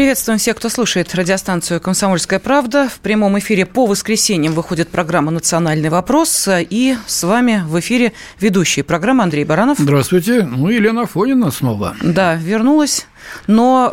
Приветствуем 0.00 0.38
всех, 0.38 0.56
кто 0.56 0.70
слушает 0.70 1.14
радиостанцию 1.14 1.78
«Комсомольская 1.78 2.38
правда». 2.38 2.88
В 2.88 3.00
прямом 3.00 3.38
эфире 3.38 3.66
по 3.66 3.84
воскресеньям 3.84 4.54
выходит 4.54 4.88
программа 4.88 5.30
«Национальный 5.30 5.90
вопрос». 5.90 6.48
И 6.50 6.96
с 7.06 7.22
вами 7.22 7.62
в 7.66 7.78
эфире 7.80 8.14
ведущий 8.40 8.80
программы 8.80 9.24
Андрей 9.24 9.44
Баранов. 9.44 9.76
Здравствуйте. 9.78 10.48
Ну, 10.50 10.70
Елена 10.70 11.04
Фонина 11.04 11.50
снова. 11.50 11.94
Да, 12.00 12.36
вернулась. 12.36 13.08
Но 13.46 13.90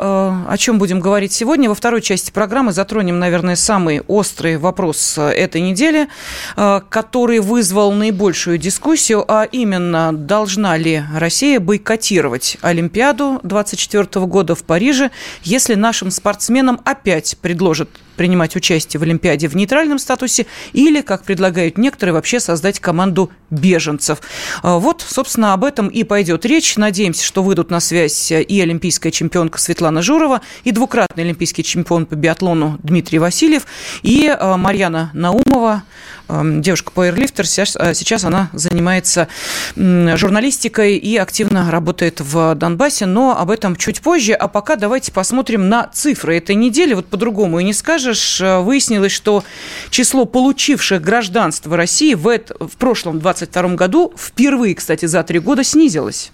э, 0.48 0.52
о 0.52 0.58
чем 0.58 0.80
будем 0.80 1.00
говорить 1.00 1.32
сегодня? 1.34 1.70
Во 1.70 1.76
второй 1.76 2.02
части 2.02 2.32
программы 2.32 2.72
затронем, 2.72 3.20
наверное, 3.20 3.56
самый 3.56 4.02
острый 4.08 4.58
вопрос 4.58 5.18
э, 5.18 5.30
этой 5.30 5.62
недели, 5.62 6.08
э, 6.56 6.82
который 6.90 7.40
вызвал 7.40 7.92
наибольшую 7.92 8.58
дискуссию, 8.58 9.26
а 9.28 9.44
именно, 9.44 10.12
должна 10.14 10.78
ли 10.78 11.04
Россия 11.16 11.60
бойкотировать 11.60 12.58
Олимпиаду 12.62 13.40
2024 13.44 14.26
года 14.26 14.56
в 14.56 14.64
Париже, 14.64 15.12
если 15.44 15.76
нашим 15.76 16.12
спортсменам 16.12 16.80
опять 16.84 17.38
предложат 17.42 17.90
принимать 18.18 18.56
участие 18.56 19.00
в 19.00 19.04
Олимпиаде 19.04 19.48
в 19.48 19.56
нейтральном 19.56 20.00
статусе 20.00 20.46
или, 20.74 21.02
как 21.02 21.24
предлагают 21.24 21.78
некоторые, 21.78 22.14
вообще 22.14 22.40
создать 22.40 22.80
команду 22.80 23.32
беженцев. 23.50 24.20
Э, 24.64 24.78
вот, 24.78 25.06
собственно, 25.08 25.54
об 25.54 25.64
этом 25.64 25.88
и 25.88 26.04
пойдет 26.04 26.46
речь. 26.46 26.76
Надеемся, 26.76 27.24
что 27.24 27.44
выйдут 27.44 27.70
на 27.70 27.80
связь 27.80 28.32
и 28.32 28.62
олимпийская 28.62 29.12
чемпионка 29.12 29.60
Светлана 29.60 30.02
Журова, 30.02 30.42
и 30.64 30.72
двукратный 30.72 31.24
олимпийский 31.24 31.64
чемпион 31.64 32.06
по 32.06 32.16
биатлону 32.16 32.80
Дмитрий 32.84 33.20
Васильев, 33.20 33.66
и 34.02 34.28
э, 34.28 34.56
Марьяна 34.58 35.12
Наумова, 35.14 35.84
девушка-пауэрлифтер. 36.30 37.46
Э, 37.80 37.94
сейчас 37.94 38.24
она 38.24 38.50
занимается 38.54 39.28
журналистикой 39.76 40.98
и 40.98 41.18
активно 41.18 41.72
работает 41.72 42.22
в 42.22 42.56
Донбассе, 42.56 43.06
но 43.06 43.38
об 43.38 43.52
этом 43.52 43.76
чуть 43.76 44.02
позже. 44.02 44.34
А 44.34 44.48
пока 44.48 44.76
давайте 44.76 45.12
посмотрим 45.12 45.70
на 45.70 45.88
цифры 45.88 46.38
этой 46.38 46.56
недели. 46.56 46.94
Вот 46.94 47.08
по-другому 47.08 47.60
и 47.60 47.64
не 47.64 47.74
скажешь. 47.74 48.42
Э, 48.42 48.60
выяснилось, 48.60 49.12
что 49.12 49.44
число 49.90 50.26
получивших 50.26 51.02
гражданство 51.02 51.76
России 51.78 52.14
в, 52.14 52.28
это, 52.28 52.56
в 52.60 52.78
прошлом 52.78 53.20
22 53.20 53.76
году 53.76 54.14
впервые, 54.18 54.76
кстати, 54.76 55.06
за 55.06 55.24
три 55.24 55.40
года 55.40 55.64
снизилось. 55.64 56.32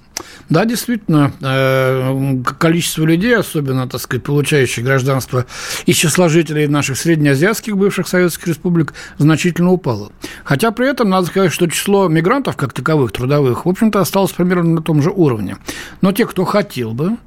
Да, 0.49 0.65
действительно, 0.65 1.31
э, 1.41 2.43
количество 2.59 3.05
людей, 3.05 3.35
особенно, 3.35 3.87
так 3.87 4.01
сказать, 4.01 4.23
получающих 4.23 4.83
гражданство 4.83 5.45
из 5.85 5.95
числа 5.95 6.29
жителей 6.29 6.67
наших 6.67 6.97
среднеазиатских 6.97 7.77
бывших 7.77 8.07
советских 8.07 8.47
республик, 8.47 8.93
значительно 9.17 9.71
упало. 9.71 10.11
Хотя 10.43 10.71
при 10.71 10.89
этом 10.89 11.09
надо 11.09 11.27
сказать, 11.27 11.51
что 11.51 11.67
число 11.67 12.07
мигрантов, 12.07 12.55
как 12.55 12.73
таковых, 12.73 13.11
трудовых, 13.11 13.65
в 13.65 13.69
общем-то, 13.69 13.99
осталось 13.99 14.31
примерно 14.31 14.75
на 14.75 14.81
том 14.81 15.01
же 15.01 15.09
уровне. 15.09 15.57
Но 16.01 16.11
те, 16.11 16.25
кто 16.25 16.45
хотел 16.45 16.93
бы, 16.93 17.17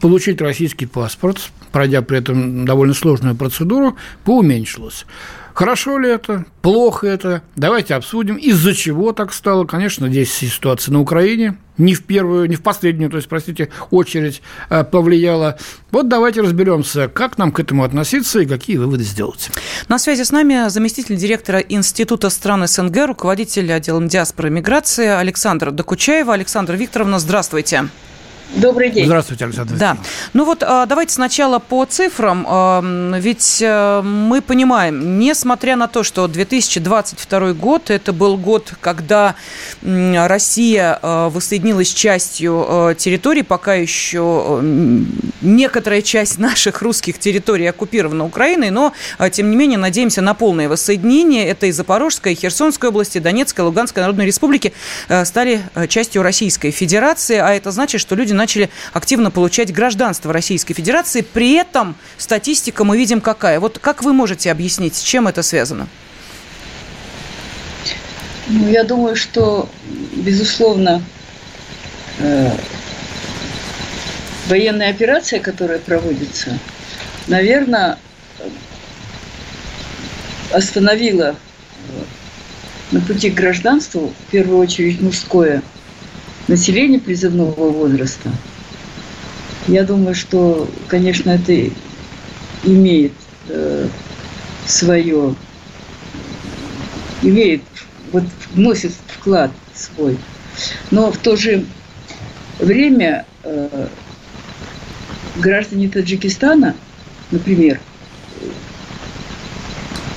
получить 0.00 0.40
российский 0.40 0.86
паспорт, 0.86 1.50
пройдя 1.72 2.02
при 2.02 2.18
этом 2.18 2.64
довольно 2.64 2.94
сложную 2.94 3.36
процедуру, 3.36 3.96
поуменьшилось. 4.24 5.06
Хорошо 5.54 5.98
ли 5.98 6.08
это? 6.08 6.46
Плохо 6.62 7.06
это? 7.06 7.42
Давайте 7.56 7.94
обсудим. 7.94 8.36
Из-за 8.36 8.74
чего 8.74 9.12
так 9.12 9.32
стало? 9.32 9.66
Конечно, 9.66 10.08
здесь 10.08 10.32
ситуация 10.32 10.92
на 10.92 11.00
Украине 11.00 11.56
не 11.80 11.94
в 11.94 12.04
первую, 12.04 12.48
не 12.48 12.56
в 12.56 12.62
последнюю, 12.62 13.10
то 13.10 13.16
есть, 13.16 13.28
простите, 13.28 13.70
очередь 13.90 14.42
э, 14.68 14.84
повлияла. 14.84 15.58
Вот 15.90 16.08
давайте 16.08 16.42
разберемся, 16.42 17.08
как 17.08 17.38
нам 17.38 17.50
к 17.50 17.60
этому 17.60 17.84
относиться 17.84 18.40
и 18.40 18.46
какие 18.46 18.76
выводы 18.76 19.02
сделать. 19.04 19.50
На 19.88 19.98
связи 19.98 20.22
с 20.22 20.30
нами 20.30 20.68
заместитель 20.68 21.16
директора 21.16 21.58
Института 21.58 22.30
стран 22.30 22.66
СНГ, 22.66 23.06
руководитель 23.06 23.72
отделом 23.72 24.08
диаспоры 24.08 24.48
и 24.48 24.52
миграции 24.52 25.06
Александра 25.06 25.70
Докучаева. 25.70 26.32
Александра 26.32 26.74
Викторовна, 26.74 27.18
здравствуйте. 27.18 27.88
Добрый 28.56 28.90
день. 28.90 29.06
Здравствуйте, 29.06 29.44
Александр. 29.44 29.74
Да. 29.76 29.96
Ну 30.32 30.44
вот 30.44 30.64
а, 30.66 30.84
давайте 30.86 31.14
сначала 31.14 31.60
по 31.60 31.84
цифрам. 31.84 33.14
Ведь 33.20 33.62
э, 33.62 34.02
мы 34.02 34.42
понимаем, 34.42 35.18
несмотря 35.20 35.76
на 35.76 35.86
то, 35.86 36.02
что 36.02 36.26
2022 36.26 37.52
год, 37.52 37.90
это 37.90 38.12
был 38.12 38.36
год, 38.36 38.74
когда 38.80 39.36
Россия 39.82 40.98
э, 41.00 41.28
воссоединилась 41.32 41.92
частью 41.92 42.66
э, 42.68 42.94
территорий, 42.98 43.42
пока 43.42 43.74
еще 43.74 44.60
некоторая 45.40 46.02
часть 46.02 46.38
наших 46.38 46.82
русских 46.82 47.18
территорий 47.18 47.66
оккупирована 47.66 48.24
Украиной, 48.24 48.70
но, 48.70 48.92
тем 49.30 49.50
не 49.50 49.56
менее, 49.56 49.78
надеемся 49.78 50.22
на 50.22 50.34
полное 50.34 50.68
воссоединение. 50.68 51.46
Это 51.46 51.66
и 51.66 51.72
Запорожская, 51.72 52.32
и 52.32 52.36
Херсонская 52.36 52.90
области, 52.90 53.18
Донецкая, 53.18 53.64
Луганская 53.64 54.02
Народной 54.02 54.26
Республики 54.26 54.72
стали 55.24 55.62
частью 55.88 56.22
Российской 56.22 56.72
Федерации, 56.72 57.36
а 57.36 57.50
это 57.50 57.70
значит, 57.70 58.00
что 58.00 58.14
люди 58.14 58.32
начали 58.40 58.70
активно 58.94 59.30
получать 59.30 59.70
гражданство 59.70 60.32
Российской 60.32 60.72
Федерации. 60.72 61.20
При 61.20 61.52
этом 61.52 61.94
статистика 62.16 62.84
мы 62.84 62.96
видим 62.96 63.20
какая. 63.20 63.60
Вот 63.60 63.78
как 63.78 64.02
вы 64.02 64.14
можете 64.14 64.50
объяснить, 64.50 64.94
с 64.94 65.02
чем 65.02 65.28
это 65.28 65.42
связано? 65.42 65.88
Ну, 68.48 68.68
я 68.70 68.82
думаю, 68.82 69.14
что, 69.14 69.68
безусловно, 70.16 71.02
э, 72.18 72.50
военная 74.48 74.88
операция, 74.88 75.38
которая 75.38 75.78
проводится, 75.78 76.58
наверное, 77.26 77.98
остановила 80.50 81.36
на 82.90 83.00
пути 83.02 83.30
к 83.30 83.34
гражданству, 83.34 84.12
в 84.26 84.30
первую 84.30 84.58
очередь, 84.58 85.02
мужское– 85.02 85.62
населения 86.50 86.98
призывного 86.98 87.70
возраста, 87.70 88.28
я 89.68 89.84
думаю, 89.84 90.16
что, 90.16 90.68
конечно, 90.88 91.30
это 91.30 91.70
имеет 92.64 93.12
э, 93.48 93.86
свое, 94.66 95.36
имеет, 97.22 97.62
вот 98.10 98.24
вносит 98.52 98.92
вклад 99.06 99.52
свой. 99.74 100.18
Но 100.90 101.12
в 101.12 101.18
то 101.18 101.36
же 101.36 101.64
время 102.58 103.26
э, 103.44 103.86
граждане 105.36 105.88
Таджикистана, 105.88 106.74
например, 107.30 107.80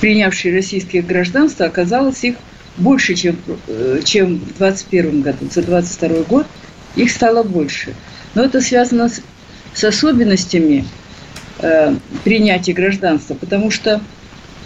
принявшие 0.00 0.52
российское 0.52 1.00
гражданство, 1.00 1.66
оказалось 1.66 2.24
их 2.24 2.34
больше, 2.76 3.14
чем, 3.14 3.36
э, 3.68 4.00
чем 4.04 4.38
в 4.38 4.58
2021 4.58 5.22
году. 5.22 5.46
За 5.50 5.62
2022 5.62 6.24
год 6.24 6.46
их 6.96 7.10
стало 7.10 7.42
больше. 7.42 7.94
Но 8.34 8.44
это 8.44 8.60
связано 8.60 9.08
с, 9.08 9.22
с 9.74 9.84
особенностями 9.84 10.84
э, 11.60 11.94
принятия 12.24 12.72
гражданства, 12.72 13.34
потому 13.34 13.70
что, 13.70 14.00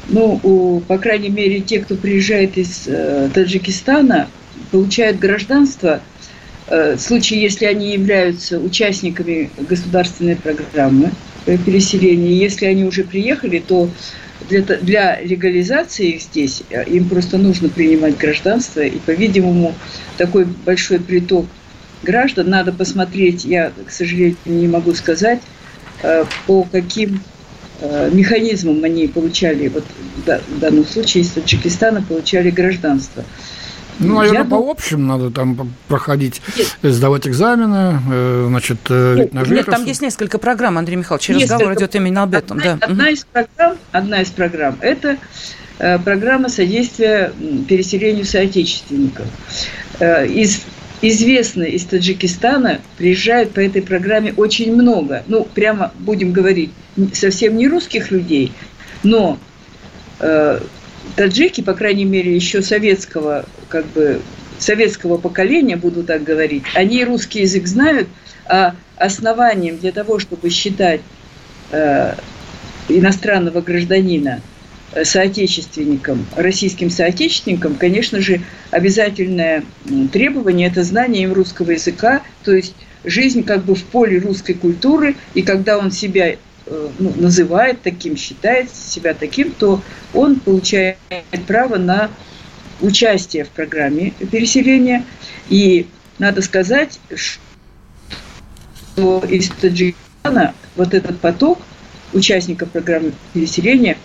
ну, 0.08 0.40
у, 0.42 0.80
по 0.80 0.98
крайней 0.98 1.30
мере, 1.30 1.60
те, 1.60 1.80
кто 1.80 1.94
приезжает 1.96 2.56
из 2.56 2.84
э, 2.86 3.28
Таджикистана, 3.32 4.28
получают 4.70 5.18
гражданство 5.18 6.00
э, 6.68 6.96
в 6.96 7.00
случае, 7.00 7.42
если 7.42 7.66
они 7.66 7.92
являются 7.92 8.58
участниками 8.58 9.50
государственной 9.58 10.36
программы 10.36 11.10
переселения. 11.44 12.32
Если 12.32 12.66
они 12.66 12.84
уже 12.84 13.04
приехали, 13.04 13.58
то 13.58 13.88
для, 14.48 14.62
для 14.62 15.20
легализации 15.20 16.10
их 16.14 16.22
здесь 16.22 16.62
э, 16.70 16.84
им 16.84 17.08
просто 17.08 17.38
нужно 17.38 17.68
принимать 17.68 18.16
гражданство, 18.16 18.80
и, 18.80 18.98
по-видимому, 18.98 19.74
такой 20.16 20.44
большой 20.44 21.00
приток 21.00 21.46
граждан 22.02 22.48
надо 22.48 22.72
посмотреть, 22.72 23.44
я, 23.44 23.72
к 23.86 23.90
сожалению, 23.90 24.36
не 24.44 24.68
могу 24.68 24.94
сказать, 24.94 25.40
э, 26.02 26.24
по 26.46 26.62
каким 26.64 27.20
э, 27.80 28.10
механизмам 28.12 28.84
они 28.84 29.08
получали, 29.08 29.68
вот 29.68 29.84
в 30.16 30.58
данном 30.58 30.86
случае 30.86 31.24
из 31.24 31.30
Таджикистана 31.30 32.02
получали 32.02 32.50
гражданство. 32.50 33.24
Ну, 33.98 34.16
наверное, 34.16 34.42
я 34.42 34.44
по 34.44 34.70
общим 34.70 35.06
надо 35.06 35.30
там 35.30 35.72
проходить, 35.88 36.40
нет. 36.56 36.94
сдавать 36.94 37.26
экзамены, 37.26 38.00
э, 38.10 38.44
значит, 38.48 38.78
э, 38.90 39.14
нет, 39.18 39.34
на 39.34 39.40
Нет, 39.44 39.66
там 39.66 39.84
есть 39.84 40.02
несколько 40.02 40.38
программ, 40.38 40.78
Андрей 40.78 40.96
Михайлович, 40.96 41.28
несколько. 41.30 41.54
разговор 41.54 41.74
идет 41.74 41.94
именно 41.96 42.22
об 42.22 42.34
этом. 42.34 42.58
Одна, 42.58 42.76
да. 42.76 42.86
одна, 42.86 43.10
из 43.10 43.24
программ, 43.24 43.76
одна 43.92 44.22
из 44.22 44.30
программ– 44.30 44.78
это 44.80 45.18
э, 45.78 45.98
программа 45.98 46.48
содействия 46.48 47.32
переселению 47.68 48.24
соотечественников. 48.24 49.26
Из 50.00 50.62
известно 51.00 51.64
из 51.64 51.84
Таджикистана 51.84 52.80
приезжают 52.98 53.52
по 53.52 53.60
этой 53.60 53.82
программе 53.82 54.32
очень 54.36 54.74
много. 54.74 55.24
Ну, 55.26 55.44
прямо 55.44 55.92
будем 55.98 56.32
говорить, 56.32 56.70
совсем 57.12 57.56
не 57.56 57.68
русских 57.68 58.10
людей, 58.10 58.52
но 59.02 59.38
таджики, 61.16 61.60
по 61.60 61.74
крайней 61.74 62.04
мере, 62.04 62.34
еще 62.34 62.62
советского, 62.62 63.46
как 63.68 63.86
бы, 63.86 64.20
советского 64.58 65.18
поколения, 65.18 65.76
буду 65.76 66.02
так 66.02 66.24
говорить, 66.24 66.64
они 66.74 67.04
русский 67.04 67.40
язык 67.40 67.66
знают, 67.66 68.08
а 68.46 68.74
основанием 68.96 69.78
для 69.78 69.92
того, 69.92 70.18
чтобы 70.18 70.50
считать 70.50 71.00
э, 71.70 72.14
иностранного 72.88 73.60
гражданина 73.60 74.40
э, 74.92 75.04
соотечественником, 75.04 76.26
российским 76.36 76.90
соотечественником, 76.90 77.74
конечно 77.76 78.20
же, 78.20 78.40
обязательное 78.70 79.64
требование– 80.12 80.68
это 80.68 80.82
знание 80.82 81.24
им 81.24 81.32
русского 81.32 81.72
языка, 81.72 82.22
то 82.44 82.52
есть 82.52 82.74
жизнь 83.04 83.44
как 83.44 83.64
бы 83.64 83.74
в 83.74 83.84
поле 83.84 84.18
русской 84.18 84.54
культуры, 84.54 85.14
и 85.34 85.42
когда 85.42 85.78
он 85.78 85.90
себя 85.90 86.36
ну, 86.98 87.12
называет 87.16 87.82
таким, 87.82 88.16
считает 88.16 88.70
себя 88.70 89.14
таким, 89.14 89.52
то 89.52 89.82
он 90.14 90.40
получает 90.40 90.98
право 91.46 91.76
на 91.76 92.10
участие 92.80 93.44
в 93.44 93.48
программе 93.48 94.12
переселения. 94.30 95.04
И 95.48 95.86
надо 96.18 96.42
сказать, 96.42 96.98
что 97.14 97.40
из 99.28 99.48
Таджикистана 99.48 100.54
вот 100.76 100.94
этот 100.94 101.20
поток 101.20 101.58
участников 102.12 102.70
программы 102.70 103.12
переселения 103.32 103.96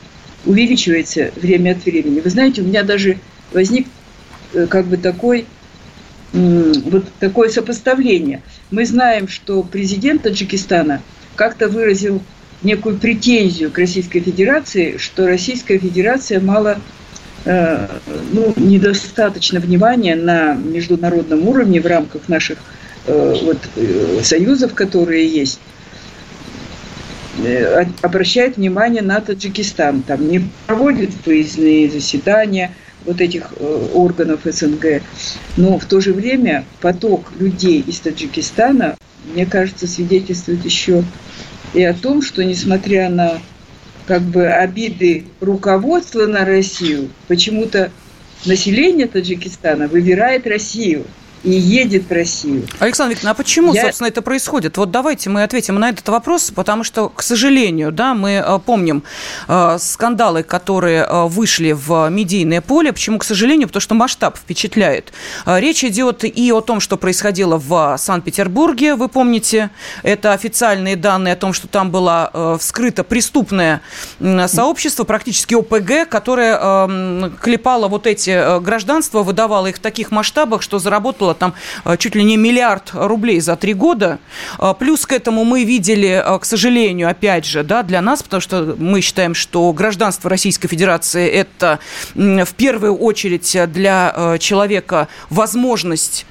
увеличивается 0.46 1.32
время 1.36 1.72
от 1.72 1.86
времени. 1.86 2.20
Вы 2.20 2.30
знаете, 2.30 2.62
у 2.62 2.66
меня 2.66 2.84
даже 2.84 3.18
возник 3.52 3.88
э, 4.54 4.68
как 4.68 4.86
бы 4.86 4.98
такой 4.98 5.46
вот 6.34 7.06
такое 7.20 7.50
сопоставление. 7.50 8.42
Мы 8.72 8.86
знаем, 8.86 9.28
что 9.28 9.62
президент 9.62 10.24
Таджикистана 10.24 11.02
как-то 11.36 11.70
выразил 11.70 12.24
некую 12.64 12.98
претензию 12.98 13.72
к 13.72 13.78
Российской 13.78 14.20
Федерации, 14.20 14.98
что 14.98 15.28
Российская 15.28 15.78
Федерация 15.78 16.40
мало 16.40 16.80
э, 17.46 17.88
ну, 18.32 18.54
недостаточно 18.56 19.60
внимания 19.60 20.16
на 20.16 20.54
международном 20.54 21.48
уровне 21.48 21.82
в 21.82 21.86
рамках 21.88 22.30
наших 22.30 22.60
э, 23.08 23.36
вот, 23.44 23.58
союзов, 24.24 24.74
которые 24.74 25.28
есть, 25.28 25.60
Э, 27.40 27.86
обращает 28.02 28.58
внимание 28.58 29.02
на 29.02 29.20
Таджикистан. 29.20 30.04
Там 30.04 30.28
не 30.28 30.50
проводит 30.68 31.12
выездные 31.26 31.90
заседания 31.90 32.72
вот 33.06 33.22
этих 33.22 33.54
э, 33.58 33.88
органов 33.94 34.42
СНГ. 34.44 35.02
Но 35.58 35.80
в 35.80 35.86
то 35.86 36.00
же 36.00 36.14
время 36.14 36.66
поток 36.80 37.32
людей 37.40 37.84
из 37.86 38.00
Таджикистана, 38.00 38.96
мне 39.34 39.46
кажется, 39.46 39.88
свидетельствует 39.88 40.64
еще 40.64 41.04
и 41.74 41.84
о 41.84 41.94
том, 41.94 42.22
что 42.22 42.44
несмотря 42.44 43.10
на 43.10 43.40
как 44.06 44.22
бы 44.22 44.48
обиды 44.48 45.26
руководства 45.40 46.26
на 46.26 46.46
Россию, 46.46 47.10
почему-то 47.28 47.92
население 48.46 49.08
Таджикистана 49.08 49.88
выбирает 49.88 50.46
Россию– 50.48 51.06
и 51.44 51.52
едет 51.52 52.10
в 52.10 52.12
Россию. 52.12 52.68
Александр 52.80 53.12
Викторович, 53.12 53.32
а 53.32 53.34
почему, 53.36 53.74
Я... 53.74 53.84
собственно, 53.84 54.08
это 54.08 54.22
происходит? 54.22 54.78
Вот 54.78 54.92
давайте 54.92 55.30
мы 55.30 55.44
ответим 55.44 55.76
на 55.76 55.90
этот 55.90 56.08
вопрос, 56.10 56.52
потому 56.52 56.84
что, 56.84 57.10
к 57.10 57.22
сожалению, 57.22 57.92
да, 57.92 58.14
мы 58.14 58.44
э, 58.46 58.60
помним 58.66 59.04
э, 59.48 59.78
скандалы, 59.80 60.44
которые 60.44 61.04
э, 61.04 61.28
вышли 61.28 61.74
в 61.74 62.10
медийное 62.10 62.62
поле. 62.62 62.94
Почему, 62.94 63.18
к 63.20 63.26
сожалению? 63.26 63.68
Потому 63.68 63.82
что 63.82 63.96
масштаб 63.96 64.38
впечатляет. 64.38 65.12
Э, 65.46 65.60
речь 65.60 65.84
идет 65.84 66.24
и 66.24 66.52
о 66.52 66.62
том, 66.62 66.80
что 66.80 66.98
происходило 66.98 67.58
в 67.58 67.98
Санкт-Петербурге, 67.98 68.96
вы 68.96 69.10
помните, 69.10 69.70
это 70.04 70.32
официальные 70.32 70.96
данные 70.96 71.34
о 71.34 71.38
том, 71.38 71.52
что 71.52 71.68
там 71.68 71.92
было 71.92 72.30
э, 72.34 72.58
вскрыто 72.60 73.04
преступное 73.04 73.82
сообщество, 74.48 75.04
практически 75.04 75.56
ОПГ, 75.56 76.10
которое 76.10 76.58
э, 76.60 77.30
клепало 77.42 77.88
вот 77.90 78.08
эти 78.08 78.60
гражданства, 78.62 79.24
выдавало 79.24 79.68
их 79.68 79.76
в 79.78 79.80
таких 79.80 80.12
масштабах, 80.12 80.62
что 80.62 80.80
заработало 80.80 81.33
заработала 81.34 81.36
там 81.36 81.54
э, 81.86 81.98
чуть 81.98 82.16
ли 82.16 82.24
не 82.24 82.38
миллиард 82.38 82.92
рублей 82.94 83.42
за 83.42 83.56
три 83.56 83.74
года. 83.74 84.20
Э, 84.60 84.74
плюс 84.78 85.06
к 85.06 85.12
этому 85.12 85.44
мы 85.44 85.66
видели, 85.66 86.22
э, 86.24 86.40
к 86.40 86.46
сожалению, 86.46 87.10
опять 87.10 87.46
же, 87.46 87.64
да, 87.64 87.84
для 87.84 88.02
нас, 88.02 88.24
потому 88.24 88.42
что 88.42 88.76
мы 88.78 89.02
считаем, 89.02 89.34
что 89.36 89.72
гражданство 89.74 90.30
Российской 90.30 90.68
Федерации– 90.68 91.28
это 91.44 91.80
в 92.16 92.54
первую 92.58 92.96
очередь 92.96 93.58
для 93.72 94.38
человека 94.40 95.08
возможность 95.30 96.26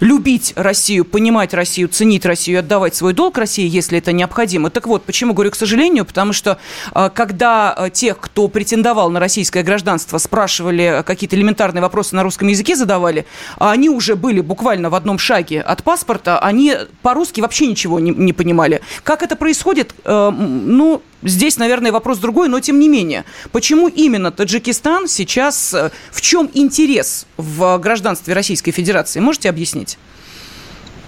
любить 0.00 0.52
Россию, 0.56 1.04
понимать 1.04 1.54
Россию, 1.54 1.88
ценить 1.88 2.26
Россию, 2.26 2.60
отдавать 2.60 2.94
свой 2.94 3.12
долг 3.12 3.38
России, 3.38 3.66
если 3.66 3.98
это 3.98 4.12
необходимо. 4.12 4.70
Так 4.70 4.86
вот, 4.86 5.04
почему 5.04 5.32
говорю 5.34 5.50
к 5.50 5.56
сожалению? 5.56 6.04
Потому 6.04 6.32
что 6.32 6.58
а, 6.92 7.10
когда 7.10 7.72
а, 7.72 7.90
тех, 7.90 8.18
кто 8.18 8.48
претендовал 8.48 9.10
на 9.10 9.20
российское 9.20 9.62
гражданство, 9.62 10.18
спрашивали 10.18 11.02
какие-то 11.06 11.36
элементарные 11.36 11.82
вопросы 11.82 12.14
на 12.14 12.22
русском 12.22 12.48
языке 12.48 12.76
задавали, 12.76 13.26
а 13.58 13.72
они 13.72 13.88
уже 13.88 14.16
были 14.16 14.40
буквально 14.40 14.90
в 14.90 14.94
одном 14.94 15.18
шаге 15.18 15.60
от 15.60 15.82
паспорта, 15.82 16.38
они 16.38 16.74
по-русски 17.02 17.40
вообще 17.40 17.66
ничего 17.66 18.00
не, 18.00 18.10
не 18.10 18.32
понимали. 18.32 18.80
Как 19.02 19.22
это 19.22 19.36
происходит? 19.36 19.94
Э, 20.04 20.30
ну, 20.30 21.02
Здесь, 21.22 21.56
наверное, 21.56 21.92
вопрос 21.92 22.18
другой, 22.18 22.48
но 22.48 22.60
тем 22.60 22.78
не 22.78 22.88
менее. 22.88 23.24
Почему 23.52 23.88
именно 23.88 24.30
Таджикистан 24.30 25.08
сейчас, 25.08 25.72
э, 25.72 25.90
в 26.10 26.20
чем 26.20 26.50
интерес 26.52 27.26
в 27.36 27.78
гражданстве 27.78 28.34
Российской 28.34 28.70
Федерации? 28.70 29.20
Можете 29.20 29.48
объяснить? 29.48 29.98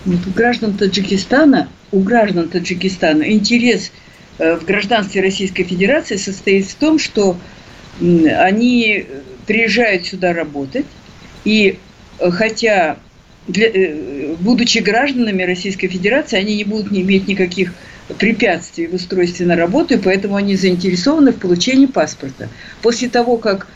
У 0.06 0.31
граждан 0.31 0.75
Таджикистана, 0.75 1.69
у 1.93 2.00
граждан 2.00 2.49
Таджикистана 2.49 3.31
интерес 3.31 3.93
э, 4.38 4.56
в 4.56 4.64
гражданстве 4.64 5.20
Российской 5.20 5.64
Федерации 5.64 6.16
состоит 6.16 6.66
в 6.66 6.75
том, 6.75 6.99
что 6.99 7.37
они 8.00 9.06
приезжают 9.46 10.06
сюда 10.06 10.32
работать, 10.32 10.87
и 11.44 11.78
э, 12.19 12.31
хотя, 12.31 12.96
для, 13.46 13.70
будучи 14.38 14.78
гражданами 14.78 15.43
Российской 15.43 15.88
Федерации, 15.88 16.38
они 16.38 16.56
не 16.56 16.64
будут 16.64 16.90
не 16.90 17.02
иметь 17.02 17.28
никаких 17.28 17.72
препятствий 18.16 18.87
в 18.87 18.94
устройстве 18.94 19.46
на 19.46 19.56
работу, 19.56 19.94
и 19.94 19.99
поэтому 19.99 20.37
они 20.37 20.56
заинтересованы 20.56 21.32
в 21.32 21.37
получении 21.37 21.87
паспорта. 21.87 22.49
После 22.82 23.08
того, 23.08 23.37
как 23.37 23.66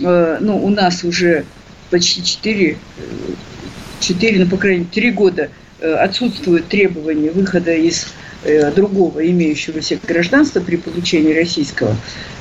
э, 0.00 0.38
ну, 0.40 0.62
у 0.62 0.68
нас 0.68 1.04
уже 1.04 1.44
почти 1.90 2.22
4, 2.22 2.76
4 4.00 4.36
э, 4.36 4.44
ну, 4.44 4.50
по 4.50 4.56
крайней 4.56 4.80
мере, 4.80 4.90
3 4.92 5.10
года 5.12 5.50
э, 5.80 5.92
отсутствуют 5.94 6.68
требования 6.68 7.30
выхода 7.30 7.72
из 7.72 8.08
другого 8.76 9.28
имеющегося 9.28 9.98
гражданства 10.06 10.60
при 10.60 10.76
получении 10.76 11.34
российского, 11.34 11.96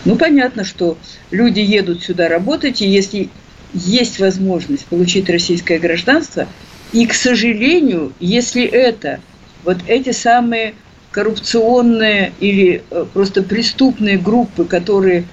ну, 0.05 0.15
понятно, 0.15 0.63
что 0.63 0.95
люди 1.31 1.59
едут 1.59 2.03
сюда 2.03 2.29
работать, 2.29 2.83
и 2.83 2.87
если 2.87 3.29
есть 3.73 4.19
возможность 4.19 4.85
получить 4.85 5.27
российское 5.27 5.79
гражданство, 5.79 6.47
и, 6.93 7.07
к 7.07 7.15
сожалению, 7.15 8.13
если 8.19 8.63
это 8.63 9.19
вот 9.63 9.77
эти 9.87 10.11
самые 10.11 10.75
коррупционные 11.17 12.31
или 12.39 12.83
э, 12.91 13.05
просто 13.11 13.41
преступные 13.41 14.19
группы, 14.19 14.65
которые 14.65 15.23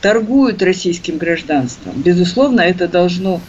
торгуют 0.00 0.62
российским 0.62 1.18
гражданством. 1.18 2.00
Безусловно, 2.00 2.60
это 2.60 2.86
должно 2.86 3.40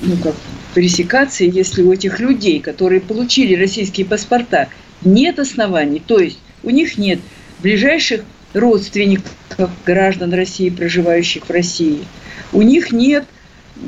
ну, 0.00 0.16
как, 0.22 0.34
пресекаться, 0.72 1.44
если 1.44 1.82
у 1.82 1.92
этих 1.92 2.18
людей, 2.18 2.60
которые 2.60 3.02
получили 3.02 3.54
российские 3.54 4.06
паспорта, 4.06 4.68
нет 5.04 5.38
оснований, 5.38 6.00
то 6.00 6.18
есть 6.18 6.38
у 6.62 6.70
них 6.70 6.96
нет 6.96 7.20
ближайших 7.58 8.22
родственников 8.54 9.68
граждан 9.84 10.32
России, 10.32 10.70
проживающих 10.70 11.44
в 11.44 11.50
России, 11.50 12.06
у 12.54 12.62
них 12.62 12.90
нет 12.90 13.26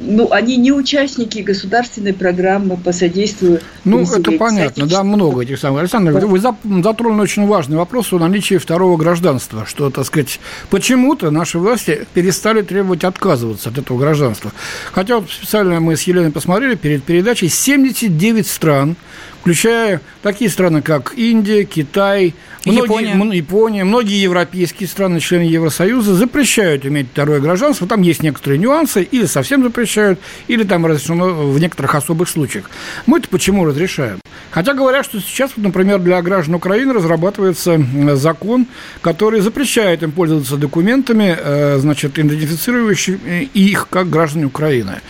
ну, 0.02 0.30
они 0.32 0.56
не 0.56 0.72
участники 0.72 1.40
государственной 1.40 2.12
программы 2.12 2.76
по 2.76 2.92
содействию. 2.92 3.60
Ну, 3.84 4.02
это 4.02 4.32
понятно, 4.32 4.86
да, 4.86 5.02
много 5.02 5.42
этих 5.42 5.58
самых. 5.58 5.80
Александр, 5.80 6.12
да. 6.12 6.26
вы 6.26 6.38
затронули 6.38 7.22
очень 7.22 7.46
важный 7.46 7.76
вопрос 7.76 8.12
о 8.12 8.18
наличии 8.18 8.56
второго 8.56 8.96
гражданства, 8.96 9.64
что, 9.66 9.90
так 9.90 10.06
сказать, 10.06 10.40
почему-то 10.70 11.30
наши 11.30 11.58
власти 11.58 12.06
перестали 12.14 12.62
требовать 12.62 13.04
отказываться 13.04 13.70
от 13.70 13.78
этого 13.78 13.98
гражданства. 13.98 14.52
Хотя 14.92 15.18
вот 15.18 15.30
специально 15.30 15.80
мы 15.80 15.96
с 15.96 16.02
Еленой 16.02 16.32
посмотрели 16.32 16.74
перед 16.74 17.04
передачей 17.04 17.48
79 17.48 18.46
стран 18.46 18.96
включая 19.44 20.00
такие 20.22 20.50
страны, 20.50 20.80
как 20.80 21.12
Индия, 21.18 21.64
Китай, 21.64 22.34
многие, 22.64 22.82
Япония. 22.84 23.36
Япония, 23.36 23.84
многие 23.84 24.22
европейские 24.22 24.88
страны, 24.88 25.20
члены 25.20 25.42
Евросоюза, 25.42 26.14
запрещают 26.14 26.86
иметь 26.86 27.08
второе 27.12 27.40
гражданство. 27.40 27.86
Там 27.86 28.00
есть 28.00 28.22
некоторые 28.22 28.58
нюансы, 28.58 29.02
или 29.02 29.26
совсем 29.26 29.62
запрещают 29.62 30.18
или 30.48 30.64
там 30.64 30.86
разрешено 30.86 31.50
в 31.50 31.60
некоторых 31.60 31.94
особых 31.94 32.30
случаях. 32.30 32.70
Мы 33.04 33.18
это 33.18 33.28
почему 33.28 33.66
разрешаем? 33.66 34.18
Хотя 34.50 34.72
говорят, 34.72 35.04
что 35.04 35.20
сейчас, 35.20 35.50
например, 35.56 35.98
для 35.98 36.22
граждан 36.22 36.54
Украины 36.54 36.94
разрабатывается 36.94 37.78
закон, 38.14 38.66
который 39.02 39.40
запрещает 39.40 40.02
им 40.02 40.12
пользоваться 40.12 40.56
документами, 40.56 41.36
э, 41.38 41.78
значит, 41.78 42.18
идентифицирующими 42.18 43.50
их 43.52 43.88
как 43.90 44.08
граждане 44.08 44.46
Украины. 44.46 45.00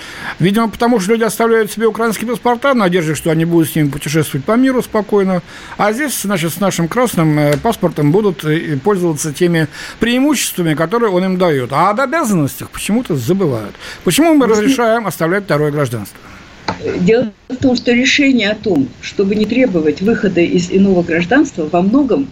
Видимо, 0.40 0.68
потому 0.68 0.98
что 0.98 1.12
люди 1.12 1.22
оставляют 1.22 1.70
себе 1.70 1.86
украинские 1.86 2.28
паспорта 2.28 2.74
надежде, 2.74 3.14
что 3.14 3.30
они 3.30 3.44
будут 3.44 3.70
с 3.70 3.76
ними 3.76 3.88
путешествовать 3.88 4.23
по 4.44 4.52
миру 4.56 4.82
спокойно. 4.82 5.42
А 5.76 5.92
здесь, 5.92 6.22
значит, 6.22 6.52
с 6.52 6.60
нашим 6.60 6.88
красным 6.88 7.38
э, 7.38 7.56
паспортом 7.56 8.12
будут 8.12 8.44
э, 8.44 8.76
пользоваться 8.82 9.32
теми 9.32 9.68
преимуществами, 10.00 10.74
которые 10.74 11.10
он 11.10 11.24
им 11.24 11.38
дает. 11.38 11.72
А 11.72 11.90
об 11.90 12.00
обязанностях 12.00 12.70
почему-то 12.70 13.16
забывают. 13.16 13.74
Почему 14.04 14.34
мы 14.34 14.46
разрешаем 14.46 15.06
оставлять 15.06 15.44
второе 15.44 15.70
гражданство? 15.70 16.18
Дело 17.00 17.32
в 17.48 17.56
том, 17.56 17.76
что 17.76 17.92
решение 17.92 18.50
о 18.50 18.54
том, 18.54 18.88
чтобы 19.00 19.34
не 19.34 19.44
требовать 19.44 20.00
выхода 20.00 20.40
из 20.40 20.70
иного 20.70 21.02
гражданства, 21.02 21.68
во 21.70 21.82
многом 21.82 22.28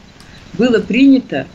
было 0.54 0.80
принято 0.80 1.46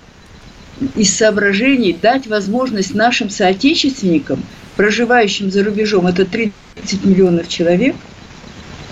из 0.95 1.15
соображений 1.15 1.97
дать 1.99 2.27
возможность 2.27 2.93
нашим 2.93 3.29
соотечественникам, 3.29 4.43
проживающим 4.75 5.49
за 5.51 5.63
рубежом, 5.63 6.07
это 6.07 6.25
30 6.25 7.03
миллионов 7.03 7.47
человек, 7.47 7.95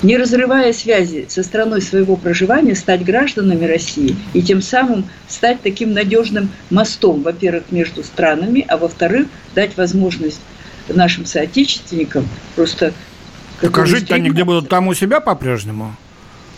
не 0.03 0.17
разрывая 0.17 0.73
связи 0.73 1.25
со 1.29 1.43
страной 1.43 1.81
своего 1.81 2.15
проживания, 2.15 2.75
стать 2.75 3.03
гражданами 3.03 3.65
России 3.65 4.15
и 4.33 4.41
тем 4.41 4.61
самым 4.61 5.05
стать 5.27 5.61
таким 5.61 5.93
надежным 5.93 6.49
мостом, 6.69 7.21
во-первых, 7.21 7.71
между 7.71 8.03
странами, 8.03 8.65
а 8.67 8.77
во-вторых, 8.77 9.27
дать 9.53 9.77
возможность 9.77 10.41
нашим 10.87 11.25
соотечественникам 11.25 12.27
просто 12.55 12.93
так 13.61 13.87
жить 13.87 14.11
они 14.11 14.29
где 14.29 14.43
будут? 14.43 14.69
Там 14.69 14.87
у 14.87 14.93
себя 14.93 15.19
по-прежнему? 15.19 15.95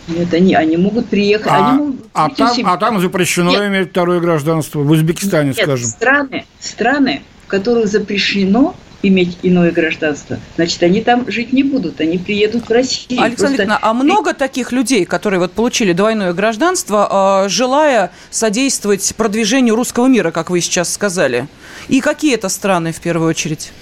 Нет, 0.08 0.32
они, 0.32 0.54
они 0.54 0.76
могут 0.76 1.08
приехать. 1.08 1.48
А, 1.48 1.68
они 1.68 1.78
могут 1.78 2.06
а, 2.14 2.30
там, 2.30 2.56
а 2.64 2.76
там 2.78 3.00
запрещено 3.00 3.50
нет. 3.50 3.66
иметь 3.66 3.90
второе 3.90 4.20
гражданство. 4.20 4.80
В 4.80 4.90
Узбекистане, 4.90 5.48
нет, 5.48 5.58
скажем. 5.58 5.86
Страны, 5.86 6.44
страны, 6.60 7.22
в 7.44 7.48
которых 7.48 7.88
запрещено 7.88 8.74
иметь 9.02 9.38
иное 9.42 9.70
гражданство, 9.70 10.38
значит, 10.56 10.82
они 10.82 11.02
там 11.02 11.30
жить 11.30 11.52
не 11.52 11.62
будут, 11.62 12.00
они 12.00 12.18
приедут 12.18 12.68
в 12.68 12.72
Россию. 12.72 13.22
Александр 13.22 13.64
Просто... 13.64 13.78
а 13.80 13.94
много 13.94 14.34
таких 14.34 14.72
людей, 14.72 15.04
которые 15.04 15.40
вот 15.40 15.52
получили 15.52 15.92
двойное 15.92 16.32
гражданство, 16.32 17.06
а, 17.10 17.48
желая 17.48 18.10
содействовать 18.30 19.14
продвижению 19.16 19.76
русского 19.76 20.06
мира, 20.06 20.30
как 20.30 20.50
вы 20.50 20.60
сейчас 20.60 20.92
сказали? 20.92 21.46
И 21.88 22.00
какие 22.00 22.34
это 22.34 22.48
страны 22.48 22.92
в 22.92 23.00
первую 23.00 23.28
очередь? 23.28 23.72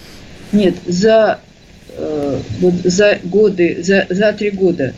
Нет, 0.52 0.76
за 0.86 1.40
Э, 1.96 2.38
вот 2.60 2.74
за 2.84 3.18
годы, 3.24 3.82
за, 3.82 4.06
за 4.10 4.32
три 4.32 4.50
года, 4.50 4.92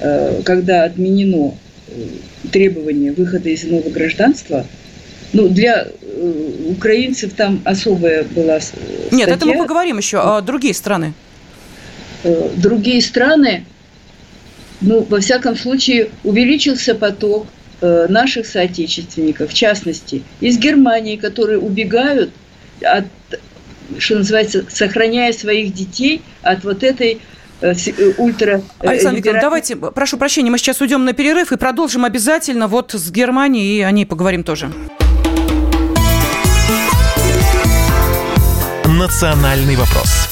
э, 0.00 0.40
когда 0.42 0.84
отменено 0.84 1.54
э, 1.88 1.92
требование 2.50 3.12
выхода 3.12 3.50
из 3.50 3.64
иного 3.64 3.90
гражданства, 3.90 4.64
ну, 5.32 5.48
для 5.48 5.88
украинцев 6.66 7.32
там 7.34 7.60
особая 7.64 8.24
была 8.24 8.60
статья. 8.60 9.08
Нет, 9.10 9.28
это 9.28 9.46
мы 9.46 9.58
поговорим 9.58 9.98
еще. 9.98 10.18
А 10.18 10.40
другие 10.40 10.74
страны? 10.74 11.12
Другие 12.56 13.00
страны, 13.00 13.64
ну, 14.80 15.06
во 15.08 15.20
всяком 15.20 15.56
случае, 15.56 16.10
увеличился 16.24 16.94
поток 16.94 17.46
наших 17.80 18.46
соотечественников, 18.46 19.50
в 19.50 19.54
частности, 19.54 20.22
из 20.40 20.58
Германии, 20.58 21.16
которые 21.16 21.60
убегают 21.60 22.32
от 22.82 23.04
что 23.98 24.16
называется, 24.16 24.64
сохраняя 24.68 25.32
своих 25.32 25.72
детей 25.72 26.22
от 26.42 26.64
вот 26.64 26.82
этой 26.82 27.20
э, 27.60 27.72
э, 27.72 28.12
ультра... 28.18 28.62
Э, 28.80 28.88
Александр 28.88 29.16
Викторович, 29.18 29.42
давайте, 29.42 29.76
прошу 29.76 30.18
прощения, 30.18 30.50
мы 30.50 30.58
сейчас 30.58 30.80
уйдем 30.80 31.04
на 31.04 31.12
перерыв 31.12 31.52
и 31.52 31.56
продолжим 31.56 32.04
обязательно 32.04 32.68
вот 32.68 32.92
с 32.92 33.10
Германией, 33.10 33.78
и 33.78 33.82
о 33.82 33.90
ней 33.90 34.04
поговорим 34.04 34.44
тоже. 34.44 34.70
Национальный 38.98 39.76
вопрос. 39.76 40.28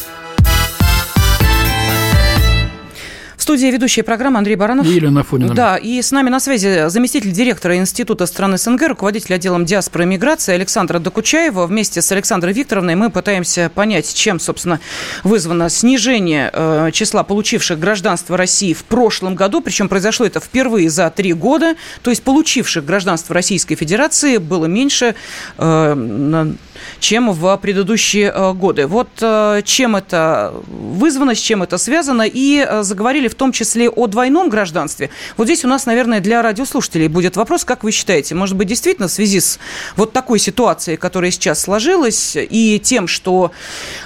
студии 3.46 3.68
ведущая 3.68 4.02
программа 4.02 4.38
Андрей 4.38 4.56
Баранов. 4.56 4.88
И 4.88 4.90
Елена 4.90 5.22
Фонина. 5.22 5.54
Да, 5.54 5.76
и 5.76 6.02
с 6.02 6.10
нами 6.10 6.30
на 6.30 6.40
связи 6.40 6.88
заместитель 6.88 7.30
директора 7.30 7.76
Института 7.76 8.26
стран 8.26 8.58
СНГ, 8.58 8.88
руководитель 8.88 9.36
отделом 9.36 9.64
диаспоры 9.64 10.02
и 10.02 10.06
миграции 10.08 10.52
Александра 10.52 10.98
Докучаева. 10.98 11.68
Вместе 11.68 12.02
с 12.02 12.10
Александрой 12.10 12.52
Викторовной 12.52 12.96
мы 12.96 13.08
пытаемся 13.08 13.70
понять, 13.72 14.12
чем, 14.12 14.40
собственно, 14.40 14.80
вызвано 15.22 15.68
снижение 15.70 16.50
э, 16.52 16.90
числа 16.92 17.22
получивших 17.22 17.78
гражданство 17.78 18.36
России 18.36 18.72
в 18.72 18.82
прошлом 18.82 19.36
году. 19.36 19.60
Причем 19.60 19.88
произошло 19.88 20.26
это 20.26 20.40
впервые 20.40 20.90
за 20.90 21.08
три 21.10 21.32
года. 21.32 21.76
То 22.02 22.10
есть 22.10 22.24
получивших 22.24 22.84
гражданство 22.84 23.32
Российской 23.32 23.76
Федерации 23.76 24.38
было 24.38 24.66
меньше 24.66 25.14
э, 25.56 26.52
чем 27.00 27.32
в 27.32 27.56
предыдущие 27.58 28.32
э, 28.34 28.52
годы. 28.52 28.86
Вот 28.86 29.08
э, 29.20 29.62
чем 29.64 29.96
это 29.96 30.54
вызвано, 30.66 31.34
с 31.34 31.38
чем 31.38 31.62
это 31.62 31.78
связано, 31.78 32.22
и 32.22 32.66
э, 32.66 32.82
заговорили 32.82 33.28
в 33.28 33.34
том 33.34 33.52
числе 33.52 33.88
о 33.88 34.06
двойном 34.06 34.48
гражданстве. 34.48 35.10
Вот 35.36 35.46
здесь 35.46 35.64
у 35.64 35.68
нас, 35.68 35.86
наверное, 35.86 36.20
для 36.20 36.42
радиослушателей 36.42 37.08
будет 37.08 37.36
вопрос, 37.36 37.64
как 37.64 37.84
вы 37.84 37.92
считаете, 37.92 38.34
может 38.34 38.56
быть, 38.56 38.68
действительно 38.68 39.08
в 39.08 39.12
связи 39.12 39.40
с 39.40 39.58
вот 39.96 40.12
такой 40.12 40.38
ситуацией, 40.38 40.96
которая 40.96 41.30
сейчас 41.30 41.60
сложилась, 41.60 42.36
и 42.36 42.80
тем, 42.82 43.06
что, 43.08 43.52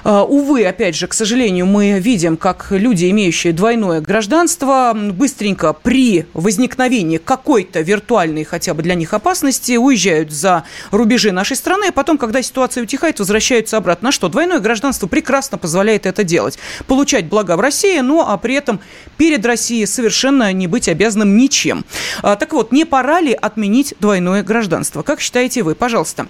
увы, 0.05 0.65
опять 0.65 0.97
же, 0.97 1.07
к 1.07 1.15
сожалению, 1.15 1.67
мы 1.67 1.99
видим, 1.99 2.37
как 2.37 2.69
люди, 2.71 3.11
имеющие 3.11 3.53
двойное 3.53 4.01
гражданство, 4.01 4.93
быстренько 4.95 5.73
при 5.73 6.27
возникновении 6.35 7.19
какой-то 7.19 7.81
виртуальной 7.81 8.45
хотя 8.45 8.75
бы 8.75 8.83
для 8.83 8.95
них 8.95 9.15
опасности 9.15 9.77
уезжают 9.77 10.31
за 10.31 10.65
рубежи 10.91 11.33
нашей 11.33 11.57
страны, 11.57 11.87
а 11.89 11.93
потом, 11.93 12.19
когда 12.19 12.43
ситуация 12.43 12.60
ситуация 12.61 12.83
утихает, 12.83 13.19
возвращаются 13.19 13.79
обратно. 13.79 14.09
На 14.09 14.13
что? 14.13 14.29
Двойное 14.29 14.59
гражданство 14.59 15.07
прекрасно 15.07 15.57
позволяет 15.57 16.05
это 16.05 16.25
делать. 16.25 16.59
Получать 16.87 17.25
блага 17.25 17.57
в 17.57 17.61
России, 17.61 18.01
но 18.01 18.29
а 18.29 18.37
при 18.37 18.55
этом 18.55 18.81
перед 19.17 19.47
Россией 19.47 19.87
совершенно 19.87 20.53
не 20.53 20.67
быть 20.67 20.87
обязанным 20.87 21.39
ничем. 21.39 21.87
А, 22.23 22.37
так 22.37 22.53
вот, 22.53 22.71
не 22.71 22.85
пора 22.85 23.23
ли 23.23 23.33
отменить 23.33 23.95
двойное 23.99 24.43
гражданство? 24.43 25.03
Как 25.03 25.21
считаете 25.21 25.63
вы? 25.63 25.75
Пожалуйста. 25.75 26.27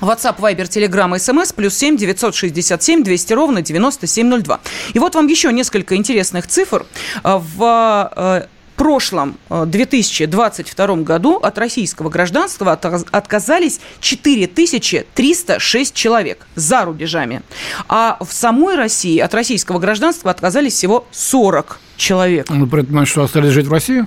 WhatsApp, 0.00 0.38
Viber, 0.38 0.68
Telegram, 0.68 1.12
SMS, 1.16 1.52
плюс 1.52 1.74
7 1.74 1.96
967 1.96 3.02
200 3.02 3.32
ровно 3.32 3.62
9702. 3.62 4.60
И 4.94 4.98
вот 5.00 5.16
вам 5.16 5.26
еще 5.26 5.52
несколько 5.52 5.96
интересных 5.96 6.46
цифр. 6.46 6.86
А, 7.24 7.38
в 7.38 7.56
а, 7.60 8.46
прошлом 8.76 9.36
2022 9.50 10.86
э, 10.86 10.96
году 11.02 11.36
от 11.36 11.58
российского 11.58 12.08
гражданства 12.10 12.72
отказались 12.72 13.80
4306 14.00 15.94
человек 15.94 16.46
за 16.54 16.84
рубежами. 16.84 17.42
А 17.88 18.18
в 18.20 18.32
самой 18.32 18.76
России 18.76 19.18
от 19.18 19.34
российского 19.34 19.78
гражданства 19.78 20.30
отказались 20.30 20.74
всего 20.74 21.06
40 21.10 21.80
человек. 21.96 22.46
Ну, 22.50 22.66
при 22.66 22.82
этом, 22.82 23.04
что 23.06 23.22
остались 23.22 23.50
жить 23.52 23.66
в 23.66 23.72
России? 23.72 24.06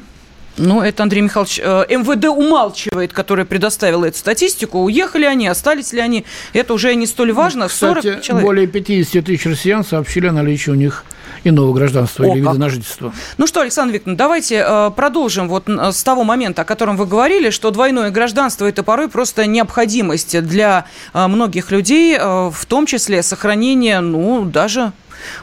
Ну, 0.58 0.82
это 0.82 1.04
Андрей 1.04 1.22
Михайлович 1.22 1.60
э, 1.64 1.86
МВД 1.90 2.26
умалчивает, 2.26 3.14
который 3.14 3.46
предоставил 3.46 4.04
эту 4.04 4.18
статистику. 4.18 4.80
Уехали 4.80 5.26
они, 5.26 5.48
остались 5.48 5.94
ли 5.94 6.02
они, 6.02 6.26
это 6.54 6.74
уже 6.74 6.94
не 6.96 7.08
столь 7.08 7.32
важно. 7.32 7.70
Кстати, 7.70 8.02
40 8.02 8.22
человек. 8.22 8.46
более 8.46 8.68
50 8.68 9.26
тысяч 9.26 9.46
россиян 9.46 9.86
сообщили 9.86 10.28
о 10.28 10.34
наличии 10.34 10.70
у 10.70 10.76
них 10.76 11.06
иного 11.44 11.74
гражданства 11.74 12.26
О, 12.26 12.28
или 12.28 12.40
вида 12.40 12.54
на 12.54 12.70
жительство. 12.70 13.14
Ну 13.38 13.48
что, 13.48 13.62
Александр 13.62 13.96
Викторович, 13.96 14.18
давайте 14.18 14.64
э, 14.66 14.92
продолжим 14.96 15.48
вот 15.48 15.68
с 15.68 16.04
того 16.04 16.24
момента, 16.24 16.64
о 16.64 16.66
котором 16.66 16.98
вы 16.98 17.06
говорили, 17.06 17.50
что 17.50 17.72
двойное 17.72 18.12
гражданство– 18.12 18.66
это 18.68 18.84
порой 18.84 19.10
просто 19.10 19.46
необходимость 19.46 20.40
для 20.42 20.86
э, 21.14 21.28
многих 21.28 21.72
людей, 21.72 22.18
э, 22.20 22.50
в 22.54 22.66
том 22.66 22.86
числе 22.86 23.24
сохранение, 23.24 24.00
ну, 24.00 24.46
даже 24.46 24.92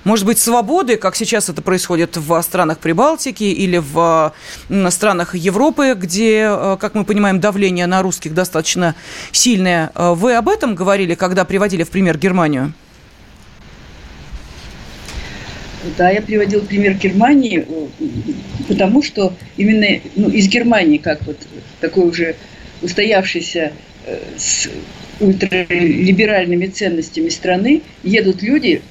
может 0.04 0.24
быть, 0.24 0.38
свободы, 0.38 0.96
как 0.96 1.16
сейчас 1.16 1.50
это 1.50 1.60
происходит 1.60 2.16
в 2.16 2.40
странах 2.40 2.78
Прибалтики 2.78 3.44
или 3.44 3.76
в 3.76 4.32
странах 4.88 5.34
Европы, 5.34 5.92
где, 5.94 6.48
как 6.80 6.94
мы 6.94 7.04
понимаем, 7.04 7.40
давление 7.40 7.86
на 7.86 8.00
русских 8.00 8.32
достаточно 8.32 8.94
сильное. 9.32 9.92
Вы 9.94 10.34
об 10.36 10.48
этом 10.48 10.76
говорили, 10.76 11.14
когда 11.14 11.44
приводили 11.44 11.82
в 11.82 11.90
пример 11.90 12.16
Германию? 12.16 12.72
Да, 15.96 16.10
я 16.10 16.22
приводил 16.22 16.62
пример 16.62 16.94
Германии, 16.94 17.66
потому 18.66 19.02
что 19.02 19.34
именно 19.56 20.00
ну, 20.16 20.30
из 20.30 20.48
Германии, 20.48 20.98
как 20.98 21.24
вот 21.26 21.36
такой 21.80 22.08
уже 22.08 22.36
устоявшийся 22.82 23.72
э, 24.06 24.18
с 24.38 24.68
ультралиберальными 25.20 26.66
ценностями 26.66 27.28
страны, 27.28 27.82
едут 28.02 28.42
люди, 28.42 28.82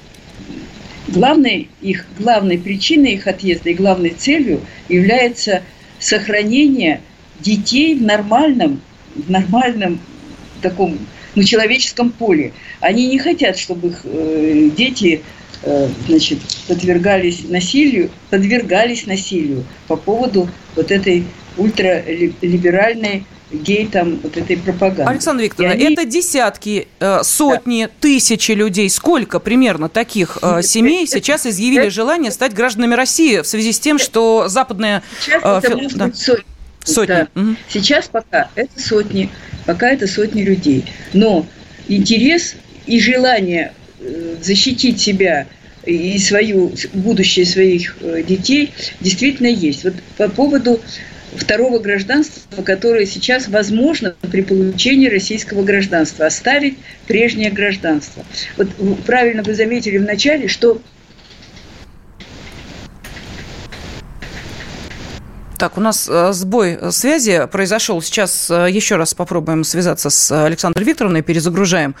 главной, 1.08 1.68
их, 1.82 2.06
главной 2.18 2.58
причиной 2.58 3.12
их 3.12 3.26
отъезда 3.26 3.70
и 3.70 3.74
главной 3.74 4.10
целью 4.10 4.60
является 4.88 5.62
сохранение 5.98 7.00
детей 7.40 7.94
в 7.94 8.02
нормальном, 8.02 8.80
в 9.14 9.30
нормальном 9.30 10.00
таком 10.62 10.98
ну, 11.34 11.42
человеческом 11.42 12.10
поле. 12.10 12.52
Они 12.80 13.06
не 13.08 13.18
хотят, 13.18 13.58
чтобы 13.58 13.88
их 13.88 14.00
э, 14.04 14.70
дети 14.76 15.22
значит, 16.06 16.38
подвергались 16.68 17.44
насилию, 17.48 18.10
подвергались 18.30 19.06
насилию 19.06 19.64
по 19.88 19.96
поводу 19.96 20.48
вот 20.76 20.90
этой 20.90 21.24
ультралиберальной 21.56 23.26
гей 23.52 23.86
там 23.86 24.18
вот 24.22 24.36
этой 24.36 24.56
пропаганды. 24.56 25.10
Александра 25.10 25.44
Викторовна, 25.44 25.74
они... 25.74 25.94
это 25.94 26.04
десятки, 26.04 26.88
э, 26.98 27.22
сотни, 27.22 27.84
да. 27.84 27.90
тысячи 28.00 28.52
людей. 28.52 28.90
Сколько 28.90 29.38
примерно 29.38 29.88
таких 29.88 30.38
э, 30.42 30.62
семей 30.62 31.06
сейчас 31.06 31.46
изъявили 31.46 31.88
желание 31.88 32.32
стать 32.32 32.54
гражданами 32.54 32.94
России 32.94 33.40
в 33.40 33.46
связи 33.46 33.72
с 33.72 33.78
тем, 33.78 33.98
что 33.98 34.48
западная... 34.48 35.02
Сейчас 35.20 35.42
э, 35.44 35.60
это 35.62 35.76
может 35.76 35.98
да. 35.98 36.06
быть 36.06 36.18
сотни. 36.18 36.44
Сотни. 36.84 37.12
Да. 37.12 37.28
Угу. 37.34 37.56
Сейчас 37.68 38.08
пока 38.08 38.50
это 38.54 38.80
сотни, 38.80 39.30
пока 39.64 39.90
это 39.90 40.06
сотни 40.06 40.42
людей. 40.42 40.84
Но 41.12 41.46
интерес 41.88 42.56
и 42.86 43.00
желание 43.00 43.72
э, 43.72 43.85
защитить 44.40 45.00
себя 45.00 45.46
и 45.84 46.18
свою 46.18 46.72
будущее 46.92 47.46
своих 47.46 47.96
э, 48.00 48.22
детей 48.22 48.72
действительно 49.00 49.46
есть. 49.46 49.84
Вот 49.84 49.94
по 50.16 50.28
поводу 50.28 50.80
второго 51.34 51.78
гражданства, 51.78 52.62
которое 52.62 53.06
сейчас 53.06 53.48
возможно 53.48 54.16
при 54.30 54.42
получении 54.42 55.08
российского 55.08 55.62
гражданства, 55.62 56.26
оставить 56.26 56.76
прежнее 57.06 57.50
гражданство. 57.50 58.24
Вот 58.56 58.68
правильно 59.04 59.42
вы 59.42 59.54
заметили 59.54 59.98
вначале, 59.98 60.48
что 60.48 60.80
Так, 65.58 65.78
у 65.78 65.80
нас 65.80 66.08
э, 66.10 66.32
сбой 66.32 66.78
связи 66.90 67.46
произошел. 67.50 68.02
Сейчас 68.02 68.50
э, 68.50 68.68
еще 68.70 68.96
раз 68.96 69.14
попробуем 69.14 69.64
связаться 69.64 70.10
с 70.10 70.44
Александрой 70.44 70.84
Викторовной, 70.84 71.22
перезагружаем. 71.22 71.94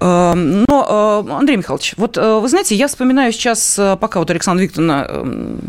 Эм, 0.00 0.64
но, 0.68 1.24
э, 1.28 1.32
Андрей 1.32 1.56
Михайлович, 1.56 1.94
вот 1.96 2.16
вы 2.16 2.48
знаете, 2.48 2.74
я 2.74 2.88
вспоминаю 2.88 3.32
сейчас, 3.32 3.78
пока 4.00 4.20
вот 4.20 4.30
Александра 4.30 4.62
Викторовна 4.62 5.06
эм, 5.08 5.60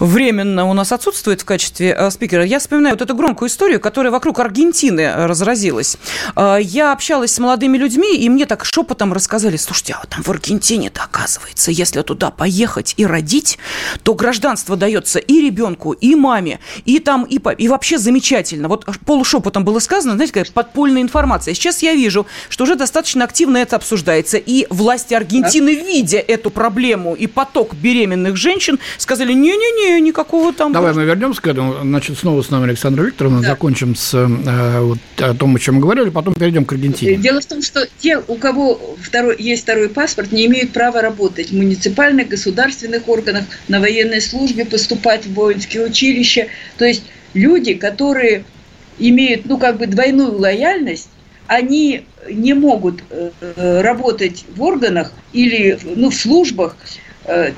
временно 0.00 0.68
у 0.68 0.72
нас 0.72 0.90
отсутствует 0.90 1.42
в 1.42 1.44
качестве 1.44 2.10
спикера, 2.10 2.44
я 2.44 2.58
вспоминаю 2.58 2.94
вот 2.94 3.02
эту 3.02 3.14
громкую 3.14 3.48
историю, 3.48 3.78
которая 3.78 4.10
вокруг 4.10 4.40
Аргентины 4.40 5.26
разразилась. 5.26 5.96
Я 6.36 6.92
общалась 6.92 7.32
с 7.32 7.38
молодыми 7.38 7.76
людьми, 7.78 8.16
и 8.16 8.28
мне 8.28 8.46
так 8.46 8.64
шепотом 8.64 9.12
рассказали, 9.12 9.56
слушайте, 9.56 9.94
а 9.94 10.00
вот 10.00 10.08
там 10.08 10.22
в 10.22 10.28
Аргентине-то, 10.30 11.02
оказывается, 11.02 11.70
если 11.70 12.02
туда 12.02 12.30
поехать 12.30 12.94
и 12.96 13.06
родить, 13.06 13.58
то 14.02 14.14
гражданство 14.14 14.76
дается 14.76 15.18
и 15.18 15.40
ребенку, 15.40 15.92
и 15.92 16.14
маме, 16.14 16.60
и 16.84 16.98
там, 16.98 17.24
и, 17.24 17.38
и 17.58 17.68
вообще 17.68 17.98
замечательно. 17.98 18.68
Вот 18.68 18.86
полушепотом 19.04 19.64
было 19.64 19.78
сказано, 19.78 20.14
знаете, 20.14 20.32
как 20.32 20.48
подпольная 20.52 21.02
информация. 21.02 21.54
Сейчас 21.54 21.82
я 21.82 21.94
вижу, 21.94 22.26
что 22.48 22.64
уже 22.64 22.74
достаточно 22.74 23.24
активно 23.24 23.58
это 23.58 23.76
обсуждается, 23.76 24.38
и 24.38 24.66
власти 24.70 25.14
Аргентины, 25.14 25.74
видя 25.74 26.18
эту 26.18 26.50
проблему 26.50 27.14
и 27.14 27.26
поток 27.26 27.74
беременных 27.74 28.36
женщин, 28.36 28.78
сказали, 28.98 29.32
не-не-не, 29.32 29.89
никакого 29.98 30.52
там... 30.52 30.72
Давай 30.72 30.92
мы 30.94 31.04
вернемся 31.04 31.42
к 31.42 31.46
этому. 31.46 31.76
Значит, 31.82 32.18
снова 32.18 32.42
с 32.42 32.50
нами 32.50 32.64
Александра 32.64 33.02
Викторовна. 33.02 33.40
Да. 33.40 33.48
Закончим 33.48 33.96
с 33.96 34.14
э, 34.14 34.80
вот, 34.80 34.98
о 35.18 35.34
том, 35.34 35.56
о 35.56 35.58
чем 35.58 35.76
мы 35.76 35.80
говорили, 35.80 36.10
потом 36.10 36.34
перейдем 36.34 36.64
к 36.64 36.72
Аргентине. 36.72 37.16
Дело 37.16 37.40
в 37.40 37.46
том, 37.46 37.62
что 37.62 37.88
те, 37.98 38.18
у 38.18 38.36
кого 38.36 38.96
второй, 39.02 39.36
есть 39.38 39.62
второй 39.62 39.88
паспорт, 39.88 40.32
не 40.32 40.46
имеют 40.46 40.72
права 40.72 41.02
работать 41.02 41.50
в 41.50 41.56
муниципальных, 41.56 42.28
государственных 42.28 43.08
органах, 43.08 43.44
на 43.68 43.80
военной 43.80 44.20
службе, 44.20 44.64
поступать 44.64 45.26
в 45.26 45.34
воинские 45.34 45.86
училища, 45.86 46.20
училища. 46.20 46.46
То 46.78 46.84
есть 46.84 47.04
люди, 47.34 47.74
которые 47.74 48.44
имеют, 48.98 49.46
ну, 49.46 49.58
как 49.58 49.78
бы 49.78 49.86
двойную 49.86 50.38
лояльность, 50.38 51.08
они 51.46 52.04
не 52.30 52.54
могут 52.54 53.02
э, 53.10 53.30
работать 53.80 54.44
в 54.54 54.62
органах 54.62 55.12
или 55.32 55.78
ну, 55.82 56.10
в 56.10 56.14
службах, 56.14 56.76
э, 57.24 57.52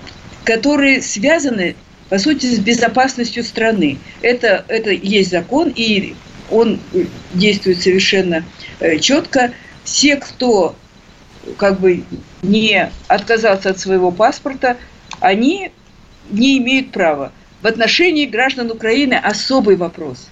которые 0.44 1.02
связаны, 1.02 1.76
по 2.12 2.19
сути, 2.19 2.45
с 2.45 2.59
безопасностью 2.59 3.42
страны. 3.42 3.97
Это, 4.21 4.66
это 4.69 4.90
есть 4.90 5.31
закон, 5.31 5.73
и 5.75 6.14
он 6.50 6.78
действует 7.33 7.81
совершенно 7.81 8.45
э, 8.81 8.99
четко. 8.99 9.54
Все, 9.85 10.16
кто 10.16 10.76
как 11.57 11.81
бы 11.81 12.04
не 12.42 12.90
отказался 13.09 13.71
от 13.71 13.81
своего 13.81 14.11
паспорта, 14.11 14.76
они 15.21 15.71
не 16.28 16.59
имеют 16.59 16.92
права. 16.92 17.33
В 17.62 17.66
отношении 17.66 18.26
граждан 18.26 18.71
Украины 18.71 19.14
особый 19.14 19.76
вопрос. 19.76 20.28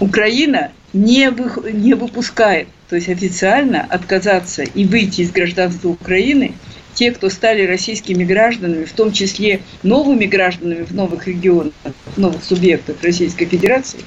Украина 0.00 0.72
не, 0.92 1.30
вы, 1.30 1.70
не 1.70 1.94
выпускает, 1.94 2.66
то 2.88 2.96
есть 2.96 3.08
официально 3.08 3.82
отказаться 3.82 4.64
и 4.64 4.84
выйти 4.86 5.20
из 5.20 5.30
гражданства 5.30 5.90
Украины 5.90 6.52
те, 6.94 7.10
кто 7.10 7.28
стали 7.28 7.66
российскими 7.66 8.24
гражданами, 8.24 8.84
в 8.84 8.92
том 8.92 9.12
числе 9.12 9.60
новыми 9.82 10.26
гражданами 10.26 10.84
в 10.84 10.94
новых 10.94 11.26
регионах, 11.26 11.72
в 12.14 12.18
новых 12.18 12.44
субъектах 12.44 12.96
Российской 13.02 13.46
Федерации, 13.46 14.00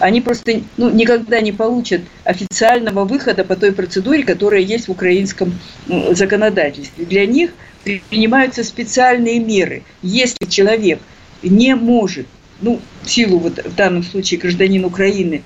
они 0.00 0.20
просто 0.20 0.62
ну, 0.76 0.90
никогда 0.90 1.40
не 1.40 1.52
получат 1.52 2.00
официального 2.24 3.04
выхода 3.04 3.44
по 3.44 3.54
той 3.54 3.72
процедуре, 3.72 4.24
которая 4.24 4.60
есть 4.60 4.88
в 4.88 4.90
украинском 4.90 5.58
ну, 5.86 6.14
законодательстве. 6.14 7.04
Для 7.04 7.26
них 7.26 7.52
принимаются 7.84 8.64
специальные 8.64 9.38
меры. 9.38 9.82
Если 10.02 10.46
человек– 10.48 10.98
не 11.44 11.74
может, 11.74 12.26
ну, 12.60 12.80
в 13.02 13.10
силу 13.10 13.38
вот 13.38 13.64
в 13.64 13.74
данном 13.74 14.02
случае 14.02 14.40
гражданин 14.40 14.84
Украины, 14.84 15.42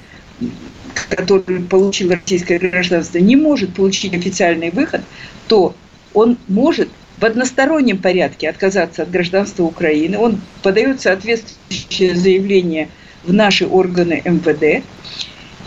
который 1.10 1.60
получил 1.60 2.10
российское 2.10 2.58
гражданство, 2.58 3.18
не 3.18 3.36
может 3.36 3.74
получить 3.74 4.14
официальный 4.14 4.70
выход, 4.70 5.02
то 5.48 5.74
он 6.14 6.38
может 6.48 6.88
в 7.18 7.24
одностороннем 7.24 7.98
порядке 7.98 8.48
отказаться 8.48 9.02
от 9.02 9.10
гражданства 9.10 9.64
Украины. 9.64 10.18
Он 10.18 10.40
подает 10.62 11.00
соответствующее 11.00 12.14
заявление 12.14 12.88
в 13.24 13.32
наши 13.32 13.66
органы 13.66 14.22
МВД. 14.24 14.84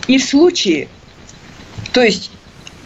И 0.08 0.18
в 0.18 0.24
случае, 0.24 0.88
то 1.92 2.02
есть 2.02 2.30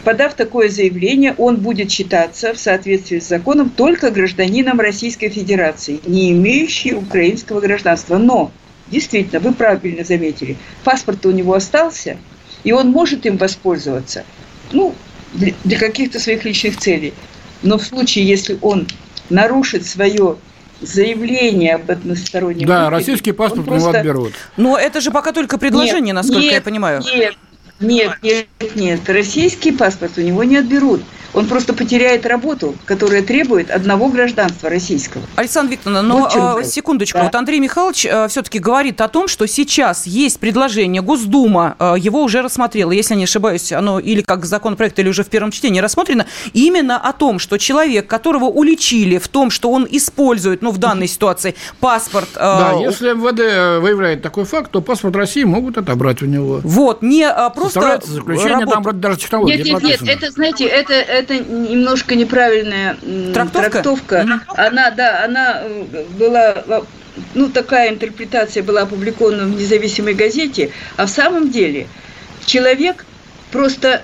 Подав 0.07 0.35
такое 0.35 0.69
заявление, 0.69 1.35
он 1.37 1.57
будет 1.57 1.91
считаться 1.91 2.53
в 2.53 2.57
соответствии 2.57 3.19
с 3.19 3.27
законом 3.27 3.69
только 3.69 4.09
гражданином 4.09 4.79
Российской 4.79 5.27
Федерации, 5.27 5.99
не 6.05 6.31
имеющий 6.31 6.93
украинского 6.93 7.59
гражданства. 7.59 8.17
Но, 8.17 8.53
действительно, 8.89 9.41
вы 9.41 9.53
правильно 9.53 10.05
заметили, 10.05 10.55
паспорт 10.85 11.25
у 11.25 11.31
него 11.31 11.55
остался, 11.55 12.15
и 12.63 12.71
он 12.71 12.91
может 12.91 13.25
им 13.25 13.35
воспользоваться, 13.35 14.23
ну, 14.71 14.95
для, 15.33 15.53
для 15.65 15.77
каких-то 15.77 16.21
своих 16.21 16.45
личных 16.45 16.77
целей. 16.77 17.13
Но 17.63 17.77
в 17.77 17.83
случае, 17.83 18.27
если 18.27 18.57
он 18.61 18.87
нарушит 19.29 19.85
свое 19.85 20.37
заявление 20.81 21.75
об 21.75 21.89
одностороннем... 21.89 22.67
Да, 22.67 22.85
выходе, 22.85 22.97
российский 22.97 23.31
паспорт 23.31 23.65
просто... 23.65 23.87
у 23.87 23.91
него 23.91 23.99
отберут. 23.99 24.33
Но 24.57 24.77
это 24.77 25.01
же 25.01 25.11
пока 25.11 25.31
только 25.31 25.57
предложение, 25.57 26.01
нет, 26.01 26.15
насколько 26.15 26.41
нет, 26.41 26.53
я 26.53 26.61
понимаю. 26.61 27.03
Нет, 27.13 27.35
нет, 27.79 28.17
нет, 28.21 28.47
нет. 28.75 29.09
Российский 29.09 29.71
паспорт 29.71 30.13
у 30.17 30.21
него 30.21 30.43
не 30.43 30.57
отберут 30.57 31.01
он 31.33 31.47
просто 31.47 31.73
потеряет 31.73 32.25
работу, 32.25 32.75
которая 32.85 33.21
требует 33.21 33.69
одного 33.69 34.09
гражданства 34.09 34.69
российского. 34.69 35.23
Александра 35.35 35.73
Викторовна, 35.73 36.01
но 36.01 36.29
вот 36.29 36.65
секундочку, 36.65 37.17
да. 37.19 37.25
вот 37.25 37.35
Андрей 37.35 37.59
Михайлович 37.59 38.05
э, 38.05 38.27
все-таки 38.27 38.59
говорит 38.59 39.01
о 39.01 39.07
том, 39.07 39.27
что 39.27 39.47
сейчас 39.47 40.05
есть 40.05 40.39
предложение, 40.39 41.01
Госдума 41.01 41.75
э, 41.79 41.95
его 41.97 42.23
уже 42.23 42.41
рассмотрела, 42.41 42.91
если 42.91 43.15
не 43.15 43.25
ошибаюсь, 43.25 43.71
оно 43.71 43.99
или 43.99 44.21
как 44.21 44.45
законопроект, 44.45 44.99
или 44.99 45.09
уже 45.09 45.23
в 45.23 45.27
первом 45.29 45.51
чтении 45.51 45.79
рассмотрено, 45.79 46.25
именно 46.53 46.97
о 46.97 47.13
том, 47.13 47.39
что 47.39 47.57
человек, 47.57 48.07
которого 48.07 48.45
уличили 48.45 49.17
в 49.17 49.27
том, 49.27 49.49
что 49.51 49.71
он 49.71 49.87
использует, 49.89 50.61
ну, 50.61 50.71
в 50.71 50.77
данной 50.77 51.07
ситуации, 51.07 51.55
паспорт... 51.79 52.29
Э, 52.35 52.39
да, 52.39 52.73
если 52.79 53.13
МВД 53.13 53.81
выявляет 53.81 54.21
такой 54.21 54.45
факт, 54.45 54.71
то 54.71 54.81
паспорт 54.81 55.15
России 55.15 55.43
могут 55.43 55.77
отобрать 55.77 56.21
у 56.21 56.25
него. 56.25 56.61
Вот, 56.63 57.01
не 57.01 57.29
просто... 57.55 58.01
заключение, 58.03 58.59
работ... 58.59 58.73
там 58.73 58.83
вроде 58.83 58.99
даже 58.99 59.17
технологии 59.17 59.57
Нет, 59.57 59.83
нет, 59.83 60.01
нет, 60.01 60.01
это, 60.07 60.31
знаете, 60.31 60.65
это, 60.65 60.93
это 60.93 61.26
немножко 61.35 62.15
неправильная 62.15 62.97
трактовка. 63.33 63.69
трактовка. 63.69 64.15
Mm-hmm. 64.15 64.67
Она, 64.67 64.89
да, 64.91 65.23
она 65.25 65.61
э, 65.63 66.05
была 66.17 66.85
ну, 67.33 67.49
такая 67.49 67.89
интерпретация 67.89 68.63
была 68.63 68.81
опубликована 68.81 69.45
в 69.45 69.55
независимой 69.55 70.13
газете, 70.13 70.71
а 70.95 71.05
в 71.05 71.09
самом 71.09 71.49
деле 71.49 71.87
человек 72.45 73.05
просто 73.51 74.01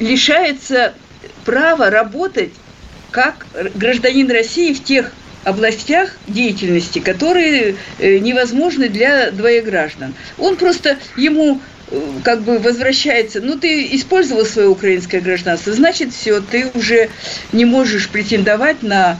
лишается 0.00 0.94
права 1.44 1.90
работать 1.90 2.52
как 3.10 3.46
гражданин 3.74 4.30
России 4.30 4.72
в 4.72 4.82
тех 4.82 5.12
областях 5.44 6.10
деятельности, 6.28 7.00
которые 7.00 7.76
э, 7.98 8.18
невозможны 8.18 8.88
для 8.88 9.30
двоеграждан. 9.32 10.14
Он 10.38 10.56
просто, 10.56 10.98
ему 11.16 11.60
как 12.24 12.42
бы 12.42 12.58
возвращается, 12.58 13.40
ну 13.40 13.58
ты 13.58 13.94
использовал 13.94 14.44
свое 14.44 14.68
украинское 14.68 15.20
гражданство, 15.20 15.72
значит 15.72 16.12
все, 16.12 16.40
ты 16.40 16.70
уже 16.74 17.10
не 17.52 17.64
можешь 17.64 18.08
претендовать 18.08 18.82
на 18.82 19.18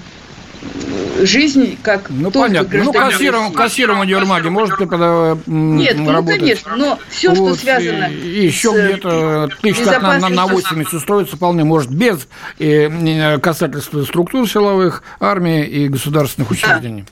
жизнь 1.22 1.78
как 1.82 2.10
ну, 2.10 2.30
только 2.30 2.48
понятно. 2.48 2.84
Ну, 2.84 2.92
кассиром, 2.92 3.52
кассиром 3.52 4.00
универмаге 4.00 4.50
может 4.50 4.76
когда 4.76 5.36
Нет, 5.46 5.96
ну, 5.98 6.10
работать. 6.10 6.40
конечно, 6.40 6.76
но 6.76 6.98
все, 7.08 7.30
вот, 7.30 7.54
что 7.54 7.54
связано 7.54 8.10
и, 8.10 8.46
еще 8.46 8.72
где-то 8.72 9.50
тысяч 9.60 9.84
как 9.84 10.02
на, 10.02 10.28
на 10.28 10.46
80 10.46 10.92
устроиться 10.92 11.36
вполне 11.36 11.64
может 11.64 11.90
без 11.90 12.26
э, 12.58 13.38
касательства 13.38 14.02
структур 14.02 14.48
силовых, 14.48 15.02
армии 15.20 15.64
и 15.64 15.88
государственных 15.88 16.50
учреждений. 16.50 17.04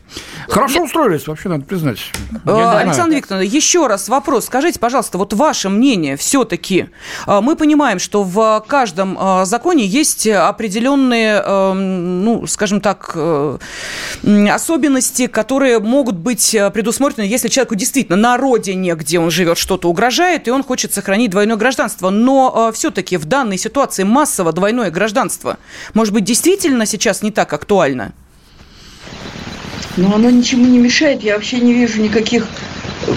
Да. 0.47 0.53
Хорошо 0.53 0.79
Я... 0.79 0.83
устроились, 0.85 1.27
вообще, 1.27 1.49
надо 1.49 1.65
признать. 1.65 1.99
Я 2.45 2.79
Александр 2.79 3.17
Викторович, 3.17 3.51
еще 3.51 3.87
раз 3.87 4.09
вопрос. 4.09 4.47
Скажите, 4.47 4.79
пожалуйста, 4.79 5.19
вот 5.19 5.33
ваше 5.33 5.69
мнение 5.69 6.17
все-таки. 6.17 6.89
Мы 7.27 7.57
понимаем, 7.57 7.99
что 7.99 8.25
в 8.25 8.65
каждом 8.67 9.19
законе 9.45 9.85
есть 9.85 10.27
определенные, 10.27 11.43
ну, 11.75 12.47
скажем 12.47 12.81
так, 12.81 13.13
э, 13.15 13.39
особенности, 14.50 15.26
которые 15.26 15.79
могут 15.79 16.16
быть 16.16 16.55
э, 16.55 16.70
предусмотрены, 16.70 17.26
если 17.26 17.48
человеку 17.48 17.74
действительно 17.74 18.16
на 18.16 18.37
родине, 18.37 18.94
где 18.94 19.18
он 19.18 19.31
живет, 19.31 19.59
что-то 19.59 19.88
угрожает, 19.88 20.48
и 20.48 20.50
он 20.50 20.62
хочет 20.62 20.92
сохранить 20.92 21.31
двойное 21.31 21.57
гражданство. 21.57 22.11
Но 22.11 22.68
э, 22.70 22.74
все-таки 22.74 23.16
в 23.16 23.24
данной 23.24 23.59
ситуации 23.59 24.05
массово 24.05 24.53
двойное 24.53 24.90
гражданство, 24.90 25.59
может 25.94 26.14
быть, 26.14 26.24
действительно 26.24 26.87
сейчас 26.87 27.22
не 27.22 27.31
так 27.31 27.53
актуально? 27.53 28.12
Но 29.96 30.14
оно 30.14 30.31
ничему 30.31 30.66
не 30.66 30.79
мешает. 30.79 31.22
Я 31.22 31.35
вообще 31.35 31.59
не 31.61 31.72
вижу 31.72 32.00
никаких 32.00 32.46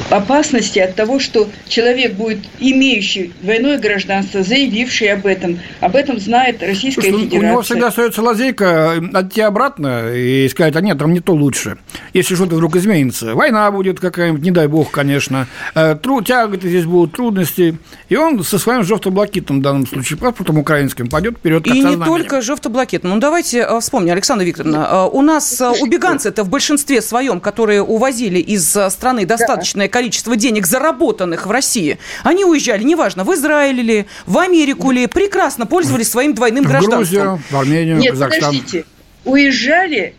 опасности 0.10 0.80
от 0.80 0.96
того, 0.96 1.19
что 1.19 1.50
человек 1.67 2.13
будет 2.13 2.39
имеющий 2.60 3.34
двойное 3.41 3.78
гражданство, 3.78 4.43
заявивший 4.43 5.10
об 5.10 5.26
этом. 5.26 5.60
Об 5.80 5.96
этом 5.96 6.19
знает 6.19 6.62
Российская 6.62 7.10
Слушай, 7.10 7.26
Федерация. 7.26 7.39
У 7.39 7.52
него 7.52 7.62
всегда 7.62 7.88
остается 7.88 8.22
лазейка 8.22 8.93
отойти 9.13 9.41
обратно 9.41 10.13
и 10.13 10.48
сказать, 10.50 10.76
а 10.76 10.82
нет, 10.82 10.98
там 10.98 11.13
не 11.13 11.19
то 11.19 11.34
лучше. 11.34 11.78
Если 12.13 12.36
что-то 12.36 12.56
вдруг 12.56 12.76
изменится. 12.76 13.36
Война 13.36 13.69
будет 13.72 14.00
какая-нибудь, 14.00 14.43
не 14.43 14.52
дай 14.52 14.67
бог, 14.67 14.91
конечно. 14.91 15.48
Э, 15.76 15.96
тру, 15.96 16.22
тяготы 16.22 16.69
здесь 16.69 16.86
будут, 16.86 17.13
трудности. 17.13 17.78
И 18.10 18.15
он 18.15 18.43
со 18.43 18.60
своим 18.60 18.84
жовто-блакитным, 18.84 19.60
в 19.60 19.62
данном 19.62 19.88
случае, 19.88 20.17
паспортом 20.19 20.58
украинским, 20.58 21.10
пойдет 21.10 21.38
вперед. 21.38 21.67
И 21.67 21.82
не 21.82 21.98
только 21.98 22.41
жовто-блакитным. 22.41 23.13
Ну, 23.13 23.19
давайте 23.19 23.60
э, 23.60 23.80
вспомним, 23.80 24.13
Александра 24.13 24.46
Викторовна, 24.46 24.88
э, 24.89 25.10
у 25.12 25.22
нас 25.22 25.62
убеганцы 25.82 26.30
это 26.30 26.43
в 26.43 26.50
большинстве 26.50 27.02
своем, 27.02 27.39
которые 27.39 27.82
увозили 27.82 28.39
из 28.39 28.78
страны 28.89 29.26
достаточно 29.26 29.72
достаточное 29.73 29.88
количество 29.88 30.36
денег, 30.36 30.65
заработанных 30.65 31.45
в 31.45 31.51
России, 31.51 31.97
они 32.23 32.45
уезжали, 32.45 32.83
неважно, 32.83 33.23
в 33.23 33.33
Израиль 33.33 33.79
или 33.79 34.05
в 34.25 34.38
Америку 34.38 34.91
ли, 34.91 35.07
прекрасно 35.07 35.65
пользовались 35.65 36.09
своим 36.09 36.33
двойным 36.33 36.63
в 36.63 36.67
гражданством. 36.67 36.99
Грузию, 36.99 37.41
в 37.49 37.55
Армению, 37.55 37.97
Нет, 37.97 38.12
Казахстан. 38.12 38.51
подождите, 38.51 38.86
уезжали, 39.25 40.13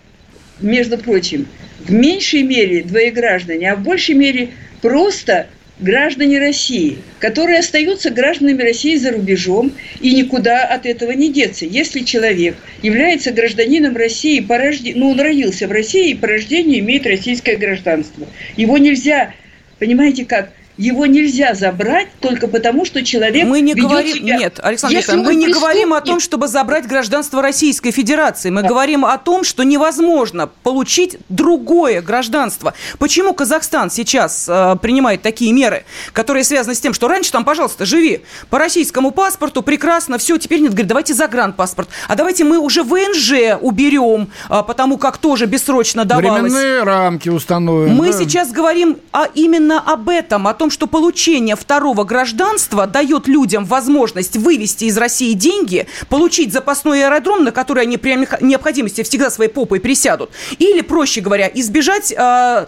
между 0.61 0.99
прочим, 0.99 1.47
в 1.87 1.93
меньшей 1.93 2.43
мере 2.43 2.83
двоеграждане, 2.83 3.73
а 3.73 3.77
в 3.77 3.83
большей 3.83 4.15
мере 4.15 4.51
просто 4.83 5.47
граждане 5.81 6.39
России, 6.39 6.99
которые 7.19 7.59
остаются 7.59 8.11
гражданами 8.11 8.63
России 8.63 8.97
за 8.97 9.11
рубежом, 9.11 9.73
и 10.01 10.15
никуда 10.15 10.65
от 10.65 10.87
этого 10.87 11.11
не 11.13 11.33
деться. 11.33 11.67
Если 11.67 12.01
человек 12.01 12.57
является 12.83 13.33
гражданином 13.33 13.97
России, 13.97 14.41
по 14.41 14.57
рожде... 14.57 14.93
ну, 14.95 15.11
он 15.11 15.21
родился 15.21 15.67
в 15.67 15.73
России 15.73 16.11
и 16.11 16.15
по 16.15 16.29
рождению 16.29 16.79
имеет 16.79 17.07
российское 17.07 17.57
гражданство, 17.57 18.27
его 18.57 18.79
нельзя 18.79 19.35
Понимаете 19.79 20.25
как? 20.25 20.53
Его 20.77 21.07
нельзя 21.07 21.55
забрать 21.55 22.09
только 22.21 22.49
потому, 22.49 22.85
что 22.85 23.05
человек 23.05 23.47
мы 23.47 23.61
не 23.61 23.75
говорим, 23.75 24.17
себя... 24.17 24.37
Нет, 24.39 24.61
Александр 24.63 24.97
Викторович, 24.97 25.27
мы 25.27 25.35
не 25.35 25.53
говорим 25.53 25.93
о 25.93 26.01
том, 26.01 26.21
чтобы 26.21 26.49
забрать 26.49 26.87
гражданство 26.87 27.41
Российской 27.43 27.91
Федерации. 27.91 28.51
Мы 28.51 28.63
да. 28.63 28.69
говорим 28.69 29.05
о 29.05 29.17
том, 29.19 29.45
что 29.45 29.63
невозможно 29.63 30.49
получить 30.63 31.17
другое 31.29 32.03
гражданство. 32.03 32.75
Почему 32.99 33.35
Казахстан 33.35 33.91
сейчас 33.91 34.47
э, 34.49 34.77
принимает 34.83 35.23
такие 35.23 35.53
меры, 35.53 35.85
которые 36.13 36.45
связаны 36.45 36.75
с 36.75 36.81
тем, 36.81 36.93
что 36.93 37.09
раньше 37.09 37.31
там, 37.31 37.45
пожалуйста, 37.45 37.87
живи 37.87 38.23
по 38.51 38.59
российскому 38.59 39.11
паспорту, 39.11 39.63
прекрасно, 39.63 40.19
все, 40.19 40.39
теперь 40.39 40.61
нет, 40.61 40.71
говорит, 40.71 40.89
давайте 40.89 41.15
загранпаспорт. 41.15 41.89
А 42.09 42.17
давайте 42.17 42.45
мы 42.45 42.59
уже 42.59 42.83
ВНЖ 42.83 43.59
уберем, 43.61 44.29
э, 44.51 44.63
потому 44.67 44.99
как 44.99 45.19
тоже 45.19 45.47
бессрочно 45.47 46.05
давалось. 46.05 46.53
Временные 46.53 46.83
рамки 46.83 47.29
установим. 47.29 47.95
Мы 47.95 48.11
да. 48.11 48.19
сейчас 48.19 48.51
говорим 48.51 48.99
а 49.13 49.29
именно 49.35 49.81
об 49.81 50.09
этом, 50.09 50.49
о 50.49 50.55
том, 50.55 50.64
том, 50.65 50.71
что 50.71 50.87
получение 50.87 51.57
второго 51.57 52.05
гражданства 52.05 52.87
дает 52.87 53.29
людям 53.29 53.67
возможность 53.67 54.39
вывести 54.39 54.87
из 54.87 54.97
России 54.97 55.35
деньги, 55.35 55.87
получить 56.09 56.55
запасной 56.55 57.05
аэродром, 57.05 57.45
на 57.45 57.53
который 57.53 57.83
они 57.83 57.99
при 57.99 58.27
необходимости 58.41 59.03
всегда 59.03 59.29
своей 59.29 59.51
попой 59.51 59.79
присядут, 59.79 60.31
или, 60.59 60.81
проще 60.81 61.21
говоря, 61.21 61.51
избежать 61.53 62.15
э, 62.17 62.67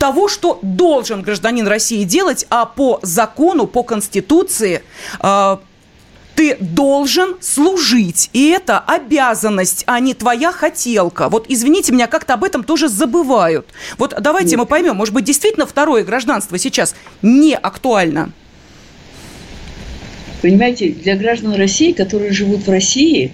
того, 0.00 0.26
что 0.26 0.58
должен 0.62 1.22
гражданин 1.22 1.68
России 1.68 2.02
делать, 2.02 2.46
а 2.50 2.64
по 2.66 2.98
закону, 3.02 3.68
по 3.68 3.84
Конституции 3.84 4.82
э, 5.22 5.56
ты 6.34 6.56
должен 6.58 7.36
служить. 7.40 8.30
И 8.32 8.48
это 8.48 8.78
обязанность, 8.78 9.84
а 9.86 10.00
не 10.00 10.14
твоя 10.14 10.52
хотелка. 10.52 11.28
Вот 11.28 11.46
извините 11.48 11.92
меня, 11.92 12.06
как-то 12.06 12.34
об 12.34 12.44
этом 12.44 12.64
тоже 12.64 12.88
забывают. 12.88 13.66
Вот 13.98 14.14
давайте 14.20 14.50
Нет. 14.50 14.58
мы 14.58 14.66
поймем, 14.66 14.96
может 14.96 15.14
быть, 15.14 15.24
действительно 15.24 15.66
второе 15.66 16.04
гражданство 16.04 16.58
сейчас 16.58 16.94
не 17.22 17.54
актуально? 17.54 18.32
Понимаете, 20.42 20.90
для 20.90 21.16
граждан 21.16 21.54
России, 21.54 21.92
которые 21.92 22.32
живут 22.32 22.66
в 22.66 22.70
России, 22.70 23.32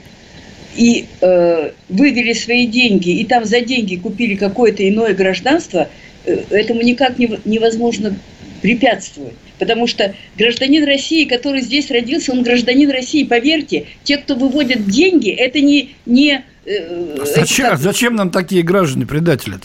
и 0.76 1.06
э, 1.20 1.70
вывели 1.88 2.32
свои 2.32 2.66
деньги, 2.66 3.10
и 3.18 3.24
там 3.24 3.44
за 3.44 3.60
деньги 3.60 3.96
купили 3.96 4.36
какое-то 4.36 4.88
иное 4.88 5.14
гражданство, 5.14 5.88
э, 6.24 6.44
этому 6.50 6.82
никак 6.82 7.18
не, 7.18 7.38
невозможно 7.44 8.16
препятствовать. 8.62 9.34
Потому 9.60 9.86
что 9.86 10.14
гражданин 10.36 10.84
России, 10.84 11.26
который 11.26 11.60
здесь 11.60 11.90
родился, 11.90 12.32
он 12.32 12.42
гражданин 12.42 12.90
России. 12.90 13.24
Поверьте, 13.24 13.86
те, 14.02 14.16
кто 14.16 14.34
выводят 14.34 14.86
деньги, 14.86 15.30
это 15.30 15.60
не... 15.60 15.94
не 16.06 16.42
э, 16.64 17.16
зачем, 17.36 17.68
как... 17.68 17.78
зачем 17.78 18.16
нам 18.16 18.30
такие 18.30 18.62
граждане, 18.62 19.06
предатели 19.06 19.58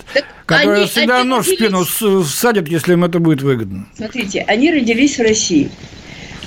которые 0.46 0.82
они, 0.82 0.88
всегда 0.88 1.22
они 1.22 1.30
нож 1.30 1.48
родились... 1.48 1.60
в 1.60 1.90
спину 1.90 2.24
садят, 2.24 2.68
если 2.68 2.94
им 2.94 3.04
это 3.06 3.20
будет 3.20 3.42
выгодно? 3.42 3.88
Смотрите, 3.96 4.44
они 4.48 4.72
родились 4.72 5.18
в 5.18 5.22
России. 5.22 5.72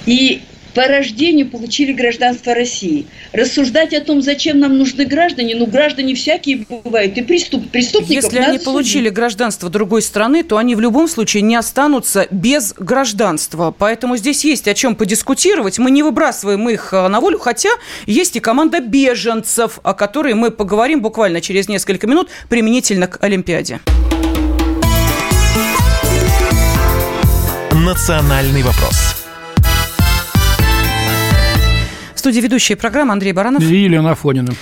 И 0.06 0.42
по 0.78 0.86
рождению 0.86 1.50
получили 1.50 1.92
гражданство 1.92 2.54
России. 2.54 3.06
Рассуждать 3.32 3.92
о 3.94 4.00
том, 4.00 4.22
зачем 4.22 4.60
нам 4.60 4.78
нужны 4.78 5.06
граждане, 5.06 5.56
ну, 5.56 5.66
граждане 5.66 6.14
всякие 6.14 6.64
бывают, 6.68 7.18
и 7.18 7.22
преступ, 7.22 7.68
преступников 7.68 8.22
Если 8.22 8.38
они 8.38 8.60
получили 8.60 9.06
судить. 9.06 9.12
гражданство 9.12 9.70
другой 9.70 10.02
страны, 10.02 10.44
то 10.44 10.56
они 10.56 10.76
в 10.76 10.80
любом 10.80 11.08
случае 11.08 11.42
не 11.42 11.56
останутся 11.56 12.28
без 12.30 12.74
гражданства. 12.78 13.74
Поэтому 13.76 14.16
здесь 14.16 14.44
есть 14.44 14.68
о 14.68 14.74
чем 14.74 14.94
подискутировать. 14.94 15.80
Мы 15.80 15.90
не 15.90 16.04
выбрасываем 16.04 16.68
их 16.68 16.92
э, 16.92 17.08
на 17.08 17.18
волю, 17.18 17.40
хотя 17.40 17.70
есть 18.06 18.36
и 18.36 18.38
команда 18.38 18.78
беженцев, 18.78 19.80
о 19.82 19.94
которой 19.94 20.34
мы 20.34 20.52
поговорим 20.52 21.02
буквально 21.02 21.40
через 21.40 21.68
несколько 21.68 22.06
минут 22.06 22.28
применительно 22.48 23.08
к 23.08 23.18
Олимпиаде. 23.20 23.80
Национальный 27.72 28.62
вопрос 28.62 29.07
студии 32.18 32.40
ведущая 32.40 32.76
программы 32.76 33.12
Андрей 33.12 33.32
Баранов. 33.32 33.62
И 33.62 33.76
Елена 33.76 34.12
Афонина. 34.12 34.52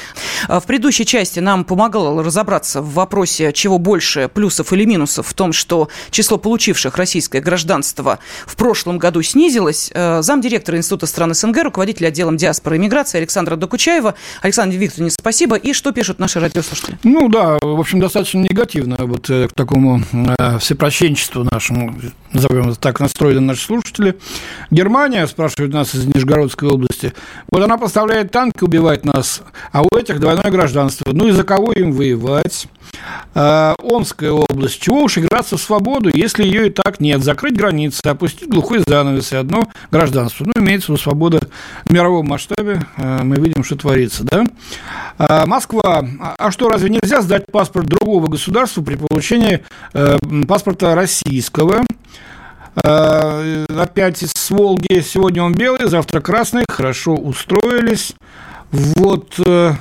В 0.48 0.62
предыдущей 0.66 1.06
части 1.06 1.40
нам 1.40 1.64
помогало 1.64 2.22
разобраться 2.22 2.82
в 2.82 2.94
вопросе, 2.94 3.52
чего 3.52 3.78
больше, 3.78 4.28
плюсов 4.32 4.72
или 4.72 4.84
минусов 4.84 5.26
в 5.26 5.34
том, 5.34 5.52
что 5.52 5.88
число 6.10 6.38
получивших 6.38 6.96
российское 6.96 7.40
гражданство 7.40 8.18
в 8.46 8.56
прошлом 8.56 8.98
году 8.98 9.22
снизилось. 9.22 9.90
Э, 9.94 10.22
замдиректора 10.22 10.78
Института 10.78 11.06
стран 11.06 11.34
СНГ, 11.34 11.64
руководитель 11.64 12.06
отделом 12.06 12.36
диаспоры 12.36 12.76
и 12.76 12.78
миграции 12.78 13.18
Александра 13.18 13.56
Докучаева. 13.56 14.14
Александр 14.42 14.76
Викторович, 14.76 15.14
спасибо. 15.18 15.56
И 15.56 15.72
что 15.72 15.92
пишут 15.92 16.18
наши 16.18 16.40
радиослушатели? 16.40 16.98
Ну 17.02 17.28
да, 17.28 17.58
в 17.62 17.78
общем, 17.80 18.00
достаточно 18.00 18.40
негативно 18.40 18.96
вот 19.00 19.30
э, 19.30 19.48
к 19.48 19.52
такому 19.52 20.02
э, 20.12 20.58
всепрощенчеству 20.58 21.44
нашему, 21.50 21.94
назовем 22.32 22.70
это 22.70 22.78
так, 22.78 23.00
настроены 23.00 23.40
наши 23.40 23.64
слушатели. 23.64 24.18
Германия, 24.70 25.26
спрашивает 25.26 25.72
нас 25.72 25.94
из 25.94 26.06
Нижегородской 26.06 26.68
области, 26.68 27.12
вот 27.50 27.62
она 27.62 27.78
поставляет 27.78 28.30
танки 28.30 28.62
убивать 28.62 29.04
нас, 29.04 29.42
а 29.72 29.82
у 29.82 29.96
этих 29.96 30.20
двойное 30.26 30.50
гражданство. 30.50 31.12
Ну 31.12 31.28
и 31.28 31.30
за 31.30 31.44
кого 31.44 31.72
им 31.72 31.92
воевать? 31.92 32.66
А, 33.34 33.76
Омская 33.78 34.32
область. 34.32 34.80
Чего 34.80 35.02
уж 35.02 35.18
играться 35.18 35.56
в 35.56 35.60
свободу, 35.60 36.10
если 36.12 36.42
ее 36.42 36.66
и 36.66 36.70
так 36.70 36.98
нет? 36.98 37.22
Закрыть 37.22 37.56
границы, 37.56 38.00
опустить 38.04 38.48
глухой 38.48 38.82
занавес 38.84 39.32
и 39.32 39.36
одно 39.36 39.68
гражданство. 39.92 40.44
Ну, 40.44 40.52
имеется 40.56 40.86
в 40.86 40.88
виду 40.90 41.02
свобода 41.02 41.40
в 41.84 41.92
мировом 41.92 42.26
масштабе. 42.26 42.80
А, 42.96 43.22
мы 43.22 43.36
видим, 43.36 43.62
что 43.62 43.76
творится, 43.76 44.24
да? 44.24 44.46
А, 45.18 45.46
Москва. 45.46 46.04
А 46.38 46.50
что, 46.50 46.68
разве 46.68 46.90
нельзя 46.90 47.22
сдать 47.22 47.44
паспорт 47.52 47.86
другого 47.86 48.26
государства 48.26 48.82
при 48.82 48.96
получении 48.96 49.62
э, 49.92 50.18
паспорта 50.48 50.94
российского? 50.94 51.84
Опять 52.74 54.18
с 54.18 54.50
Волги. 54.50 55.00
Сегодня 55.00 55.42
он 55.42 55.54
белый, 55.54 55.88
завтра 55.88 56.20
красный. 56.20 56.64
Хорошо 56.68 57.14
устроились. 57.14 58.12
Вот 58.70 59.40
э, 59.46 59.72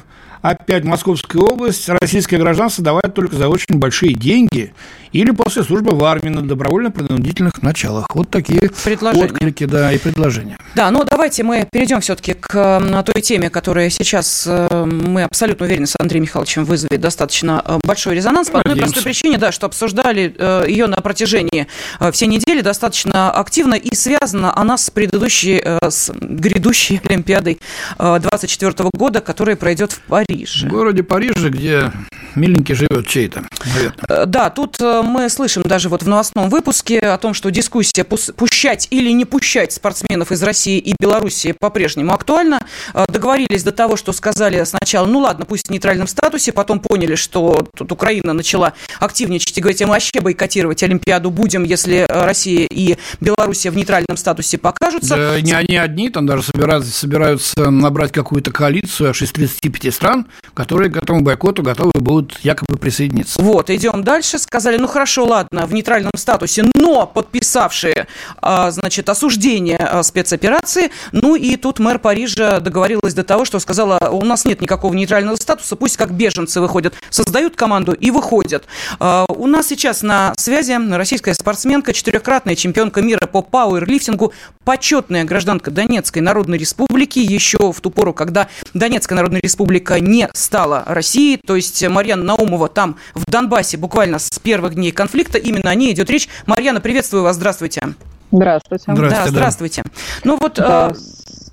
опять 0.49 0.83
Московская 0.83 1.39
область, 1.39 1.89
российское 1.89 2.37
гражданство 2.37 2.83
давать 2.83 3.13
только 3.13 3.35
за 3.35 3.49
очень 3.49 3.77
большие 3.77 4.13
деньги 4.13 4.73
или 5.15 5.31
после 5.31 5.63
службы 5.63 5.95
в 5.95 6.03
армии 6.03 6.27
на 6.27 6.41
добровольно-принудительных 6.41 7.61
началах. 7.61 8.07
Вот 8.13 8.29
такие 8.29 8.69
отклики, 8.69 9.65
да, 9.65 9.93
и 9.93 9.97
предложения. 9.97 10.57
Да, 10.75 10.91
но 10.91 11.05
давайте 11.05 11.43
мы 11.43 11.65
перейдем 11.71 12.01
все-таки 12.01 12.33
к 12.33 13.03
той 13.05 13.21
теме, 13.21 13.49
которая 13.49 13.89
сейчас, 13.89 14.43
э, 14.45 14.85
мы 14.85 15.23
абсолютно 15.23 15.65
уверены, 15.65 15.87
с 15.87 15.95
Андреем 15.97 16.23
Михайловичем 16.23 16.65
вызовет 16.65 16.99
достаточно 16.99 17.63
э, 17.65 17.79
большой 17.85 18.15
резонанс. 18.15 18.49
По 18.49 18.59
одной 18.59 18.75
простой 18.75 19.03
причине, 19.03 19.37
да, 19.37 19.53
что 19.53 19.67
обсуждали 19.67 20.35
э, 20.37 20.65
ее 20.67 20.87
на 20.87 20.97
протяжении 20.97 21.67
всей 22.11 22.27
недели 22.27 22.59
достаточно 22.59 23.31
активно, 23.31 23.75
и 23.75 23.95
связана 23.95 24.55
она 24.57 24.77
с 24.77 24.89
предыдущей, 24.89 25.63
с 25.81 26.11
грядущей 26.13 26.99
Олимпиадой 27.07 27.59
24 27.97 28.89
года, 28.93 29.21
которая 29.21 29.55
пройдет 29.55 29.93
в 29.93 29.99
Париже. 30.35 30.67
В 30.67 30.69
городе 30.69 31.03
Париже, 31.03 31.49
где 31.49 31.91
миленький 32.35 32.75
живет 32.75 33.07
чей-то, 33.07 33.45
наверное. 33.65 34.25
Да, 34.25 34.49
тут 34.49 34.79
мы 34.81 35.29
слышим 35.29 35.63
даже 35.63 35.89
вот 35.89 36.03
в 36.03 36.07
новостном 36.07 36.49
выпуске 36.49 36.99
о 36.99 37.17
том, 37.17 37.33
что 37.33 37.49
дискуссия 37.49 38.03
пущать 38.03 38.87
или 38.91 39.11
не 39.11 39.25
пущать 39.25 39.71
спортсменов 39.71 40.31
из 40.31 40.43
России 40.43 40.79
и 40.79 40.95
Белоруссии 40.99 41.53
по-прежнему 41.57 42.13
актуальна. 42.13 42.65
Э, 42.93 43.05
договорились 43.07 43.63
до 43.63 43.71
того, 43.71 43.95
что 43.95 44.11
сказали 44.11 44.63
сначала, 44.65 45.05
ну 45.05 45.19
ладно, 45.19 45.45
пусть 45.45 45.67
в 45.67 45.71
нейтральном 45.71 46.07
статусе, 46.07 46.51
потом 46.51 46.79
поняли, 46.79 47.15
что 47.15 47.67
тут 47.75 47.91
Украина 47.91 48.33
начала 48.33 48.73
активничать 48.99 49.57
и 49.57 49.61
говорить, 49.61 49.81
мы 49.81 49.87
вообще 49.87 50.19
бойкотировать 50.21 50.83
Олимпиаду 50.83 51.29
будем, 51.29 51.63
если 51.63 52.05
Россия 52.09 52.67
и 52.69 52.97
Белоруссия 53.21 53.71
в 53.71 53.77
нейтральном 53.77 54.17
статусе 54.17 54.57
покажутся. 54.57 55.15
Да, 55.15 55.41
не 55.41 55.53
они 55.53 55.77
одни, 55.77 56.09
там 56.09 56.25
даже 56.25 56.43
собираются, 56.43 56.91
собираются 56.91 57.69
набрать 57.69 58.11
какую-то 58.11 58.51
коалицию 58.51 59.11
аж 59.11 59.21
из 59.21 59.31
35 59.31 59.93
стран, 59.93 60.24
которые 60.53 60.91
к 60.91 60.97
этому 60.97 61.21
бойкоту 61.21 61.63
готовы 61.63 61.91
будут 61.95 62.39
якобы 62.41 62.77
присоединиться. 62.77 63.41
Вот, 63.41 63.69
идем 63.69 64.03
дальше. 64.03 64.39
Сказали, 64.39 64.77
ну 64.77 64.87
хорошо, 64.87 65.25
ладно, 65.25 65.65
в 65.65 65.73
нейтральном 65.73 66.11
статусе, 66.15 66.63
но 66.75 67.05
подписавшие, 67.05 68.07
а, 68.41 68.71
значит, 68.71 69.09
осуждение 69.09 69.77
а, 69.77 70.03
спецоперации. 70.03 70.91
Ну 71.11 71.35
и 71.35 71.55
тут 71.57 71.79
мэр 71.79 71.99
Парижа 71.99 72.59
договорилась 72.59 73.13
до 73.13 73.23
того, 73.23 73.45
что 73.45 73.59
сказала, 73.59 73.99
у 74.11 74.23
нас 74.23 74.45
нет 74.45 74.61
никакого 74.61 74.93
нейтрального 74.93 75.35
статуса, 75.35 75.75
пусть 75.75 75.97
как 75.97 76.11
беженцы 76.11 76.61
выходят, 76.61 76.93
создают 77.09 77.55
команду 77.55 77.93
и 77.93 78.11
выходят. 78.11 78.65
А, 78.99 79.25
у 79.29 79.47
нас 79.47 79.67
сейчас 79.67 80.01
на 80.01 80.33
связи 80.37 80.75
российская 80.95 81.33
спортсменка, 81.33 81.93
четырехкратная 81.93 82.55
чемпионка 82.55 83.01
мира 83.01 83.27
по 83.27 83.41
пауэрлифтингу, 83.41 84.33
почетная 84.63 85.23
гражданка 85.23 85.71
Донецкой 85.71 86.21
Народной 86.21 86.57
Республики, 86.57 87.19
еще 87.19 87.71
в 87.71 87.79
ту 87.81 87.91
пору, 87.91 88.13
когда 88.13 88.47
Донецкая 88.73 89.15
Народная 89.15 89.41
Республика 89.41 89.99
не 89.99 90.14
стала 90.33 90.83
Россией, 90.85 91.37
то 91.37 91.55
есть 91.55 91.87
Марьяна 91.87 92.23
Наумова 92.23 92.67
там 92.67 92.97
в 93.13 93.25
Донбассе 93.29 93.77
буквально 93.77 94.19
с 94.19 94.39
первых 94.39 94.75
дней 94.75 94.91
конфликта, 94.91 95.37
именно 95.37 95.69
о 95.69 95.75
ней 95.75 95.93
идет 95.93 96.09
речь. 96.09 96.27
Марьяна, 96.45 96.81
приветствую 96.81 97.23
вас, 97.23 97.35
здравствуйте. 97.35 97.95
Здравствуйте. 98.31 98.83
Здравствуйте. 98.87 99.23
Да, 99.23 99.27
здравствуйте. 99.29 99.83
Ну 100.23 100.37
вот... 100.39 100.55
Да, 100.55 100.91
э, 100.91 100.95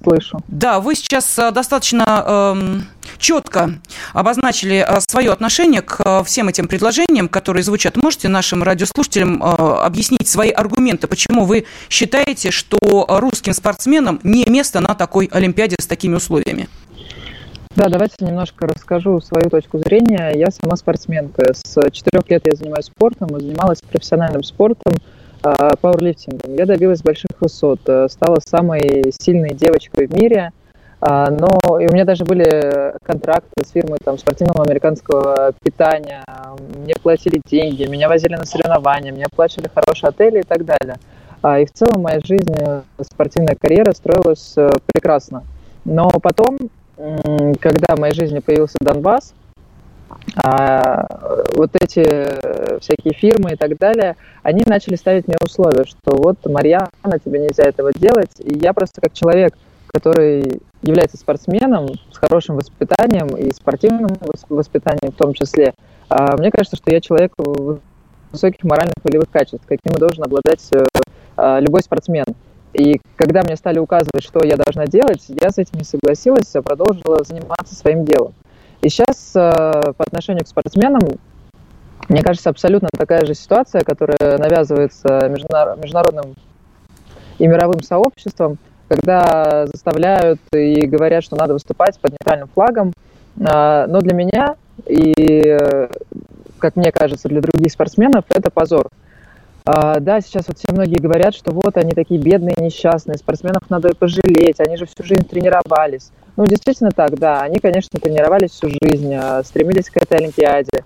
слышу. 0.03 0.42
Да, 0.48 0.81
вы 0.81 0.94
сейчас 0.94 1.38
э, 1.38 1.51
достаточно 1.51 2.25
э, 2.27 2.81
четко 3.18 3.75
обозначили 4.12 4.85
э, 4.87 5.01
свое 5.01 5.33
отношение 5.33 5.83
к 5.83 6.25
всем 6.25 6.48
этим 6.48 6.68
предложениям, 6.68 7.29
которые 7.29 7.62
звучат. 7.62 7.96
Можете 7.96 8.29
нашим 8.29 8.62
радиослушателям 8.62 9.42
э, 9.42 9.46
объяснить 9.46 10.29
свои 10.29 10.51
аргументы, 10.51 11.07
почему 11.07 11.44
вы 11.44 11.66
считаете, 11.88 12.51
что 12.51 12.79
русским 13.09 13.53
спортсменам 13.53 14.20
не 14.22 14.44
место 14.46 14.81
на 14.81 14.94
такой 14.94 15.27
Олимпиаде 15.27 15.77
с 15.81 15.87
такими 15.87 16.16
условиями? 16.16 16.68
Да, 17.75 17.89
давайте 17.89 18.17
немножко 18.21 18.67
расскажу 18.67 19.19
свою 19.23 19.49
точку 19.49 19.79
зрения. 19.79 20.33
Я 20.35 20.49
сама 20.51 20.77
спортсменка. 20.77 21.55
С 21.55 21.91
четырех 21.91 22.29
лет 22.29 22.43
я 22.45 22.55
занимаюсь 22.55 22.85
спортом 22.85 23.35
и 23.35 23.41
занималась 23.41 23.81
профессиональным 23.81 24.43
спортом, 24.43 24.93
а, 25.43 25.75
пауэрлифтингом. 25.81 26.55
Я 26.55 26.67
добилась 26.67 27.01
больших 27.01 27.31
высот, 27.41 27.81
э, 27.87 28.09
стала 28.11 28.37
самой 28.47 29.11
сильной 29.19 29.55
девочкой 29.55 30.07
в 30.07 30.13
мире. 30.15 30.53
А, 31.01 31.31
но 31.31 31.81
и 31.81 31.89
у 31.89 31.93
меня 31.95 32.05
даже 32.05 32.27
были 32.27 32.95
контракты 33.05 33.65
с 33.65 33.71
фирмой 33.71 33.99
там, 34.05 34.19
спортивного 34.19 34.65
американского 34.65 35.53
питания. 35.65 36.23
Мне 36.77 36.93
платили 37.03 37.41
деньги, 37.47 37.87
меня 37.87 38.09
возили 38.09 38.35
на 38.35 38.45
соревнования, 38.45 39.13
мне 39.13 39.25
оплачивали 39.25 39.71
хорошие 39.75 40.11
отели 40.11 40.41
и 40.41 40.45
так 40.45 40.67
далее. 40.67 40.97
А, 41.41 41.59
и 41.59 41.65
в 41.65 41.73
целом 41.73 42.03
моя 42.03 42.21
жизнь, 42.23 42.55
э, 42.55 42.83
спортивная 43.01 43.57
карьера 43.59 43.93
строилась 43.93 44.53
э, 44.59 44.69
прекрасно. 44.93 45.45
Но 45.87 46.11
потом 46.11 46.59
когда 46.97 47.97
в 47.97 47.99
моей 47.99 48.15
жизни 48.15 48.41
появился 48.41 48.77
Донбасс, 48.81 49.35
а, 50.37 51.07
вот 51.55 51.71
эти 51.75 52.01
э, 52.01 52.79
всякие 52.81 53.15
фирмы 53.15 53.53
и 53.53 53.57
так 53.57 53.77
далее, 53.79 54.17
они 54.43 54.63
начали 54.67 54.95
ставить 54.97 55.27
мне 55.27 55.37
условия, 55.43 55.85
что 55.85 56.17
вот, 56.17 56.39
Марьяна, 56.47 57.19
тебе 57.25 57.41
нельзя 57.41 57.65
этого 57.65 57.93
делать. 57.93 58.31
И 58.39 58.59
я 58.59 58.73
просто 58.73 59.01
как 59.01 59.13
человек, 59.15 59.55
который 59.89 60.61
является 60.83 61.17
спортсменом 61.17 61.89
с 62.11 62.17
хорошим 62.17 62.57
воспитанием 62.57 63.29
и 63.37 63.53
спортивным 63.53 64.11
воспитанием 64.49 65.13
в 65.13 65.17
том 65.17 65.35
числе, 65.35 65.75
а, 66.09 66.37
мне 66.37 66.51
кажется, 66.51 66.77
что 66.77 66.91
я 66.91 67.01
человек 67.01 67.33
высоких 68.31 68.65
моральных 68.65 68.95
волевых 69.03 69.31
качеств, 69.31 69.65
каким 69.67 69.95
должен 69.95 70.25
обладать 70.25 70.67
э, 70.73 70.87
а, 71.37 71.61
любой 71.61 71.83
спортсмен. 71.83 72.25
И 72.75 73.01
когда 73.17 73.43
мне 73.43 73.57
стали 73.57 73.79
указывать, 73.79 74.23
что 74.23 74.45
я 74.45 74.57
должна 74.57 74.87
делать, 74.87 75.25
я 75.29 75.51
с 75.51 75.59
этим 75.59 75.79
не 75.79 75.85
согласилась, 75.85 76.55
а 76.55 76.63
продолжила 76.63 77.23
заниматься 77.25 77.75
своим 77.75 78.05
делом. 78.05 78.35
И 78.81 78.89
сейчас 78.89 79.33
э, 79.35 79.41
по 79.41 80.05
отношению 80.05 80.45
к 80.45 80.49
спортсменам, 80.49 81.01
мне 82.09 82.23
кажется, 82.23 82.51
абсолютно 82.51 82.89
такая 82.97 83.25
же 83.27 83.35
ситуация, 83.35 83.83
которая 83.83 84.39
навязывается 84.39 85.29
международным 85.29 86.35
и 87.39 87.47
мировым 87.47 87.83
сообществом, 87.83 88.59
когда 88.89 89.67
заставляют 89.67 90.41
и 90.53 90.87
говорят, 90.87 91.25
что 91.25 91.37
надо 91.37 91.53
выступать 91.53 91.99
под 92.01 92.13
нейтральным 92.13 92.49
флагом. 92.49 92.93
А, 93.41 93.87
но 93.87 94.01
для 94.01 94.15
меня 94.15 94.57
и, 94.87 95.15
э, 95.17 95.89
как 96.59 96.77
мне 96.77 96.91
кажется, 96.91 97.29
для 97.29 97.41
других 97.41 97.73
спортсменов 97.73 98.25
это 98.29 98.51
позор. 98.51 98.89
А, 99.64 100.01
да, 100.01 100.20
сейчас 100.20 100.48
вот 100.48 100.59
все 100.59 100.72
многие 100.72 101.01
говорят, 101.01 101.35
что 101.35 101.53
вот 101.53 101.77
они 101.77 101.92
такие 101.92 102.20
бедные, 102.20 102.57
несчастные, 102.59 103.16
спортсменов 103.16 103.62
надо 103.68 103.94
пожалеть, 103.94 104.59
они 104.59 104.77
же 104.77 104.87
всю 104.87 105.05
жизнь 105.05 105.25
тренировались. 105.25 106.11
Ну, 106.37 106.46
действительно 106.46 106.90
так, 106.90 107.18
да, 107.18 107.42
они, 107.42 107.59
конечно, 107.59 108.01
тренировались 108.01 108.51
всю 108.51 108.68
жизнь, 108.83 109.14
а, 109.14 109.42
стремились 109.44 109.88
к 109.88 109.96
этой 109.98 110.18
Олимпиаде, 110.18 110.85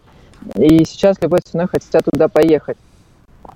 и 0.57 0.85
сейчас 0.85 1.17
любой 1.23 1.41
ценой 1.41 1.69
хотят 1.69 2.05
туда 2.05 2.29
поехать. 2.29 2.77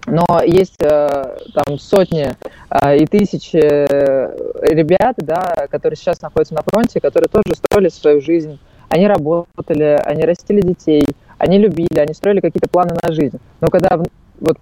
Но 0.07 0.25
есть 0.45 0.81
э, 0.81 1.37
там 1.53 1.79
сотни 1.79 2.33
э, 2.71 2.97
и 2.97 3.07
тысячи 3.07 3.57
ребят, 3.57 5.17
да, 5.19 5.67
которые 5.69 5.97
сейчас 5.97 6.23
находятся 6.23 6.55
на 6.55 6.63
фронте, 6.63 7.01
которые 7.01 7.29
тоже 7.29 7.55
строили 7.55 7.89
свою 7.89 8.21
жизнь. 8.21 8.59
Они 8.89 9.07
работали, 9.07 10.01
они 10.05 10.23
растили 10.23 10.63
детей, 10.63 11.05
они 11.39 11.59
любили, 11.59 11.99
они 11.99 12.15
строили 12.15 12.41
какие-то 12.41 12.69
планы 12.69 12.97
на 13.03 13.13
жизнь. 13.13 13.39
Но 13.61 13.69
когда 13.69 14.01
вот 14.41 14.57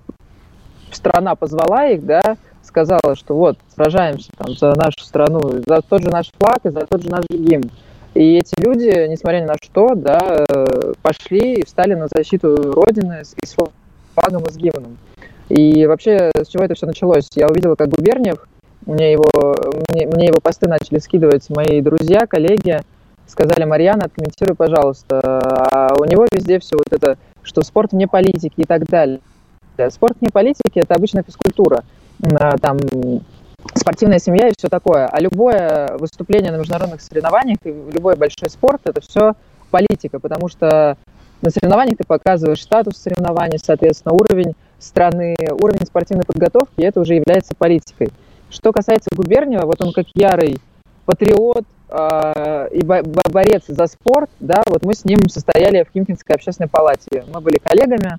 страна 0.95 1.35
позвала 1.35 1.87
их, 1.87 2.05
да, 2.05 2.37
сказала, 2.63 3.15
что 3.15 3.35
вот, 3.35 3.59
сражаемся 3.75 4.31
там 4.37 4.55
за 4.55 4.75
нашу 4.77 5.01
страну, 5.01 5.41
за 5.67 5.81
тот 5.83 6.03
же 6.03 6.11
наш 6.11 6.31
флаг 6.39 6.61
и 6.65 6.71
за 6.71 6.81
тот 6.81 7.03
же 7.03 7.11
наш 7.11 7.25
гимн. 7.29 7.71
И 8.15 8.35
эти 8.35 8.61
люди, 8.61 9.07
несмотря 9.09 9.41
ни 9.41 9.45
на 9.45 9.55
что, 9.63 9.95
да, 9.95 10.45
э, 10.49 10.93
пошли 11.03 11.55
и 11.55 11.65
встали 11.65 11.95
на 11.95 12.09
защиту 12.09 12.73
Родины 12.73 13.25
с, 13.25 13.35
с 13.45 13.55
флагом 14.15 14.45
и 14.45 14.51
с 14.51 14.57
гимном. 14.57 14.99
И 15.49 15.87
вообще, 15.87 16.31
с 16.35 16.49
чего 16.49 16.65
это 16.65 16.75
все 16.75 16.87
началось? 16.87 17.29
Я 17.35 17.47
увидела, 17.47 17.75
как 17.75 17.89
Губерниев, 17.89 18.47
мне 18.87 19.13
его, 19.13 19.31
мне, 19.91 20.07
мне 20.07 20.27
его 20.27 20.41
посты 20.41 20.69
начали 20.69 20.99
скидывать 20.99 21.49
мои 21.51 21.81
друзья, 21.81 22.27
коллеги, 22.27 22.81
сказали, 23.27 23.65
Марьяна, 23.65 24.07
откомментируй, 24.07 24.57
пожалуйста. 24.57 25.21
А 25.23 25.95
у 25.99 26.05
него 26.05 26.27
везде 26.33 26.59
все 26.59 26.77
вот 26.77 26.87
это, 26.91 27.19
что 27.43 27.63
спорт 27.63 27.93
вне 27.93 28.09
политики 28.09 28.55
и 28.57 28.65
так 28.65 28.85
далее. 28.85 29.21
Спорт 29.91 30.21
не 30.21 30.29
политики, 30.29 30.79
это 30.79 30.95
обычная 30.95 31.23
физкультура. 31.23 31.85
Там 32.61 32.79
спортивная 33.75 34.19
семья 34.19 34.49
и 34.49 34.53
все 34.57 34.69
такое. 34.69 35.07
А 35.07 35.21
любое 35.21 35.97
выступление 35.99 36.53
на 36.53 36.57
международных 36.57 37.01
соревнованиях 37.01 37.59
и 37.65 37.71
любой 37.71 38.17
большой 38.17 38.51
спорт– 38.51 38.83
это 38.85 39.01
все 39.01 39.35
политика, 39.71 40.19
потому 40.19 40.49
что 40.49 40.97
на 41.43 41.51
соревнованиях 41.51 41.99
ты 41.99 42.05
показываешь 42.05 42.63
статус 42.63 42.97
соревнований, 42.97 43.59
соответственно, 43.63 44.15
уровень 44.15 44.55
страны, 44.79 45.37
уровень 45.61 45.87
спортивной 45.87 46.25
подготовки, 46.25 46.73
и 46.79 46.83
это 46.83 47.01
уже 47.01 47.15
является 47.15 47.55
политикой. 47.57 48.11
Что 48.51 48.73
касается 48.73 49.11
Губерниева, 49.15 49.67
вот 49.67 49.81
он 49.83 49.93
как 49.93 50.07
ярый 50.15 50.59
патриот 51.05 51.65
э, 51.91 52.69
и 52.73 52.83
борец 52.85 53.65
за 53.69 53.87
спорт, 53.87 54.31
да, 54.41 54.63
вот 54.67 54.85
мы 54.85 54.95
с 54.95 55.05
ним 55.05 55.29
состояли 55.29 55.85
в 55.85 55.93
Химкинской 55.93 56.35
общественной 56.35 56.69
палате. 56.69 57.25
Мы 57.33 57.41
были 57.41 57.59
коллегами, 57.59 58.15
а, 58.15 58.19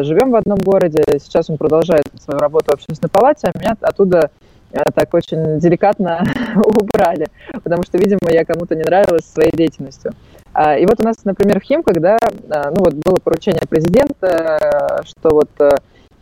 живем 0.00 0.30
в 0.30 0.36
одном 0.36 0.58
городе, 0.58 1.02
сейчас 1.20 1.50
он 1.50 1.58
продолжает 1.58 2.04
свою 2.22 2.38
работу 2.40 2.66
в 2.70 2.74
общественной 2.74 3.10
палате, 3.10 3.50
а 3.52 3.58
меня 3.58 3.76
оттуда 3.80 4.30
а, 4.72 4.90
так 4.90 5.14
очень 5.14 5.58
деликатно 5.58 6.22
убрали, 6.56 7.28
потому 7.62 7.82
что, 7.82 7.98
видимо, 7.98 8.30
я 8.30 8.44
кому-то 8.44 8.74
не 8.74 8.82
нравилась 8.82 9.24
своей 9.24 9.52
деятельностью. 9.52 10.12
А, 10.52 10.76
и 10.76 10.86
вот 10.86 11.00
у 11.00 11.04
нас, 11.04 11.16
например, 11.24 11.60
в 11.60 11.64
Химках, 11.64 12.00
да, 12.00 12.18
а, 12.50 12.70
ну 12.70 12.84
вот 12.84 12.94
было 12.94 13.16
поручение 13.22 13.62
президента, 13.68 15.02
что 15.04 15.30
вот 15.30 15.50
э, 15.60 15.70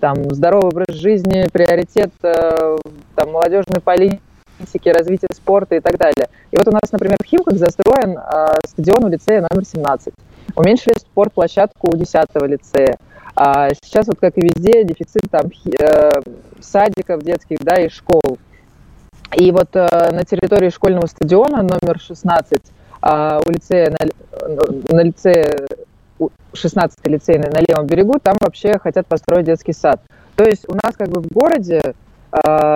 там 0.01 0.17
здоровый 0.35 0.71
образ 0.71 0.97
жизни, 0.97 1.49
приоритет 1.53 2.13
э, 2.23 2.77
там, 3.15 3.33
молодежной 3.33 3.81
политики, 3.83 4.21
развития 4.93 5.29
спорта 5.33 5.77
и 5.77 5.81
так 5.81 5.99
далее. 5.99 6.29
И 6.51 6.57
вот 6.57 6.69
у 6.69 6.73
нас, 6.73 6.93
например, 6.93 7.17
в 7.23 7.27
Химках 7.27 7.59
застроен 7.59 8.19
э, 8.19 8.47
стадион 8.67 9.05
у 9.05 9.09
лицея 9.09 9.47
номер 9.51 9.65
17. 9.65 10.13
Уменьшили 10.57 10.95
спортплощадку 10.99 11.91
у 11.93 11.97
10 11.97 12.15
лицея. 12.43 12.97
А 13.37 13.71
сейчас 13.83 14.07
вот 14.07 14.21
как 14.21 14.39
и 14.39 14.43
везде 14.43 14.85
дефицит 14.85 15.23
там 15.31 15.47
э, 15.47 16.11
садиков 16.61 17.23
детских, 17.23 17.59
да, 17.61 17.77
и 17.83 17.89
школ. 17.89 18.39
И 19.37 19.51
вот 19.51 19.75
э, 19.75 20.11
на 20.13 20.25
территории 20.25 20.71
школьного 20.71 21.07
стадиона 21.07 21.63
номер 21.63 21.99
16 21.99 22.59
а 23.07 23.39
у 23.47 23.51
лицея 23.51 23.91
на, 23.91 24.97
на 24.97 25.03
лицее 25.03 25.67
16 26.55 27.07
лицей 27.07 27.39
на 27.39 27.59
левом 27.61 27.87
берегу, 27.87 28.19
там 28.23 28.37
вообще 28.41 28.79
хотят 28.79 29.07
построить 29.07 29.45
детский 29.45 29.75
сад. 29.75 30.01
То 30.37 30.45
есть 30.45 30.65
у 30.69 30.75
нас 30.75 30.97
как 30.97 31.09
бы 31.09 31.21
в 31.21 31.29
городе, 31.29 31.95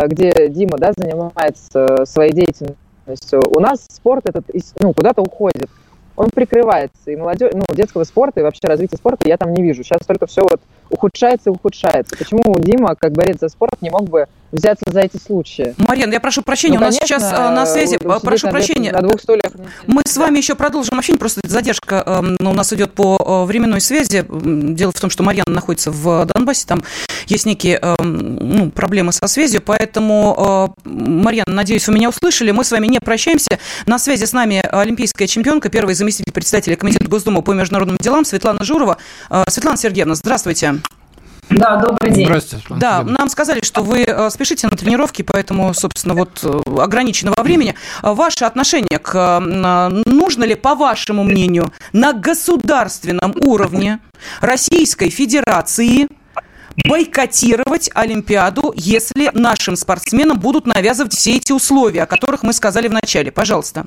где 0.07 0.49
Дима 0.49 0.79
да, 0.79 0.92
занимается 0.97 2.05
своей 2.05 2.33
деятельностью, 2.33 3.42
у 3.51 3.61
нас 3.61 3.85
спорт 3.90 4.29
этот 4.29 4.44
ну, 4.81 4.92
куда-то 4.92 5.23
уходит. 5.23 5.68
Он 6.14 6.31
прикрывается. 6.31 7.11
И 7.11 7.16
молодежь, 7.16 7.53
ну, 7.55 7.62
детского 7.75 8.05
спорта 8.05 8.40
и 8.40 8.42
вообще 8.42 8.61
развития 8.64 8.97
спорта 8.97 9.29
я 9.29 9.37
там 9.37 9.53
не 9.53 9.62
вижу. 9.62 9.85
Сейчас 9.85 10.01
только 10.07 10.27
все 10.27 10.42
вот 10.42 10.61
ухудшается 10.90 11.51
и 11.51 11.53
ухудшается. 11.53 12.16
Почему 12.16 12.59
Дима, 12.59 12.97
как 12.97 13.12
борец 13.12 13.38
за 13.40 13.49
спорт, 13.49 13.81
не 13.81 13.90
мог 13.90 14.03
бы 14.09 14.27
взяться 14.52 14.84
за 14.90 15.00
эти 15.00 15.16
случаи. 15.16 15.74
Марьяна, 15.78 16.12
я 16.12 16.20
прошу 16.20 16.42
прощения, 16.42 16.78
ну, 16.78 16.84
у 16.84 16.87
нас 16.87 16.96
конечно, 16.96 17.18
сейчас 17.18 17.32
э, 17.32 17.50
на 17.50 17.66
связи, 17.66 17.98
прошу 17.98 18.48
прощения. 18.48 18.92
На 18.92 19.02
двух 19.02 19.20
стульях. 19.20 19.52
Мы 19.87 20.02
с 20.06 20.16
вами 20.16 20.38
еще 20.38 20.54
продолжим 20.54 20.98
общение, 20.98 21.18
просто 21.18 21.40
задержка 21.44 22.02
э, 22.04 22.37
у 22.40 22.52
нас 22.52 22.72
идет 22.72 22.92
по 22.92 23.44
э, 23.44 23.46
временной 23.46 23.80
связи. 23.80 24.24
Дело 24.28 24.92
в 24.92 25.00
том, 25.00 25.11
что 25.11 25.22
Марьяна 25.22 25.52
находится 25.52 25.90
в 25.90 26.24
Донбассе, 26.26 26.66
там 26.66 26.82
есть 27.26 27.46
некие 27.46 27.78
э, 27.80 27.94
ну, 28.02 28.70
проблемы 28.70 29.12
со 29.12 29.26
связью, 29.26 29.61
поэтому, 29.61 30.74
э, 30.84 30.88
Марьяна, 30.88 31.52
надеюсь, 31.52 31.87
вы 31.87 31.94
меня 31.94 32.08
услышали. 32.08 32.50
Мы 32.50 32.64
с 32.64 32.70
вами 32.70 32.87
не 32.87 33.00
прощаемся. 33.00 33.58
На 33.87 33.98
связи 33.98 34.24
с 34.24 34.32
нами 34.32 34.62
олимпийская 34.70 35.28
чемпионка, 35.28 35.68
первый 35.68 35.94
заместитель 35.94 36.32
председателя 36.32 36.76
Комитета 36.76 37.08
Госдумы 37.08 37.42
по 37.42 37.52
международным 37.52 37.98
делам 37.98 38.24
Светлана 38.24 38.64
Журова. 38.64 38.98
Э, 39.30 39.44
Светлана 39.48 39.76
Сергеевна, 39.76 40.14
здравствуйте. 40.14 40.80
Да, 41.50 41.76
добрый 41.76 42.12
день. 42.12 42.26
Здравствуйте. 42.26 42.66
Да, 42.70 43.02
нам 43.02 43.28
сказали, 43.28 43.62
что 43.62 43.82
вы 43.82 44.02
э, 44.02 44.30
спешите 44.30 44.68
на 44.68 44.76
тренировки, 44.76 45.22
поэтому, 45.22 45.72
собственно, 45.72 46.14
вот 46.14 46.40
э, 46.42 46.80
ограниченного 46.80 47.42
времени. 47.42 47.74
А 48.02 48.14
ваше 48.14 48.44
отношение 48.44 48.98
к... 48.98 49.14
Э, 49.14 49.88
нужно 50.06 50.44
ли, 50.44 50.54
по 50.54 50.74
вашему 50.74 51.24
мнению, 51.24 51.72
на 51.92 52.12
государственном 52.12 53.34
уровне 53.40 54.00
Российской 54.40 55.11
Федерации 55.11 56.08
бойкотировать 56.87 57.90
Олимпиаду, 57.94 58.72
если 58.76 59.30
нашим 59.34 59.76
спортсменам 59.76 60.38
будут 60.38 60.66
навязывать 60.66 61.14
все 61.14 61.37
эти 61.37 61.52
условия, 61.52 62.02
о 62.02 62.06
которых 62.06 62.42
мы 62.42 62.52
сказали 62.52 62.88
в 62.88 62.92
начале? 62.92 63.32
Пожалуйста. 63.32 63.84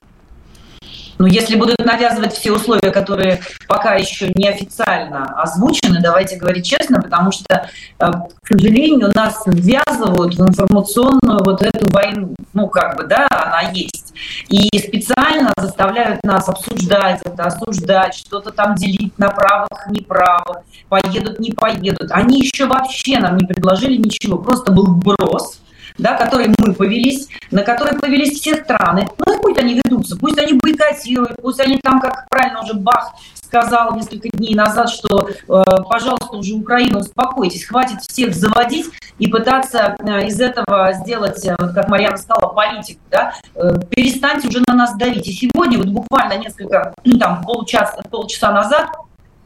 Но 1.17 1.27
если 1.27 1.55
будут 1.55 1.77
навязывать 1.79 2.33
все 2.33 2.51
условия, 2.51 2.91
которые 2.91 3.41
пока 3.67 3.95
еще 3.95 4.31
неофициально 4.33 5.25
озвучены, 5.41 6.01
давайте 6.01 6.37
говорить 6.37 6.65
честно, 6.65 7.01
потому 7.01 7.31
что, 7.31 7.67
э, 7.99 8.11
к 8.43 8.47
сожалению, 8.47 9.11
нас 9.13 9.43
ввязывают 9.45 10.35
в 10.35 10.41
информационную 10.41 11.43
вот 11.43 11.61
эту 11.61 11.91
войну. 11.91 12.35
Ну, 12.53 12.67
как 12.67 12.97
бы, 12.97 13.03
да, 13.03 13.27
она 13.29 13.71
есть. 13.71 14.13
И 14.49 14.69
специально 14.77 15.53
заставляют 15.57 16.23
нас 16.23 16.47
обсуждать 16.49 17.21
это, 17.23 17.43
осуждать, 17.43 18.13
что-то 18.13 18.51
там 18.51 18.75
делить 18.75 19.17
на 19.17 19.29
правых, 19.29 19.87
неправых, 19.89 20.59
поедут, 20.89 21.39
не 21.39 21.51
поедут. 21.51 22.11
Они 22.11 22.39
еще 22.39 22.65
вообще 22.65 23.19
нам 23.19 23.37
не 23.37 23.45
предложили 23.45 23.97
ничего, 23.97 24.37
просто 24.37 24.71
был 24.71 24.87
брос– 24.87 25.59
да, 26.01 26.15
который 26.15 26.53
мы 26.57 26.73
повелись, 26.73 27.27
на 27.51 27.61
который 27.61 27.97
повелись 27.97 28.39
все 28.39 28.55
страны. 28.55 29.07
Ну 29.25 29.37
и 29.37 29.41
пусть 29.41 29.59
они 29.59 29.75
ведутся, 29.75 30.17
пусть 30.17 30.37
они 30.39 30.53
бойкотируют, 30.53 31.35
пусть 31.41 31.59
они 31.59 31.77
там, 31.77 32.01
как 32.01 32.27
правильно 32.27 32.61
уже 32.61 32.73
Бах 32.73 33.13
сказал 33.35 33.95
несколько 33.95 34.29
дней 34.29 34.55
назад, 34.55 34.89
что, 34.89 35.29
э, 35.29 35.63
пожалуйста, 35.89 36.37
уже 36.37 36.53
Украина, 36.53 36.99
успокойтесь, 36.99 37.65
хватит 37.65 38.01
всех 38.01 38.33
заводить 38.33 38.87
и 39.19 39.27
пытаться 39.27 39.95
э, 39.99 40.27
из 40.27 40.39
этого 40.39 40.93
сделать, 40.93 41.45
э, 41.45 41.55
как 41.57 41.87
Марьяна 41.89 42.17
сказала, 42.17 42.53
политику, 42.53 43.01
да, 43.11 43.33
э, 43.55 43.73
перестаньте 43.89 44.47
уже 44.47 44.63
на 44.67 44.73
нас 44.73 44.95
давить. 44.95 45.27
И 45.27 45.33
сегодня, 45.33 45.77
вот 45.77 45.87
буквально 45.87 46.37
несколько, 46.37 46.93
ну, 47.03 47.19
там, 47.19 47.43
полчаса, 47.43 48.01
полчаса 48.09 48.51
назад, 48.51 48.89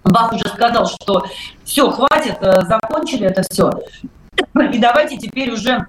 Бах 0.04 0.34
уже 0.34 0.48
сказал, 0.50 0.86
что 0.86 1.26
все, 1.64 1.90
хватит, 1.90 2.38
э, 2.42 2.62
закончили 2.68 3.26
это 3.26 3.42
все. 3.50 3.72
И 4.72 4.78
давайте 4.78 5.18
теперь 5.18 5.52
уже 5.52 5.88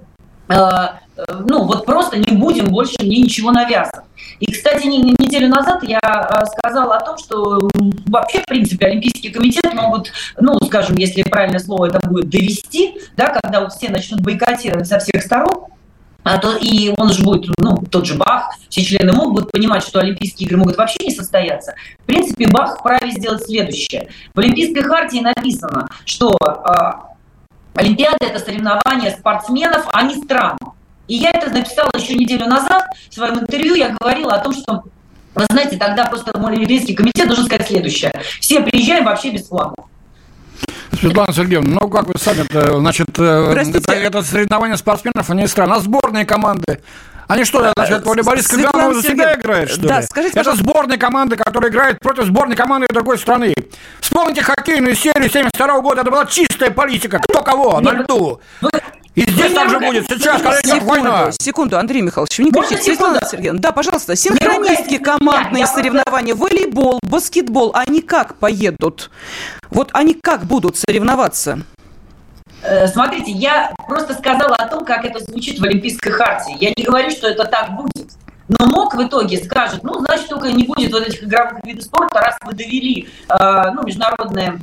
ну, 0.48 1.64
вот 1.64 1.86
просто 1.86 2.18
не 2.18 2.36
будем 2.36 2.66
больше 2.66 2.94
мне 3.00 3.18
ничего 3.18 3.50
навязывать. 3.50 4.04
И, 4.38 4.52
кстати, 4.52 4.86
неделю 4.86 5.48
назад 5.48 5.82
я 5.82 5.98
э, 6.02 6.44
сказала 6.46 6.96
о 6.96 7.04
том, 7.04 7.16
что 7.16 7.68
вообще, 8.06 8.40
в 8.40 8.46
принципе, 8.46 8.86
Олимпийский 8.86 9.30
комитет 9.30 9.72
могут, 9.74 10.12
ну, 10.38 10.58
скажем, 10.66 10.96
если 10.96 11.22
правильное 11.22 11.58
слово 11.58 11.86
это 11.86 12.06
будет, 12.06 12.28
довести, 12.28 13.00
да, 13.16 13.28
когда 13.28 13.60
вот 13.60 13.72
все 13.72 13.88
начнут 13.88 14.20
бойкотировать 14.20 14.86
со 14.86 14.98
всех 14.98 15.22
сторон, 15.22 15.66
а 16.22 16.38
то 16.38 16.56
и 16.56 16.92
он 16.98 17.12
же 17.12 17.22
будет, 17.22 17.50
ну, 17.58 17.76
тот 17.90 18.04
же 18.04 18.14
Бах, 18.14 18.50
все 18.68 18.82
члены 18.82 19.12
МОК 19.12 19.32
будут 19.32 19.52
понимать, 19.52 19.84
что 19.84 20.00
Олимпийские 20.00 20.46
игры 20.46 20.58
могут 20.58 20.76
вообще 20.76 20.98
не 21.04 21.14
состояться. 21.14 21.74
В 22.00 22.06
принципе, 22.06 22.48
Бах 22.48 22.80
вправе 22.80 23.12
сделать 23.12 23.44
следующее. 23.44 24.08
В 24.34 24.40
Олимпийской 24.40 24.82
хартии 24.82 25.20
написано, 25.20 25.88
что 26.04 26.36
Олимпиада– 27.76 28.16
это 28.20 28.38
соревнования 28.38 29.10
спортсменов, 29.10 29.86
а 29.92 30.02
не 30.02 30.16
стран. 30.16 30.56
И 31.08 31.16
я 31.16 31.30
это 31.30 31.50
написала 31.50 31.90
еще 31.94 32.14
неделю 32.14 32.46
назад 32.46 32.86
в 33.10 33.14
своем 33.14 33.38
интервью. 33.38 33.74
Я 33.74 33.94
говорила 34.00 34.34
о 34.34 34.38
том, 34.38 34.52
что, 34.52 34.82
вы 35.34 35.44
знаете, 35.50 35.76
тогда 35.76 36.06
просто 36.06 36.36
мой 36.38 36.52
Олимпийский 36.54 36.94
комитет 36.94 37.28
должен 37.28 37.44
сказать 37.44 37.68
следующее. 37.68 38.12
Все 38.40 38.60
приезжаем 38.60 39.04
вообще 39.04 39.30
бесплатно. 39.30 39.84
Светлана 40.98 41.32
Сергеевна, 41.32 41.78
ну 41.80 41.88
как 41.88 42.06
вы 42.06 42.14
сами, 42.18 42.46
значит, 42.78 43.10
это, 43.10 43.92
это 43.92 44.22
соревнования 44.22 44.76
спортсменов, 44.76 45.28
а 45.28 45.34
не 45.34 45.46
стран, 45.46 45.72
а 45.72 45.80
сборные 45.80 46.24
команды. 46.24 46.80
Они 47.28 47.44
что, 47.44 47.72
значит, 47.76 48.04
волейболистка 48.04 48.56
Галанова 48.56 48.94
за 48.94 49.02
себя 49.02 49.34
играет, 49.34 49.70
что 49.70 49.88
да, 49.88 50.00
ли? 50.00 50.06
Скажите, 50.06 50.38
Это 50.38 50.54
сборная 50.54 50.96
команда, 50.96 51.36
которая 51.36 51.70
играет 51.70 51.98
против 51.98 52.24
сборной 52.24 52.56
команды 52.56 52.86
другой 52.92 53.18
страны. 53.18 53.54
Вспомните 54.00 54.42
хоккейную 54.42 54.94
серию 54.94 55.28
72 55.28 55.80
года, 55.80 56.02
это 56.02 56.10
была 56.10 56.26
чистая 56.26 56.70
политика. 56.70 57.18
Кто 57.18 57.42
кого, 57.42 57.80
на 57.80 57.92
льду. 57.92 58.40
И 59.16 59.22
здесь 59.22 59.52
так 59.54 59.70
же 59.70 59.80
будет. 59.80 60.06
Сейчас, 60.08 60.42
секунду, 60.62 60.84
война. 60.84 61.32
Секунду, 61.32 61.78
Андрей 61.78 62.02
Михайлович, 62.02 62.38
не 62.38 62.52
кричите. 62.52 62.82
Светлана 62.82 63.20
Сергеевна, 63.28 63.60
да, 63.60 63.72
пожалуйста, 63.72 64.14
синхронистки 64.14 64.98
командные 64.98 65.66
соревнования, 65.66 66.34
волейбол, 66.34 67.00
баскетбол, 67.02 67.72
они 67.74 68.02
как 68.02 68.36
поедут? 68.36 69.10
Вот 69.70 69.88
они 69.94 70.14
как 70.14 70.44
будут 70.44 70.76
соревноваться? 70.76 71.60
Э, 72.66 72.88
смотрите, 72.88 73.30
я 73.30 73.72
просто 73.86 74.14
сказала 74.14 74.56
о 74.56 74.66
том, 74.68 74.84
как 74.84 75.04
это 75.04 75.20
звучит 75.20 75.58
в 75.58 75.64
Олимпийской 75.64 76.10
хартии. 76.10 76.56
Я 76.60 76.72
не 76.76 76.82
говорю, 76.82 77.10
что 77.10 77.28
это 77.28 77.44
так 77.44 77.76
будет. 77.76 78.08
Но 78.48 78.66
МОК 78.66 78.94
в 78.94 79.06
итоге 79.06 79.42
скажет, 79.42 79.82
ну, 79.82 80.00
значит, 80.00 80.28
только 80.28 80.50
не 80.50 80.64
будет 80.64 80.92
вот 80.92 81.06
этих 81.06 81.22
игровых 81.24 81.64
видов 81.64 81.84
спорта, 81.84 82.20
раз 82.20 82.36
вы 82.44 82.52
довели 82.52 83.08
э, 83.28 83.70
ну, 83.72 83.84
международное 83.84 84.58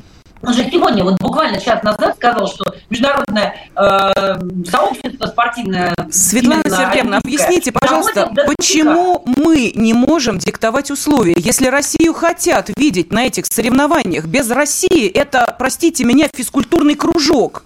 он 0.45 0.53
же 0.53 0.69
сегодня, 0.69 1.05
вот 1.05 1.21
буквально 1.21 1.57
час 1.57 1.81
назад 1.83 2.15
сказал, 2.17 2.47
что 2.47 2.75
международное 2.89 3.55
э, 3.77 4.69
сообщество 4.69 5.27
спортивное... 5.27 5.95
Светлана 6.11 6.63
Сергеевна, 6.65 7.19
объясните, 7.19 7.71
пожалуйста, 7.71 8.29
почему 8.45 9.23
мы 9.25 9.71
не 9.73 9.93
можем 9.93 10.39
диктовать 10.39 10.91
условия? 10.91 11.35
Если 11.37 11.67
Россию 11.67 12.13
хотят 12.13 12.69
видеть 12.75 13.13
на 13.13 13.25
этих 13.25 13.45
соревнованиях, 13.45 14.25
без 14.25 14.51
России 14.51 15.07
это, 15.07 15.55
простите 15.57 16.03
меня, 16.03 16.27
физкультурный 16.33 16.95
кружок. 16.95 17.63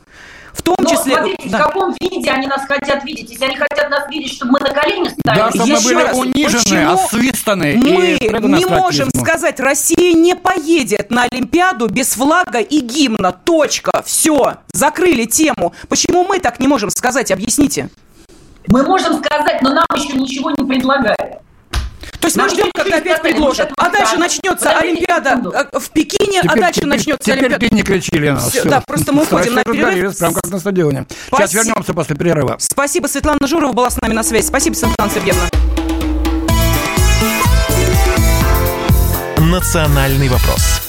В 0.58 0.62
том 0.64 0.76
Но 0.80 0.90
числе... 0.90 1.16
смотрите, 1.16 1.50
да. 1.50 1.58
в 1.58 1.62
каком 1.62 1.96
виде 2.02 2.32
они 2.32 2.48
нас 2.48 2.66
хотят 2.66 3.04
видеть. 3.06 3.30
Если 3.30 3.46
они 3.46 3.56
хотят 3.56 3.90
нас 3.90 4.10
видеть, 4.10 4.34
чтобы 4.34 4.54
мы 4.54 4.60
на 4.60 4.72
колени 4.72 5.10
стали... 5.10 5.38
Да, 5.38 5.50
чтобы 5.52 5.70
Еще 5.70 5.78
мы 5.78 5.84
были 5.84 6.04
раз, 6.04 6.18
унижены, 6.18 6.86
освистаны. 6.86 7.78
Мы 7.78 8.18
не 8.58 8.66
можем 8.66 9.10
сказать, 9.12 9.60
Россия 9.60 10.14
не 10.14 10.36
поедет 10.36 11.12
на 11.12 11.28
Олимпиаду 11.32 11.88
без 11.88 12.14
флага 12.14 12.60
и 12.60 12.80
гимна. 12.80 13.32
Точка. 13.32 14.02
Все. 14.04 14.56
Закрыли 14.74 15.26
тему. 15.26 15.74
Почему 15.90 16.24
мы 16.24 16.40
так 16.40 16.60
не 16.60 16.68
можем 16.68 16.90
сказать? 16.90 17.32
Объясните. 17.32 17.90
Мы 18.68 18.84
можем 18.84 19.24
сказать, 19.24 19.62
но 19.62 19.74
нам 19.74 19.86
еще 19.96 20.18
ничего 20.18 20.52
не 20.52 20.68
предлагают. 20.68 21.47
То 22.20 22.28
есть 22.28 22.38
мы 22.38 22.50
ждем, 22.50 22.70
когда 22.74 22.98
опять 22.98 23.22
предложат. 23.22 23.72
А 23.78 23.90
дальше 23.90 24.18
начнется 24.18 24.72
Олимпиада 24.72 25.42
э, 25.54 25.80
в 25.80 25.90
Пекине, 25.92 26.42
а 26.42 26.56
дальше 26.56 26.86
начнется 26.86 27.32
Олимпиада. 27.32 27.56
Теперь 27.56 27.70
ты 27.70 27.76
не 27.76 27.84
кричи, 27.84 28.18
Лена. 28.18 28.42
Да, 28.66 28.82
просто 28.82 29.14
мы 29.14 29.24
уходим 29.24 29.54
на 29.54 29.64
перерыв. 29.64 30.18
Прям 30.18 30.34
как 30.34 30.48
на 30.50 30.60
стадионе. 30.60 31.06
Сейчас 31.32 31.54
вернемся 31.54 31.94
после 31.94 32.16
перерыва. 32.16 32.58
Спасибо, 32.60 33.08
Светлана 33.08 33.46
Журова 33.48 33.74
была 33.74 33.90
с 33.90 34.00
нами 34.02 34.14
на 34.14 34.24
связи. 34.24 34.46
Спасибо, 34.48 34.74
Светлана 34.76 35.12
Сергеевна. 35.12 35.50
«Национальный 39.40 40.28
вопрос» 40.28 40.87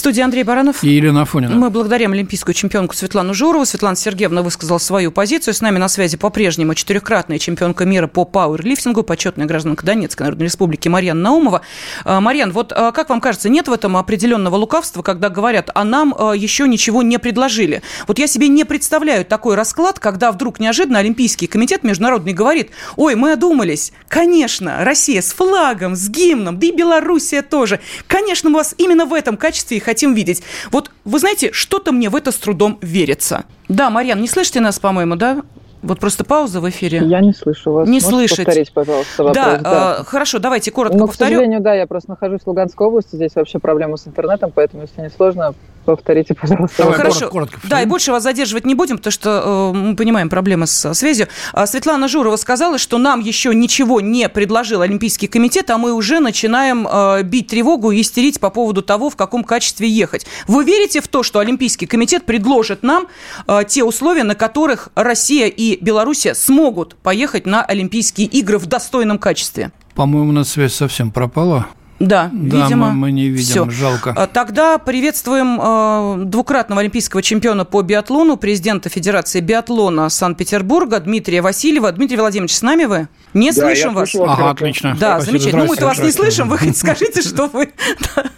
студии 0.00 0.22
Андрей 0.22 0.42
Баранов. 0.42 0.82
И 0.82 0.88
Елена 0.88 1.22
Афонина. 1.22 1.54
Мы 1.54 1.70
благодарим 1.70 2.12
олимпийскую 2.12 2.54
чемпионку 2.54 2.94
Светлану 2.94 3.34
Журову. 3.34 3.64
Светлана 3.64 3.96
Сергеевна 3.96 4.42
высказала 4.42 4.78
свою 4.78 5.12
позицию. 5.12 5.54
С 5.54 5.60
нами 5.60 5.78
на 5.78 5.88
связи 5.88 6.16
по-прежнему 6.16 6.74
четырехкратная 6.74 7.38
чемпионка 7.38 7.84
мира 7.84 8.06
по 8.06 8.24
пауэрлифтингу, 8.24 9.02
почетная 9.02 9.46
гражданка 9.46 9.84
Донецкой 9.86 10.24
Народной 10.24 10.46
Республики 10.46 10.88
Марьяна 10.88 11.20
Наумова. 11.20 11.60
А, 12.04 12.20
Марьян, 12.20 12.50
вот 12.50 12.72
а, 12.74 12.92
как 12.92 13.10
вам 13.10 13.20
кажется, 13.20 13.48
нет 13.48 13.68
в 13.68 13.72
этом 13.72 13.96
определенного 13.96 14.56
лукавства, 14.56 15.02
когда 15.02 15.28
говорят, 15.28 15.70
а 15.74 15.84
нам 15.84 16.14
а, 16.18 16.32
еще 16.32 16.66
ничего 16.66 17.02
не 17.02 17.18
предложили? 17.18 17.82
Вот 18.08 18.18
я 18.18 18.26
себе 18.26 18.48
не 18.48 18.64
представляю 18.64 19.24
такой 19.24 19.54
расклад, 19.54 19.98
когда 19.98 20.32
вдруг 20.32 20.60
неожиданно 20.60 20.98
Олимпийский 20.98 21.46
комитет 21.46 21.84
международный 21.84 22.32
говорит, 22.32 22.70
ой, 22.96 23.14
мы 23.16 23.32
одумались, 23.32 23.92
конечно, 24.08 24.82
Россия 24.84 25.20
с 25.20 25.32
флагом, 25.32 25.94
с 25.94 26.08
гимном, 26.08 26.58
да 26.58 26.66
и 26.66 26.72
Белоруссия 26.72 27.42
тоже. 27.42 27.80
Конечно, 28.06 28.48
мы 28.48 28.56
вас 28.56 28.74
именно 28.78 29.04
в 29.04 29.12
этом 29.12 29.36
качестве 29.36 29.76
и 29.76 29.80
хотим 29.90 30.14
видеть. 30.14 30.42
Вот 30.70 30.90
вы 31.04 31.18
знаете, 31.18 31.50
что-то 31.52 31.90
мне 31.92 32.08
в 32.08 32.16
это 32.16 32.30
с 32.30 32.36
трудом 32.36 32.78
верится. 32.80 33.44
Да, 33.68 33.90
Марьян, 33.90 34.20
не 34.20 34.28
слышите 34.28 34.60
нас, 34.60 34.78
по-моему, 34.78 35.16
да? 35.16 35.42
Вот 35.82 35.98
просто 35.98 36.24
пауза 36.24 36.60
в 36.60 36.68
эфире. 36.68 36.98
Я 36.98 37.20
не 37.20 37.32
слышу 37.32 37.72
вас. 37.72 37.88
Не 37.88 37.94
Можете 37.94 38.10
слышать. 38.10 38.44
повторить, 38.44 38.72
пожалуйста, 38.72 39.24
вопрос? 39.24 39.34
Да, 39.34 39.58
да. 39.58 39.96
Э, 40.00 40.04
хорошо, 40.04 40.38
давайте 40.38 40.70
коротко 40.70 40.98
ну, 40.98 41.06
повторю. 41.06 41.30
к 41.30 41.34
сожалению, 41.34 41.60
да, 41.60 41.74
я 41.74 41.86
просто 41.86 42.10
нахожусь 42.10 42.42
в 42.42 42.46
Луганской 42.46 42.86
области, 42.86 43.16
здесь 43.16 43.34
вообще 43.34 43.58
проблема 43.58 43.96
с 43.96 44.06
интернетом, 44.06 44.52
поэтому, 44.54 44.82
если 44.82 45.00
не 45.00 45.08
сложно, 45.08 45.54
Повторите, 45.96 46.34
пожалуйста. 46.34 46.76
Давай, 46.78 46.94
Хорошо. 46.94 47.28
Коротко, 47.28 47.56
коротко 47.56 47.68
да, 47.68 47.82
и 47.82 47.86
больше 47.86 48.12
вас 48.12 48.22
задерживать 48.22 48.64
не 48.64 48.76
будем, 48.76 48.98
потому 48.98 49.10
что 49.10 49.72
э, 49.74 49.76
мы 49.76 49.96
понимаем 49.96 50.28
проблемы 50.28 50.68
с 50.68 50.94
связью. 50.94 51.26
А 51.52 51.66
Светлана 51.66 52.06
Журова 52.06 52.36
сказала, 52.36 52.78
что 52.78 52.98
нам 52.98 53.18
еще 53.18 53.52
ничего 53.52 54.00
не 54.00 54.28
предложил 54.28 54.82
Олимпийский 54.82 55.26
комитет, 55.26 55.68
а 55.70 55.78
мы 55.78 55.92
уже 55.92 56.20
начинаем 56.20 56.86
э, 56.86 57.22
бить 57.24 57.48
тревогу 57.48 57.90
и 57.90 58.00
истерить 58.00 58.38
по 58.38 58.50
поводу 58.50 58.82
того, 58.82 59.10
в 59.10 59.16
каком 59.16 59.42
качестве 59.42 59.88
ехать. 59.88 60.26
Вы 60.46 60.64
верите 60.64 61.00
в 61.00 61.08
то, 61.08 61.24
что 61.24 61.40
Олимпийский 61.40 61.86
комитет 61.86 62.24
предложит 62.24 62.84
нам 62.84 63.08
э, 63.48 63.62
те 63.66 63.82
условия, 63.82 64.22
на 64.22 64.36
которых 64.36 64.90
Россия 64.94 65.48
и 65.48 65.76
Белоруссия 65.82 66.34
смогут 66.34 66.94
поехать 66.96 67.46
на 67.46 67.64
Олимпийские 67.64 68.28
игры 68.28 68.58
в 68.58 68.66
достойном 68.66 69.18
качестве? 69.18 69.72
По-моему, 69.94 70.30
на 70.30 70.44
связь 70.44 70.74
совсем 70.74 71.10
пропала. 71.10 71.66
Да, 72.00 72.30
да 72.32 72.62
видимо. 72.62 72.88
Мы, 72.88 72.94
мы 72.94 73.12
не 73.12 73.28
видим, 73.28 73.68
все. 73.68 73.70
жалко. 73.70 74.14
А, 74.16 74.26
тогда 74.26 74.78
приветствуем 74.78 75.60
э, 75.60 76.24
двукратного 76.24 76.80
олимпийского 76.80 77.20
чемпиона 77.20 77.66
по 77.66 77.82
биатлону, 77.82 78.38
президента 78.38 78.88
Федерации 78.88 79.40
биатлона 79.40 80.08
Санкт-Петербурга 80.08 81.00
Дмитрия 81.00 81.42
Васильева. 81.42 81.92
Дмитрий 81.92 82.16
Владимирович, 82.16 82.56
с 82.56 82.62
нами 82.62 82.84
вы? 82.84 83.08
Не 83.34 83.52
да, 83.52 83.60
слышим 83.60 83.92
вас. 83.92 84.14
Ага, 84.14 84.34
хорошо. 84.34 84.50
отлично. 84.50 84.96
Да, 84.98 85.16
Спасибо. 85.16 85.30
замечательно. 85.30 85.62
Ну, 85.64 85.68
мы-то 85.68 85.84
вас 85.84 85.98
не 85.98 86.10
слышим, 86.10 86.48
вы 86.48 86.56
хоть 86.56 86.76
скажите, 86.78 87.20
что 87.20 87.48
вы... 87.48 87.70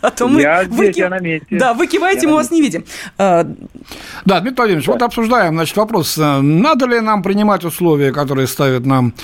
А 0.00 0.10
то 0.10 0.26
мы... 0.26 0.40
Я 0.40 0.64
здесь, 0.64 0.96
я 0.96 1.08
на 1.08 1.20
месте. 1.20 1.56
Да, 1.56 1.72
вы 1.72 1.86
киваете, 1.86 2.26
мы 2.26 2.34
вас 2.34 2.50
не 2.50 2.60
видим. 2.60 2.84
А, 3.16 3.46
да, 4.24 4.40
Дмитрий 4.40 4.56
Владимирович, 4.56 4.88
вот 4.88 5.02
обсуждаем, 5.02 5.54
значит, 5.54 5.76
вопрос, 5.76 6.16
надо 6.16 6.86
ли 6.86 6.98
нам 6.98 7.22
принимать 7.22 7.64
условия, 7.64 8.10
которые 8.12 8.48
ставит 8.48 8.84
нам 8.84 9.14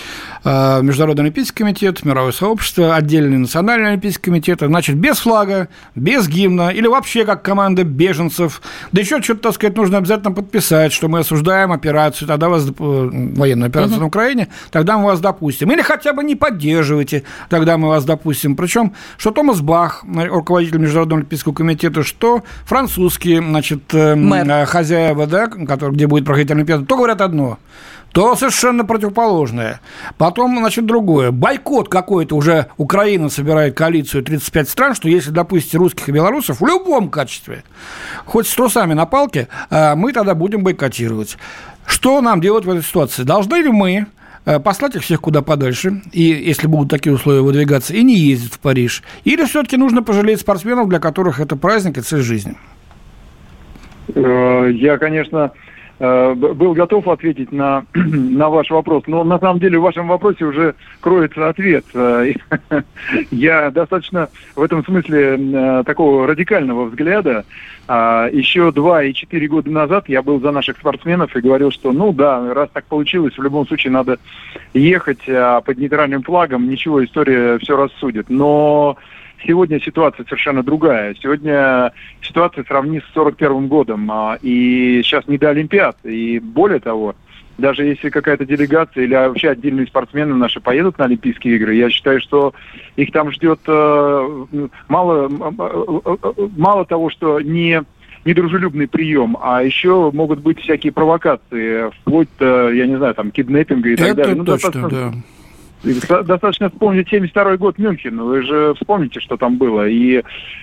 э, 0.44 0.82
Международный 0.82 1.24
Олимпийский 1.24 1.58
комитет, 1.58 2.04
Мировое 2.04 2.30
сообщество, 2.30 2.94
отдельный 2.94 3.38
Национальный 3.38 3.90
Олимпийский 3.90 4.27
комитет, 4.28 4.60
значит, 4.60 4.96
без 4.96 5.18
флага, 5.18 5.68
без 5.94 6.28
гимна 6.28 6.68
или 6.70 6.86
вообще 6.86 7.24
как 7.24 7.42
команда 7.42 7.84
беженцев. 7.84 8.60
Да 8.92 9.00
еще 9.00 9.22
что-то, 9.22 9.40
так 9.40 9.54
сказать, 9.54 9.76
нужно 9.76 9.98
обязательно 9.98 10.32
подписать, 10.32 10.92
что 10.92 11.08
мы 11.08 11.20
осуждаем 11.20 11.72
операцию, 11.72 12.28
тогда 12.28 12.48
вас, 12.48 12.66
э, 12.66 12.72
военную 12.78 13.68
операцию 13.68 13.94
угу. 13.94 14.02
на 14.02 14.06
Украине, 14.06 14.48
тогда 14.70 14.98
мы 14.98 15.04
вас 15.04 15.20
допустим. 15.20 15.70
Или 15.72 15.82
хотя 15.82 16.12
бы 16.12 16.22
не 16.24 16.36
поддерживайте, 16.36 17.24
тогда 17.48 17.78
мы 17.78 17.88
вас 17.88 18.04
допустим. 18.04 18.56
Причем, 18.56 18.92
что 19.16 19.30
Томас 19.30 19.60
Бах, 19.60 20.04
руководитель 20.04 20.78
Международного 20.78 21.20
Олимпийского 21.20 21.54
комитета, 21.54 22.02
что 22.02 22.42
французские, 22.64 23.40
значит, 23.42 23.82
э, 23.92 24.14
Мэр. 24.14 24.66
хозяева, 24.66 25.26
да, 25.26 25.46
который, 25.46 25.92
где 25.92 26.06
будет 26.06 26.24
проходить 26.24 26.50
Олимпиада, 26.50 26.84
то 26.84 26.96
говорят 26.96 27.20
одно– 27.20 27.58
то 28.18 28.34
совершенно 28.34 28.84
противоположное. 28.84 29.80
Потом, 30.16 30.58
значит, 30.58 30.84
другое. 30.86 31.30
Бойкот 31.30 31.88
какой-то 31.88 32.34
уже 32.34 32.66
Украина 32.76 33.28
собирает 33.28 33.76
коалицию 33.76 34.24
35 34.24 34.68
стран, 34.68 34.94
что 34.96 35.08
если 35.08 35.30
допустите 35.30 35.78
русских 35.78 36.08
и 36.08 36.10
белорусов 36.10 36.60
в 36.60 36.66
любом 36.66 37.10
качестве, 37.10 37.62
хоть 38.24 38.48
с 38.48 38.54
трусами 38.56 38.92
на 38.92 39.06
палке, 39.06 39.46
а, 39.70 39.94
мы 39.94 40.12
тогда 40.12 40.34
будем 40.34 40.64
бойкотировать. 40.64 41.38
Что 41.86 42.20
нам 42.20 42.40
делать 42.40 42.64
в 42.64 42.70
этой 42.70 42.82
ситуации? 42.82 43.22
Должны 43.22 43.54
ли 43.54 43.70
мы 43.70 44.06
э, 44.46 44.58
послать 44.58 44.96
их 44.96 45.02
всех 45.02 45.20
куда 45.20 45.40
подальше, 45.40 46.02
и 46.10 46.22
если 46.22 46.66
будут 46.66 46.90
такие 46.90 47.14
условия 47.14 47.42
выдвигаться, 47.42 47.94
и 47.94 48.02
не 48.02 48.16
ездить 48.16 48.54
в 48.54 48.58
Париж? 48.58 49.04
Или 49.22 49.44
все-таки 49.44 49.76
нужно 49.76 50.02
пожалеть 50.02 50.40
спортсменов, 50.40 50.88
для 50.88 50.98
которых 50.98 51.38
это 51.38 51.54
праздник 51.54 51.98
и 51.98 52.00
цель 52.00 52.22
жизни? 52.22 52.56
Э, 54.12 54.72
я, 54.72 54.98
конечно, 54.98 55.52
был 55.98 56.74
готов 56.74 57.08
ответить 57.08 57.50
на, 57.50 57.84
на 57.94 58.48
ваш 58.48 58.70
вопрос, 58.70 59.04
но 59.06 59.24
на 59.24 59.38
самом 59.38 59.58
деле 59.58 59.78
в 59.78 59.82
вашем 59.82 60.08
вопросе 60.08 60.44
уже 60.44 60.74
кроется 61.00 61.48
ответ. 61.48 61.84
Э, 61.94 62.32
я 63.30 63.70
достаточно 63.70 64.28
в 64.54 64.62
этом 64.62 64.84
смысле 64.84 65.38
э, 65.38 65.82
такого 65.84 66.26
радикального 66.26 66.84
взгляда. 66.84 67.44
А, 67.88 68.28
Еще 68.30 68.70
два 68.70 69.02
и 69.02 69.14
четыре 69.14 69.48
года 69.48 69.70
назад 69.70 70.08
я 70.08 70.22
был 70.22 70.40
за 70.40 70.50
наших 70.52 70.76
спортсменов 70.78 71.34
и 71.34 71.40
говорил, 71.40 71.70
что 71.70 71.92
ну 71.92 72.12
да, 72.12 72.52
раз 72.54 72.68
так 72.72 72.84
получилось, 72.84 73.36
в 73.36 73.42
любом 73.42 73.66
случае 73.66 73.92
надо 73.92 74.18
ехать 74.74 75.28
а 75.28 75.60
под 75.62 75.78
нейтральным 75.78 76.22
флагом, 76.22 76.68
ничего, 76.68 77.04
история 77.04 77.58
все 77.58 77.76
рассудит. 77.76 78.26
Но 78.28 78.96
Сегодня 79.46 79.80
ситуация 79.80 80.24
совершенно 80.24 80.62
другая. 80.62 81.14
Сегодня 81.20 81.92
ситуация 82.22 82.64
сравни 82.64 83.00
с 83.00 83.14
41 83.14 83.68
годом. 83.68 84.10
А, 84.10 84.38
и 84.42 85.00
сейчас 85.04 85.26
не 85.28 85.38
до 85.38 85.50
Олимпиад. 85.50 85.96
И 86.04 86.38
более 86.38 86.80
того, 86.80 87.14
даже 87.58 87.84
если 87.84 88.08
какая-то 88.08 88.46
делегация 88.46 89.04
или 89.04 89.14
вообще 89.14 89.50
отдельные 89.50 89.86
спортсмены 89.86 90.34
наши 90.34 90.60
поедут 90.60 90.98
на 90.98 91.06
Олимпийские 91.06 91.56
игры, 91.56 91.74
я 91.74 91.90
считаю, 91.90 92.20
что 92.20 92.54
их 92.96 93.12
там 93.12 93.32
ждет 93.32 93.60
э, 93.66 94.46
мало, 94.88 95.28
мало 96.56 96.84
того, 96.84 97.10
что 97.10 97.40
не 97.40 97.82
недружелюбный 98.24 98.88
прием, 98.88 99.36
а 99.40 99.62
еще 99.62 100.10
могут 100.12 100.40
быть 100.40 100.60
всякие 100.60 100.92
провокации, 100.92 101.90
вплоть 102.00 102.28
до, 102.38 102.70
я 102.70 102.86
не 102.86 102.96
знаю, 102.96 103.14
там, 103.14 103.30
киднеппинга 103.30 103.90
и 103.90 103.96
так 103.96 104.08
Это 104.08 104.16
далее. 104.16 104.34
Ну, 104.34 104.44
точно, 104.44 104.88
да. 104.88 105.12
Достаточно 105.82 106.70
вспомнить 106.70 107.08
72 107.08 107.56
год 107.56 107.78
Мюнхен. 107.78 108.20
Вы 108.20 108.42
же 108.42 108.74
вспомните, 108.74 109.20
что 109.20 109.36
там 109.36 109.56
было. 109.58 109.88
И 109.88 110.22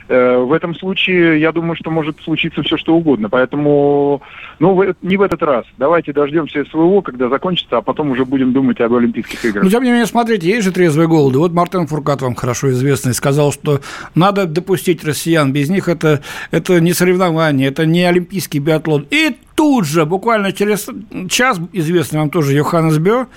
э, 0.09 0.37
в 0.37 0.51
этом 0.51 0.75
случае, 0.75 1.39
я 1.39 1.51
думаю, 1.51 1.75
что 1.75 1.89
может 1.89 2.19
случиться 2.21 2.61
все, 2.63 2.75
что 2.77 2.95
угодно. 2.95 3.29
Поэтому, 3.29 4.21
ну, 4.59 4.73
в, 4.75 4.95
не 5.01 5.15
в 5.15 5.21
этот 5.21 5.41
раз. 5.41 5.65
Давайте 5.77 6.11
дождемся 6.11 6.65
СВО, 6.65 7.01
когда 7.01 7.29
закончится, 7.29 7.77
а 7.77 7.81
потом 7.81 8.11
уже 8.11 8.25
будем 8.25 8.51
думать 8.51 8.81
об 8.81 8.93
Олимпийских 8.93 9.45
играх. 9.45 9.63
Ну, 9.63 9.69
тем 9.69 9.83
не 9.83 9.91
менее, 9.91 10.05
смотрите, 10.05 10.47
есть 10.47 10.65
же 10.65 10.71
трезвые 10.71 11.07
голоды. 11.07 11.39
Вот 11.39 11.53
Мартин 11.53 11.87
Фуркат 11.87 12.21
вам 12.21 12.35
хорошо 12.35 12.71
известный 12.71 13.13
сказал, 13.13 13.53
что 13.53 13.79
надо 14.15 14.45
допустить 14.45 15.03
россиян. 15.05 15.53
Без 15.53 15.69
них 15.69 15.87
это, 15.87 16.21
это 16.51 16.81
не 16.81 16.93
соревнование, 16.93 17.69
это 17.69 17.85
не 17.85 18.03
олимпийский 18.03 18.59
биатлон. 18.59 19.07
И 19.09 19.37
тут 19.55 19.85
же, 19.85 20.05
буквально 20.05 20.51
через 20.51 20.87
час, 21.29 21.59
известный 21.73 22.19
вам 22.19 22.29
тоже 22.29 22.53
Йоханнес 22.53 22.97
Бё, 22.97 23.27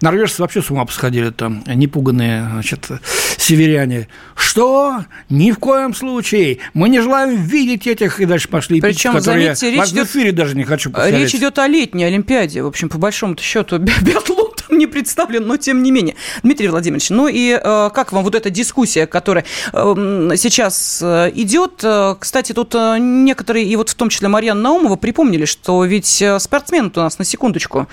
норвежцы 0.00 0.42
вообще 0.42 0.60
с 0.60 0.70
ума 0.70 0.84
посходили 0.84 1.30
там, 1.30 1.62
непуганные, 1.66 2.48
значит, 2.52 2.88
северяне. 3.36 4.08
Что? 4.34 5.04
Ни 5.30 5.52
в 5.52 5.58
коем 5.58 5.94
случае. 5.94 6.58
Мы 6.74 6.88
не 6.88 7.00
желаем 7.00 7.40
видеть 7.42 7.86
этих, 7.86 8.20
и 8.20 8.26
дальше 8.26 8.48
пошли 8.48 8.80
Причем, 8.80 9.12
эпитеты, 9.12 9.24
заметьте, 9.24 9.70
речь 9.70 9.90
идет, 9.90 10.08
в 10.08 10.10
эфире 10.10 10.32
даже 10.32 10.56
не 10.56 10.64
хочу 10.64 10.90
повторять. 10.90 11.20
Речь 11.20 11.34
идет 11.34 11.58
о 11.58 11.66
летней 11.66 12.04
Олимпиаде, 12.04 12.62
в 12.62 12.66
общем, 12.66 12.88
по 12.88 12.98
большому 12.98 13.36
счету, 13.38 13.78
биатлон 14.02 14.47
не 14.70 14.86
представлен, 14.86 15.46
но 15.46 15.56
тем 15.56 15.82
не 15.82 15.90
менее. 15.90 16.16
Дмитрий 16.42 16.68
Владимирович, 16.68 17.10
ну 17.10 17.28
и 17.28 17.58
э, 17.62 17.90
как 17.94 18.12
вам 18.12 18.24
вот 18.24 18.34
эта 18.34 18.50
дискуссия, 18.50 19.06
которая 19.06 19.44
э, 19.72 20.30
сейчас 20.36 21.00
э, 21.02 21.30
идет? 21.34 21.80
Э, 21.82 22.16
кстати, 22.18 22.52
тут 22.52 22.74
э, 22.74 22.98
некоторые, 22.98 23.66
и 23.66 23.76
вот 23.76 23.90
в 23.90 23.94
том 23.94 24.08
числе 24.08 24.28
Марьяна 24.28 24.60
Наумова, 24.60 24.96
припомнили, 24.96 25.44
что 25.44 25.84
ведь 25.84 26.22
спортсмены 26.38 26.90
у 26.94 27.00
нас, 27.00 27.18
на 27.18 27.24
секундочку, 27.24 27.88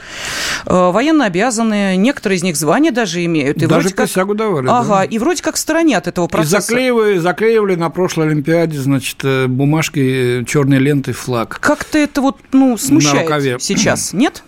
военно 0.66 1.26
обязаны, 1.26 1.96
некоторые 1.96 2.38
из 2.38 2.44
них 2.44 2.56
звания 2.56 2.92
даже 2.92 3.24
имеют. 3.26 3.62
И 3.62 3.66
даже 3.66 3.90
присягу 3.90 4.30
как... 4.30 4.38
давали. 4.38 4.68
Ага, 4.68 5.00
да. 5.00 5.04
и 5.04 5.18
вроде 5.18 5.42
как 5.42 5.56
в 5.56 5.60
стороне 5.60 5.98
от 5.98 6.08
этого 6.08 6.28
процесса. 6.28 6.58
И 6.58 6.62
заклеивали, 6.62 7.18
заклеивали 7.18 7.76
на 7.76 7.90
прошлой 7.90 8.28
Олимпиаде, 8.28 8.80
значит, 8.80 9.24
бумажкой 9.50 10.46
черной 10.46 10.80
лентой 10.80 11.14
флаг. 11.14 11.58
Как-то 11.60 11.98
это 11.98 12.22
вот, 12.22 12.38
ну, 12.52 12.78
смущает 12.78 13.62
сейчас, 13.62 14.14
нет? 14.14 14.44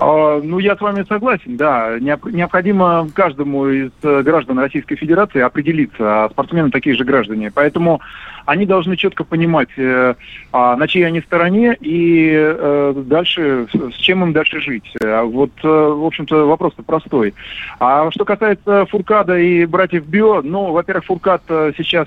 А, 0.00 0.40
ну, 0.40 0.60
я 0.60 0.76
с 0.76 0.80
вами 0.80 1.04
согласен, 1.08 1.56
да. 1.56 1.98
Необходимо 1.98 3.08
каждому 3.12 3.66
из 3.66 3.90
э, 4.02 4.22
граждан 4.22 4.60
Российской 4.60 4.94
Федерации 4.94 5.40
определиться, 5.40 6.24
а 6.24 6.30
спортсмены 6.30 6.70
такие 6.70 6.94
же 6.94 7.04
граждане. 7.04 7.50
Поэтому 7.52 8.00
они 8.46 8.64
должны 8.64 8.96
четко 8.96 9.24
понимать, 9.24 9.70
э, 9.76 10.14
а, 10.52 10.76
на 10.76 10.86
чьей 10.86 11.04
они 11.04 11.20
стороне 11.20 11.76
и 11.80 12.30
э, 12.32 12.94
дальше, 13.06 13.66
с 13.72 13.96
чем 13.96 14.22
им 14.22 14.32
дальше 14.32 14.60
жить. 14.60 14.94
Вот, 15.00 15.50
в 15.62 16.06
общем-то, 16.06 16.46
вопрос-то 16.46 16.84
простой. 16.84 17.34
А 17.80 18.08
что 18.12 18.24
касается 18.24 18.86
Фуркада 18.86 19.36
и 19.36 19.66
братьев 19.66 20.06
Био, 20.06 20.42
ну, 20.42 20.70
во-первых, 20.70 21.06
Фуркад 21.06 21.42
сейчас 21.48 22.06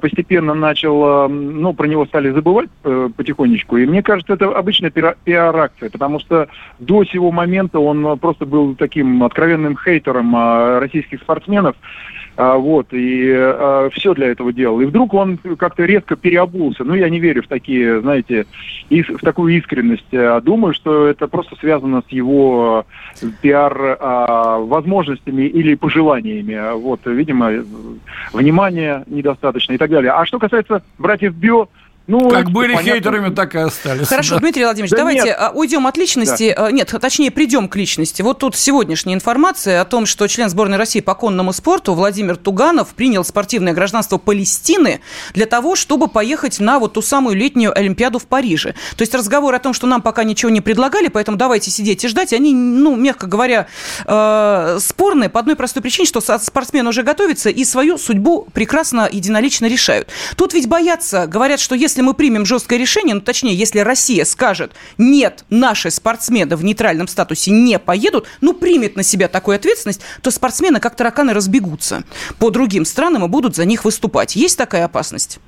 постепенно 0.00 0.54
начал, 0.54 1.26
э, 1.26 1.28
ну, 1.28 1.72
про 1.72 1.86
него 1.86 2.06
стали 2.06 2.30
забывать 2.30 2.70
э, 2.84 3.08
потихонечку. 3.16 3.76
И 3.78 3.86
мне 3.86 4.02
кажется, 4.02 4.34
это 4.34 4.48
обычная 4.56 4.90
пиар-акция, 4.90 5.90
потому 5.90 6.20
что 6.20 6.48
до 6.78 7.04
сего 7.04 7.32
момента 7.32 7.78
он 7.80 8.18
просто 8.18 8.46
был 8.46 8.74
таким 8.74 9.22
откровенным 9.24 9.76
хейтером 9.76 10.34
российских 10.78 11.20
спортсменов. 11.20 11.76
А, 12.36 12.56
вот, 12.56 12.88
и 12.92 13.30
а, 13.30 13.90
все 13.92 14.14
для 14.14 14.28
этого 14.28 14.52
делал. 14.52 14.80
И 14.80 14.86
вдруг 14.86 15.12
он 15.14 15.38
как-то 15.58 15.84
резко 15.84 16.16
переобулся. 16.16 16.84
Ну, 16.84 16.94
я 16.94 17.08
не 17.10 17.20
верю 17.20 17.42
в 17.42 17.48
такие, 17.48 18.00
знаете, 18.00 18.46
ис- 18.90 19.16
в 19.16 19.20
такую 19.20 19.56
искренность. 19.56 20.12
А 20.12 20.40
думаю, 20.40 20.72
что 20.72 21.06
это 21.06 21.28
просто 21.28 21.56
связано 21.56 22.02
с 22.08 22.10
его 22.10 22.86
пиар 23.42 23.98
а, 24.00 24.58
или 24.60 25.74
пожеланиями. 25.74 26.74
Вот, 26.74 27.00
видимо, 27.04 27.50
внимания 28.32 29.04
недостаточно 29.06 29.74
и 29.74 29.78
так 29.78 29.90
далее. 29.90 30.12
А 30.12 30.24
что 30.24 30.38
касается 30.38 30.82
братьев 30.98 31.34
Био, 31.34 31.66
ну, 32.06 32.30
как 32.30 32.50
были 32.50 32.74
понятно. 32.74 32.92
хейтерами, 32.92 33.34
так 33.34 33.54
и 33.54 33.58
остались. 33.58 34.08
Хорошо, 34.08 34.34
да. 34.34 34.40
Дмитрий 34.40 34.64
Владимирович, 34.64 34.90
да 34.90 34.96
давайте 34.96 35.24
нет. 35.24 35.36
А, 35.38 35.50
уйдем 35.54 35.86
от 35.86 35.96
личности. 35.96 36.54
Да. 36.56 36.70
Нет, 36.70 36.92
точнее, 37.00 37.30
придем 37.30 37.68
к 37.68 37.76
личности. 37.76 38.22
Вот 38.22 38.38
тут 38.38 38.56
сегодняшняя 38.56 39.14
информация 39.14 39.80
о 39.80 39.84
том, 39.84 40.06
что 40.06 40.26
член 40.26 40.48
сборной 40.48 40.78
России 40.78 41.00
по 41.00 41.14
конному 41.14 41.52
спорту 41.52 41.94
Владимир 41.94 42.36
Туганов 42.36 42.88
принял 42.88 43.24
спортивное 43.24 43.72
гражданство 43.72 44.18
Палестины 44.18 45.00
для 45.34 45.46
того, 45.46 45.76
чтобы 45.76 46.08
поехать 46.08 46.58
на 46.60 46.78
вот 46.78 46.94
ту 46.94 47.02
самую 47.02 47.36
летнюю 47.36 47.76
Олимпиаду 47.76 48.18
в 48.18 48.26
Париже. 48.26 48.74
То 48.96 49.02
есть 49.02 49.14
разговор 49.14 49.54
о 49.54 49.58
том, 49.58 49.74
что 49.74 49.86
нам 49.86 50.02
пока 50.02 50.24
ничего 50.24 50.50
не 50.50 50.60
предлагали, 50.60 51.08
поэтому 51.08 51.36
давайте 51.36 51.70
сидеть 51.70 52.04
и 52.04 52.08
ждать, 52.08 52.32
они, 52.32 52.54
ну, 52.54 52.96
мягко 52.96 53.26
говоря, 53.26 53.66
э, 54.06 54.78
спорные 54.80 55.28
по 55.28 55.40
одной 55.40 55.56
простой 55.56 55.82
причине, 55.82 56.06
что 56.06 56.20
спортсмен 56.20 56.86
уже 56.86 57.02
готовится 57.02 57.50
и 57.50 57.64
свою 57.64 57.98
судьбу 57.98 58.48
прекрасно 58.52 59.08
единолично 59.10 59.66
решают. 59.66 60.08
Тут 60.36 60.54
ведь 60.54 60.68
боятся, 60.68 61.26
говорят, 61.26 61.60
что 61.60 61.74
если 61.74 61.91
если 61.92 62.00
мы 62.00 62.14
примем 62.14 62.46
жесткое 62.46 62.78
решение, 62.78 63.14
ну, 63.14 63.20
точнее, 63.20 63.54
если 63.54 63.80
Россия 63.80 64.24
скажет, 64.24 64.72
нет, 64.96 65.44
наши 65.50 65.90
спортсмены 65.90 66.56
в 66.56 66.64
нейтральном 66.64 67.06
статусе 67.06 67.50
не 67.50 67.78
поедут, 67.78 68.26
ну, 68.40 68.54
примет 68.54 68.96
на 68.96 69.02
себя 69.02 69.28
такую 69.28 69.56
ответственность, 69.56 70.00
то 70.22 70.30
спортсмены 70.30 70.80
как 70.80 70.96
тараканы 70.96 71.34
разбегутся 71.34 72.04
по 72.38 72.48
другим 72.48 72.86
странам 72.86 73.26
и 73.26 73.28
будут 73.28 73.56
за 73.56 73.66
них 73.66 73.84
выступать. 73.84 74.36
Есть 74.36 74.56
такая 74.56 74.86
опасность? 74.86 75.38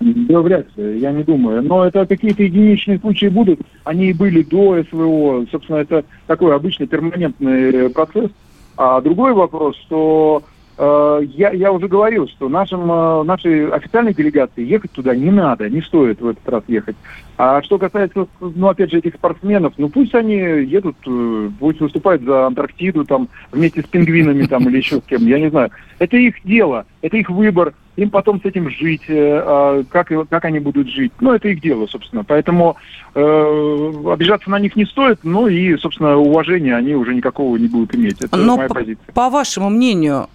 Да, 0.00 0.40
вряд 0.42 0.66
ли, 0.76 0.98
я 0.98 1.12
не 1.12 1.22
думаю. 1.22 1.62
Но 1.62 1.86
это 1.86 2.04
какие-то 2.04 2.42
единичные 2.42 2.98
случаи 2.98 3.26
будут. 3.26 3.60
Они 3.84 4.10
и 4.10 4.12
были 4.12 4.42
до 4.42 4.84
СВО. 4.90 5.46
Собственно, 5.50 5.78
это 5.78 6.04
такой 6.26 6.54
обычный 6.54 6.86
перманентный 6.86 7.88
процесс. 7.88 8.30
А 8.76 9.00
другой 9.00 9.32
вопрос, 9.32 9.76
что 9.86 10.42
Э, 10.44 10.53
я, 10.78 11.50
я 11.50 11.72
уже 11.72 11.86
говорил, 11.86 12.26
что 12.28 12.48
нашим, 12.48 12.90
э, 12.90 13.22
нашей 13.22 13.68
официальной 13.70 14.12
делегации 14.12 14.64
ехать 14.64 14.90
туда 14.90 15.14
не 15.14 15.30
надо, 15.30 15.70
не 15.70 15.80
стоит 15.82 16.20
в 16.20 16.26
этот 16.26 16.48
раз 16.48 16.64
ехать. 16.66 16.96
А 17.36 17.62
что 17.62 17.78
касается, 17.78 18.26
ну, 18.40 18.68
опять 18.68 18.90
же, 18.90 18.98
этих 18.98 19.14
спортсменов, 19.14 19.74
ну, 19.76 19.88
пусть 19.88 20.14
они 20.14 20.34
едут, 20.34 20.96
э, 21.06 21.50
пусть 21.60 21.80
выступают 21.80 22.22
за 22.22 22.46
Антарктиду, 22.46 23.04
там, 23.04 23.28
вместе 23.52 23.82
с 23.82 23.86
пингвинами, 23.86 24.46
там, 24.46 24.68
или 24.68 24.78
еще 24.78 24.98
с 24.98 25.02
кем, 25.02 25.26
я 25.26 25.38
не 25.38 25.50
знаю. 25.50 25.70
Это 26.00 26.16
их 26.16 26.36
дело, 26.44 26.86
это 27.02 27.16
их 27.16 27.30
выбор, 27.30 27.74
им 27.96 28.10
потом 28.10 28.40
с 28.40 28.44
этим 28.44 28.68
жить, 28.68 29.04
а 29.08 29.84
как, 29.88 30.10
как 30.28 30.44
они 30.44 30.58
будут 30.58 30.88
жить. 30.88 31.12
Ну, 31.20 31.32
это 31.32 31.48
их 31.48 31.60
дело, 31.60 31.86
собственно. 31.86 32.24
Поэтому 32.24 32.76
э, 33.14 33.92
обижаться 34.12 34.50
на 34.50 34.58
них 34.58 34.74
не 34.74 34.84
стоит, 34.86 35.20
ну, 35.22 35.46
и, 35.46 35.76
собственно, 35.76 36.16
уважения 36.16 36.74
они 36.74 36.94
уже 36.94 37.14
никакого 37.14 37.56
не 37.56 37.68
будут 37.68 37.94
иметь. 37.94 38.20
Это 38.20 38.36
Но 38.36 38.56
моя 38.56 38.68
позиция. 38.68 39.12
по 39.14 39.30
вашему 39.30 39.70
мнению, 39.70 40.28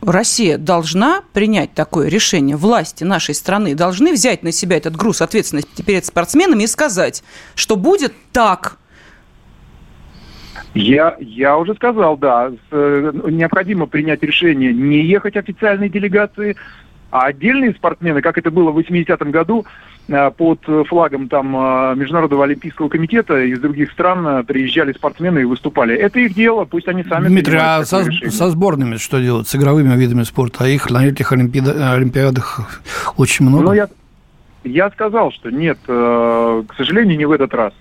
Россия 0.00 0.58
должна 0.58 1.22
принять 1.32 1.74
такое 1.74 2.08
решение, 2.08 2.56
власти 2.56 3.04
нашей 3.04 3.34
страны 3.34 3.74
должны 3.74 4.12
взять 4.12 4.42
на 4.42 4.52
себя 4.52 4.76
этот 4.76 4.96
груз 4.96 5.20
ответственности 5.20 5.82
перед 5.82 6.04
спортсменами 6.04 6.62
и 6.62 6.66
сказать, 6.66 7.24
что 7.54 7.76
будет 7.76 8.12
так. 8.32 8.78
Я, 10.74 11.16
я 11.18 11.56
уже 11.56 11.74
сказал, 11.74 12.16
да, 12.16 12.52
э, 12.70 13.12
необходимо 13.30 13.86
принять 13.86 14.22
решение 14.22 14.72
не 14.72 15.02
ехать 15.02 15.36
официальной 15.36 15.88
делегации, 15.88 16.56
а 17.10 17.26
отдельные 17.26 17.72
спортсмены, 17.72 18.22
как 18.22 18.38
это 18.38 18.50
было 18.50 18.70
в 18.70 18.78
80-м 18.78 19.30
году, 19.30 19.66
под 20.36 20.60
флагом 20.88 21.28
там 21.28 21.54
э, 21.54 21.94
Международного 21.96 22.44
олимпийского 22.44 22.88
комитета 22.88 23.38
из 23.40 23.60
других 23.60 23.92
стран 23.92 24.26
э, 24.26 24.42
приезжали 24.42 24.92
спортсмены 24.92 25.40
и 25.40 25.44
выступали. 25.44 25.94
Это 25.94 26.18
их 26.20 26.34
дело, 26.34 26.64
пусть 26.64 26.88
они 26.88 27.04
сами 27.04 27.28
Дмитрий, 27.28 27.58
а 27.60 27.84
со, 27.84 28.04
со 28.30 28.50
сборными 28.50 28.96
что 28.96 29.20
делать, 29.20 29.48
с 29.48 29.54
игровыми 29.54 29.94
видами 29.96 30.22
спорта? 30.22 30.64
А 30.64 30.68
их 30.68 30.90
на 30.90 31.06
этих 31.06 31.32
олимпиада, 31.32 31.92
олимпиадах 31.92 32.60
очень 33.18 33.46
много? 33.46 33.64
Ну, 33.64 33.72
я, 33.74 33.88
я 34.64 34.90
сказал, 34.90 35.30
что 35.30 35.50
нет, 35.50 35.78
к 35.86 36.74
сожалению, 36.76 37.18
не 37.18 37.26
в 37.26 37.32
этот 37.32 37.52
раз. 37.52 37.74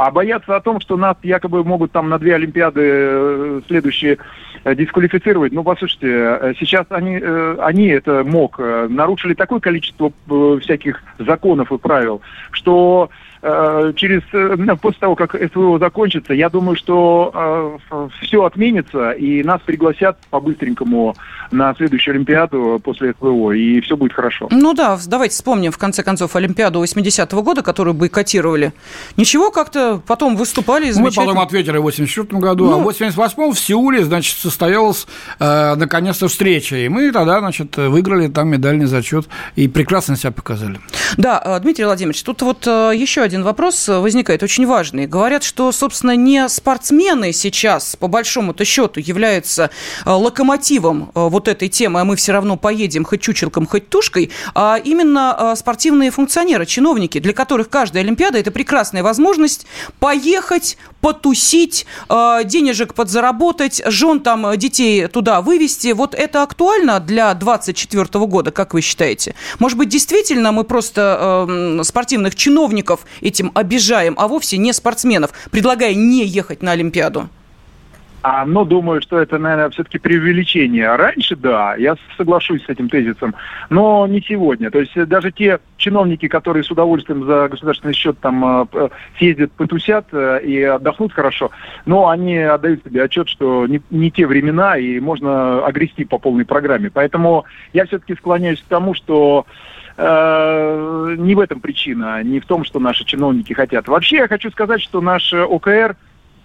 А 0.00 0.10
бояться 0.10 0.56
о 0.56 0.60
том, 0.60 0.80
что 0.80 0.96
нас 0.96 1.16
якобы 1.22 1.62
могут 1.62 1.92
там 1.92 2.08
на 2.08 2.18
две 2.18 2.34
Олимпиады 2.34 3.62
следующие 3.68 4.18
Э, 4.62 4.74
дисквалифицировать. 4.74 5.52
Ну, 5.52 5.64
послушайте, 5.64 6.08
э, 6.08 6.52
сейчас 6.60 6.84
они, 6.90 7.18
э, 7.18 7.56
они 7.60 7.86
это 7.86 8.24
МОК, 8.24 8.58
нарушили 8.90 9.32
такое 9.32 9.58
количество 9.58 10.12
всяких 10.60 11.02
законов 11.18 11.72
и 11.72 11.78
правил, 11.78 12.20
что 12.50 13.08
Э, 13.08 13.29
через, 13.42 14.22
э, 14.32 14.76
после 14.80 15.00
того, 15.00 15.14
как 15.14 15.34
СВО 15.34 15.78
закончится, 15.78 16.34
я 16.34 16.50
думаю, 16.50 16.76
что 16.76 17.78
э, 17.90 18.08
все 18.20 18.44
отменится, 18.44 19.12
и 19.12 19.42
нас 19.42 19.60
пригласят 19.64 20.18
по-быстренькому 20.30 21.16
на 21.50 21.74
следующую 21.74 22.14
Олимпиаду 22.14 22.80
после 22.84 23.14
СВО, 23.14 23.52
и 23.52 23.80
все 23.80 23.96
будет 23.96 24.12
хорошо. 24.12 24.48
Ну 24.50 24.74
да, 24.74 24.98
давайте 25.06 25.34
вспомним, 25.34 25.72
в 25.72 25.78
конце 25.78 26.02
концов, 26.02 26.36
Олимпиаду 26.36 26.82
80-го 26.82 27.42
года, 27.42 27.62
которую 27.62 27.94
бойкотировали. 27.94 28.72
Ничего, 29.16 29.50
как-то 29.50 30.02
потом 30.06 30.36
выступали 30.36 30.92
Мы 30.96 31.10
потом 31.10 31.38
ответили 31.40 31.78
в 31.78 31.82
84 31.82 32.38
году, 32.40 32.66
ну, 32.66 32.80
а 32.80 32.84
в 32.84 32.88
88-м 32.88 33.52
в 33.52 33.58
Сеуле, 33.58 34.04
значит, 34.04 34.36
состоялась 34.36 35.06
э, 35.38 35.74
наконец-то 35.76 36.28
встреча, 36.28 36.76
и 36.76 36.88
мы 36.88 37.10
тогда, 37.10 37.40
значит, 37.40 37.76
выиграли 37.76 38.28
там 38.28 38.48
медальный 38.48 38.86
зачет, 38.86 39.28
и 39.56 39.66
прекрасно 39.66 40.16
себя 40.16 40.30
показали. 40.30 40.78
Да, 41.16 41.58
Дмитрий 41.60 41.84
Владимирович, 41.84 42.22
тут 42.22 42.42
вот 42.42 42.66
еще 42.66 43.29
один 43.30 43.44
вопрос 43.44 43.86
возникает 43.86 44.42
очень 44.42 44.66
важный. 44.66 45.06
Говорят, 45.06 45.44
что, 45.44 45.70
собственно, 45.70 46.16
не 46.16 46.48
спортсмены 46.48 47.32
сейчас, 47.32 47.94
по 47.94 48.08
большому-то 48.08 48.64
счету, 48.64 48.98
являются 48.98 49.70
э, 50.04 50.10
локомотивом 50.10 51.12
э, 51.14 51.28
вот 51.28 51.46
этой 51.46 51.68
темы, 51.68 52.00
а 52.00 52.04
мы 52.04 52.16
все 52.16 52.32
равно 52.32 52.56
поедем 52.56 53.04
хоть 53.04 53.20
чучелком, 53.20 53.68
хоть 53.68 53.88
тушкой, 53.88 54.32
а 54.56 54.80
именно 54.82 55.36
э, 55.38 55.56
спортивные 55.56 56.10
функционеры, 56.10 56.66
чиновники, 56.66 57.20
для 57.20 57.32
которых 57.32 57.70
каждая 57.70 58.02
Олимпиада– 58.02 58.36
это 58.40 58.50
прекрасная 58.50 59.04
возможность 59.04 59.64
поехать, 60.00 60.76
потусить, 61.00 61.86
денежек 62.08 62.92
подзаработать, 62.92 63.80
жен 63.86 64.20
там 64.20 64.58
детей 64.58 65.06
туда 65.06 65.40
вывести. 65.40 65.92
Вот 65.92 66.14
это 66.14 66.42
актуально 66.42 67.00
для 67.00 67.32
2024 67.32 68.26
года, 68.26 68.50
как 68.50 68.74
вы 68.74 68.82
считаете? 68.82 69.34
Может 69.60 69.78
быть, 69.78 69.88
действительно 69.88 70.52
мы 70.52 70.64
просто 70.64 71.46
э, 71.48 71.84
спортивных 71.84 72.34
чиновников 72.34 73.06
этим 73.20 73.50
обижаем, 73.54 74.14
а 74.18 74.28
вовсе 74.28 74.58
не 74.58 74.72
спортсменов, 74.72 75.32
предлагая 75.50 75.94
не 75.94 76.24
ехать 76.24 76.62
на 76.62 76.72
Олимпиаду? 76.72 77.28
А, 78.22 78.44
но 78.44 78.64
думаю, 78.64 79.00
что 79.00 79.18
это, 79.18 79.38
наверное, 79.38 79.70
все-таки 79.70 79.98
преувеличение. 79.98 80.94
Раньше, 80.94 81.36
да, 81.36 81.74
я 81.76 81.96
соглашусь 82.16 82.64
с 82.64 82.68
этим 82.68 82.88
тезисом, 82.88 83.34
но 83.70 84.06
не 84.06 84.20
сегодня. 84.20 84.70
То 84.70 84.80
есть 84.80 84.94
э, 84.96 85.06
даже 85.06 85.32
те 85.32 85.58
чиновники, 85.78 86.28
которые 86.28 86.62
с 86.62 86.70
удовольствием 86.70 87.24
за 87.24 87.48
государственный 87.48 87.94
счет 87.94 88.18
там 88.18 88.66
э, 88.72 88.88
съездят, 89.16 89.52
потусят 89.52 90.06
э, 90.12 90.40
и 90.44 90.62
отдохнут 90.62 91.14
хорошо, 91.14 91.50
но 91.86 92.08
они 92.08 92.36
отдают 92.36 92.84
себе 92.84 93.04
отчет, 93.04 93.28
что 93.28 93.66
не, 93.66 93.80
не 93.90 94.10
те 94.10 94.26
времена, 94.26 94.76
и 94.76 95.00
можно 95.00 95.64
огрести 95.64 96.04
по 96.04 96.18
полной 96.18 96.44
программе. 96.44 96.90
Поэтому 96.92 97.46
я 97.72 97.86
все-таки 97.86 98.14
склоняюсь 98.14 98.60
к 98.60 98.68
тому, 98.68 98.92
что 98.94 99.46
э, 100.00 101.14
не 101.18 101.34
в 101.34 101.40
этом 101.40 101.60
причина, 101.60 102.22
не 102.22 102.40
в 102.40 102.46
том, 102.46 102.64
что 102.64 102.80
наши 102.80 103.04
чиновники 103.04 103.52
хотят. 103.52 103.88
Вообще 103.88 104.16
я 104.16 104.28
хочу 104.28 104.50
сказать, 104.50 104.80
что 104.80 105.00
наш 105.00 105.32
ОКР 105.32 105.96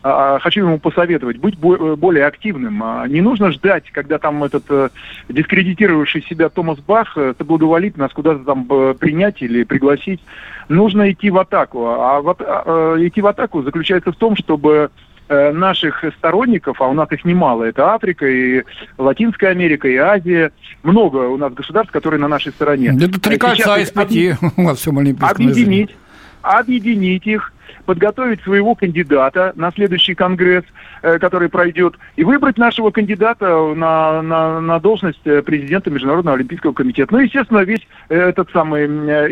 а, 0.07 0.37
хочу 0.37 0.61
ему 0.61 0.77
посоветовать 0.77 1.37
быть 1.37 1.57
более 1.57 2.27
активным. 2.27 2.83
А, 2.83 3.07
не 3.07 3.21
нужно 3.21 3.49
ждать, 3.51 3.89
когда 3.91 4.19
там 4.19 4.43
этот 4.43 4.65
э, 4.69 4.89
дискредитировавший 5.29 6.21
себя 6.21 6.49
Томас 6.49 6.77
Бах 6.77 7.17
э, 7.17 7.33
соблаговолит 7.35 7.97
нас 7.97 8.11
куда-то 8.13 8.43
там 8.43 8.67
э, 8.69 8.93
принять 8.93 9.41
или 9.41 9.63
пригласить. 9.63 10.21
Нужно 10.69 11.11
идти 11.11 11.31
в 11.31 11.39
атаку. 11.39 11.87
А, 11.87 12.21
а 12.23 12.95
идти 12.99 13.19
в 13.19 13.25
атаку 13.25 13.63
заключается 13.63 14.11
в 14.11 14.15
том, 14.15 14.35
чтобы 14.35 14.91
э, 14.91 15.14
наших 15.27 16.03
сторонников, 16.17 16.81
а 16.81 16.87
у 16.87 16.93
нас 16.93 17.11
их 17.11 17.25
немало, 17.25 17.63
это 17.63 17.93
Африка 17.93 18.27
и 18.27 18.63
Латинская 18.97 19.47
Америка, 19.47 19.87
и 19.87 19.95
Азия, 19.95 20.51
много 20.83 21.17
у 21.17 21.37
нас 21.37 21.53
государств, 21.53 21.91
которые 21.91 22.19
на 22.19 22.27
нашей 22.27 22.51
стороне. 22.51 22.95
Это 22.95 23.19
три 23.19 23.37
кольца 23.37 23.77
из 23.79 23.89
пяти 23.89 24.35
всем 24.75 24.99
Объединить, 24.99 25.95
объединить 26.41 27.25
их, 27.25 27.53
подготовить 27.85 28.41
своего 28.41 28.75
кандидата 28.75 29.53
на 29.55 29.71
следующий 29.71 30.15
конгресс, 30.15 30.65
э, 31.01 31.19
который 31.19 31.49
пройдет, 31.49 31.95
и 32.15 32.23
выбрать 32.23 32.57
нашего 32.57 32.91
кандидата 32.91 33.73
на, 33.75 34.21
на, 34.21 34.59
на 34.61 34.79
должность 34.79 35.25
э, 35.25 35.41
президента 35.41 35.89
Международного 35.89 36.37
Олимпийского 36.37 36.73
комитета. 36.73 37.13
Ну, 37.13 37.19
естественно, 37.19 37.59
весь 37.59 37.87
э, 38.09 38.15
этот 38.15 38.49
самый 38.51 38.85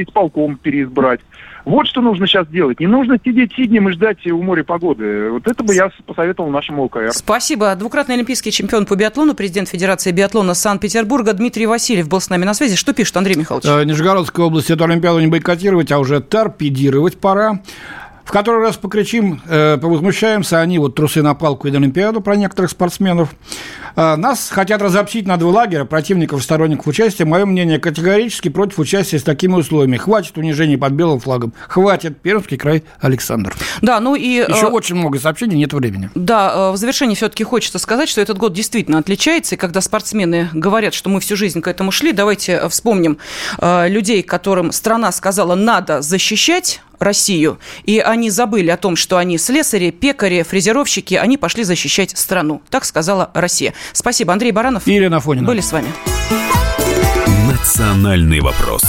исполком 0.04 0.58
переизбрать. 0.58 1.22
Вот 1.66 1.88
что 1.88 2.02
нужно 2.02 2.28
сейчас 2.28 2.48
делать. 2.48 2.80
Не 2.80 2.88
нужно 2.88 3.18
сидеть 3.24 3.54
сиднем 3.56 3.88
и 3.88 3.94
ждать 3.94 4.26
у 4.28 4.42
моря 4.42 4.64
погоды. 4.64 5.30
Вот 5.32 5.48
это 5.48 5.64
бы 5.64 5.74
я 5.74 5.90
посоветовал 6.06 6.50
нашему 6.50 6.84
ОКР. 6.84 7.12
Спасибо. 7.14 7.74
Двукратный 7.76 8.16
олимпийский 8.16 8.52
чемпион 8.52 8.86
по 8.86 8.96
биатлону, 8.96 9.34
президент 9.34 9.70
Федерации 9.70 10.12
биатлона 10.12 10.56
Санкт-Петербурга 10.56 11.34
Дмитрий 11.34 11.66
Васильев 11.66 12.10
был 12.10 12.20
с 12.20 12.30
нами 12.30 12.44
на 12.44 12.54
связи. 12.54 12.76
Что 12.76 12.94
пишет 12.94 13.16
Андрей 13.16 13.38
Михайлович? 13.38 13.66
Нижегородская 13.88 14.46
область 14.46 14.72
эту 14.72 14.84
Олимпиаду 14.84 15.22
не 15.22 15.28
бойкотировать, 15.28 15.92
а 15.94 16.00
уже 16.00 16.20
торпедировать 16.20 17.18
пора 17.18 17.62
в 18.24 18.32
который 18.32 18.62
раз 18.62 18.78
покричим, 18.78 19.42
э, 19.48 19.78
повозмущаемся, 19.78 20.60
они 20.60 20.80
вот 20.80 20.96
трусы 20.96 21.22
на 21.22 21.34
палку 21.34 21.68
и 21.68 21.72
на 21.72 21.78
Олимпиаду 21.78 22.22
про 22.22 22.36
некоторых 22.36 22.72
спортсменов. 22.72 23.30
Э, 23.96 24.16
нас 24.16 24.50
хотят 24.50 24.82
разобщить 24.82 25.28
на 25.28 25.38
два 25.38 25.52
лагеря, 25.52 25.86
противников 25.86 26.40
и 26.40 26.44
сторонников 26.44 26.88
участия. 26.88 27.26
Мое 27.26 27.46
мнение 27.46 27.80
категорически 27.80 28.50
против 28.50 28.80
участия 28.80 29.20
с 29.20 29.24
такими 29.24 29.54
условиями. 29.54 29.98
Хватит 29.98 30.38
унижений 30.38 30.78
под 30.78 30.94
белым 30.94 31.20
флагом. 31.20 31.54
Хватит. 31.68 32.22
Пермский 32.22 32.58
край, 32.58 32.84
Александр. 33.00 33.56
Да, 33.82 34.00
ну 34.00 34.16
и... 34.16 34.28
Еще 34.28 34.68
э... 34.68 34.70
очень 34.70 34.96
много 34.96 35.20
сообщений, 35.20 35.58
нет 35.58 35.74
времени. 35.74 36.10
Да, 36.16 36.70
э, 36.70 36.72
в 36.72 36.78
завершении 36.78 37.16
все-таки 37.16 37.44
хочется 37.44 37.80
сказать, 37.80 38.10
что 38.10 38.22
этот 38.22 38.38
год 38.38 38.54
действительно 38.54 39.00
отличается. 39.00 39.56
И 39.56 39.58
когда 39.58 39.82
спортсмены 39.82 40.50
говорят, 40.54 40.94
что 40.94 41.10
мы 41.10 41.20
всю 41.20 41.36
жизнь 41.36 41.62
к 41.62 41.68
этому 41.68 41.92
шли, 41.92 42.14
давайте 42.14 42.54
э, 42.54 42.70
вспомним 42.70 43.18
э, 43.60 43.90
людей, 43.90 44.24
которым 44.24 44.72
страна 44.72 45.12
сказала 45.12 45.56
«надо 45.56 46.02
защищать», 46.02 46.82
Россию, 47.04 47.60
и 47.84 48.00
они 48.00 48.30
забыли 48.30 48.70
о 48.70 48.78
том, 48.78 48.96
что 48.96 49.18
они 49.18 49.38
слесари, 49.38 49.92
пекари, 49.92 50.44
фрезеровщики, 50.44 51.16
они 51.16 51.38
пошли 51.38 51.64
защищать 51.64 52.18
страну. 52.18 52.62
Так 52.70 52.86
сказала 52.86 53.30
Россия. 53.34 53.74
Спасибо. 53.94 54.34
Андрей 54.34 54.52
Баранов. 54.52 54.88
И 54.88 54.94
Елена 54.94 55.20
Фонина. 55.20 55.48
Были 55.48 55.62
с 55.62 55.72
вами. 55.72 55.88
Национальный 57.50 58.40
вопрос. 58.40 58.84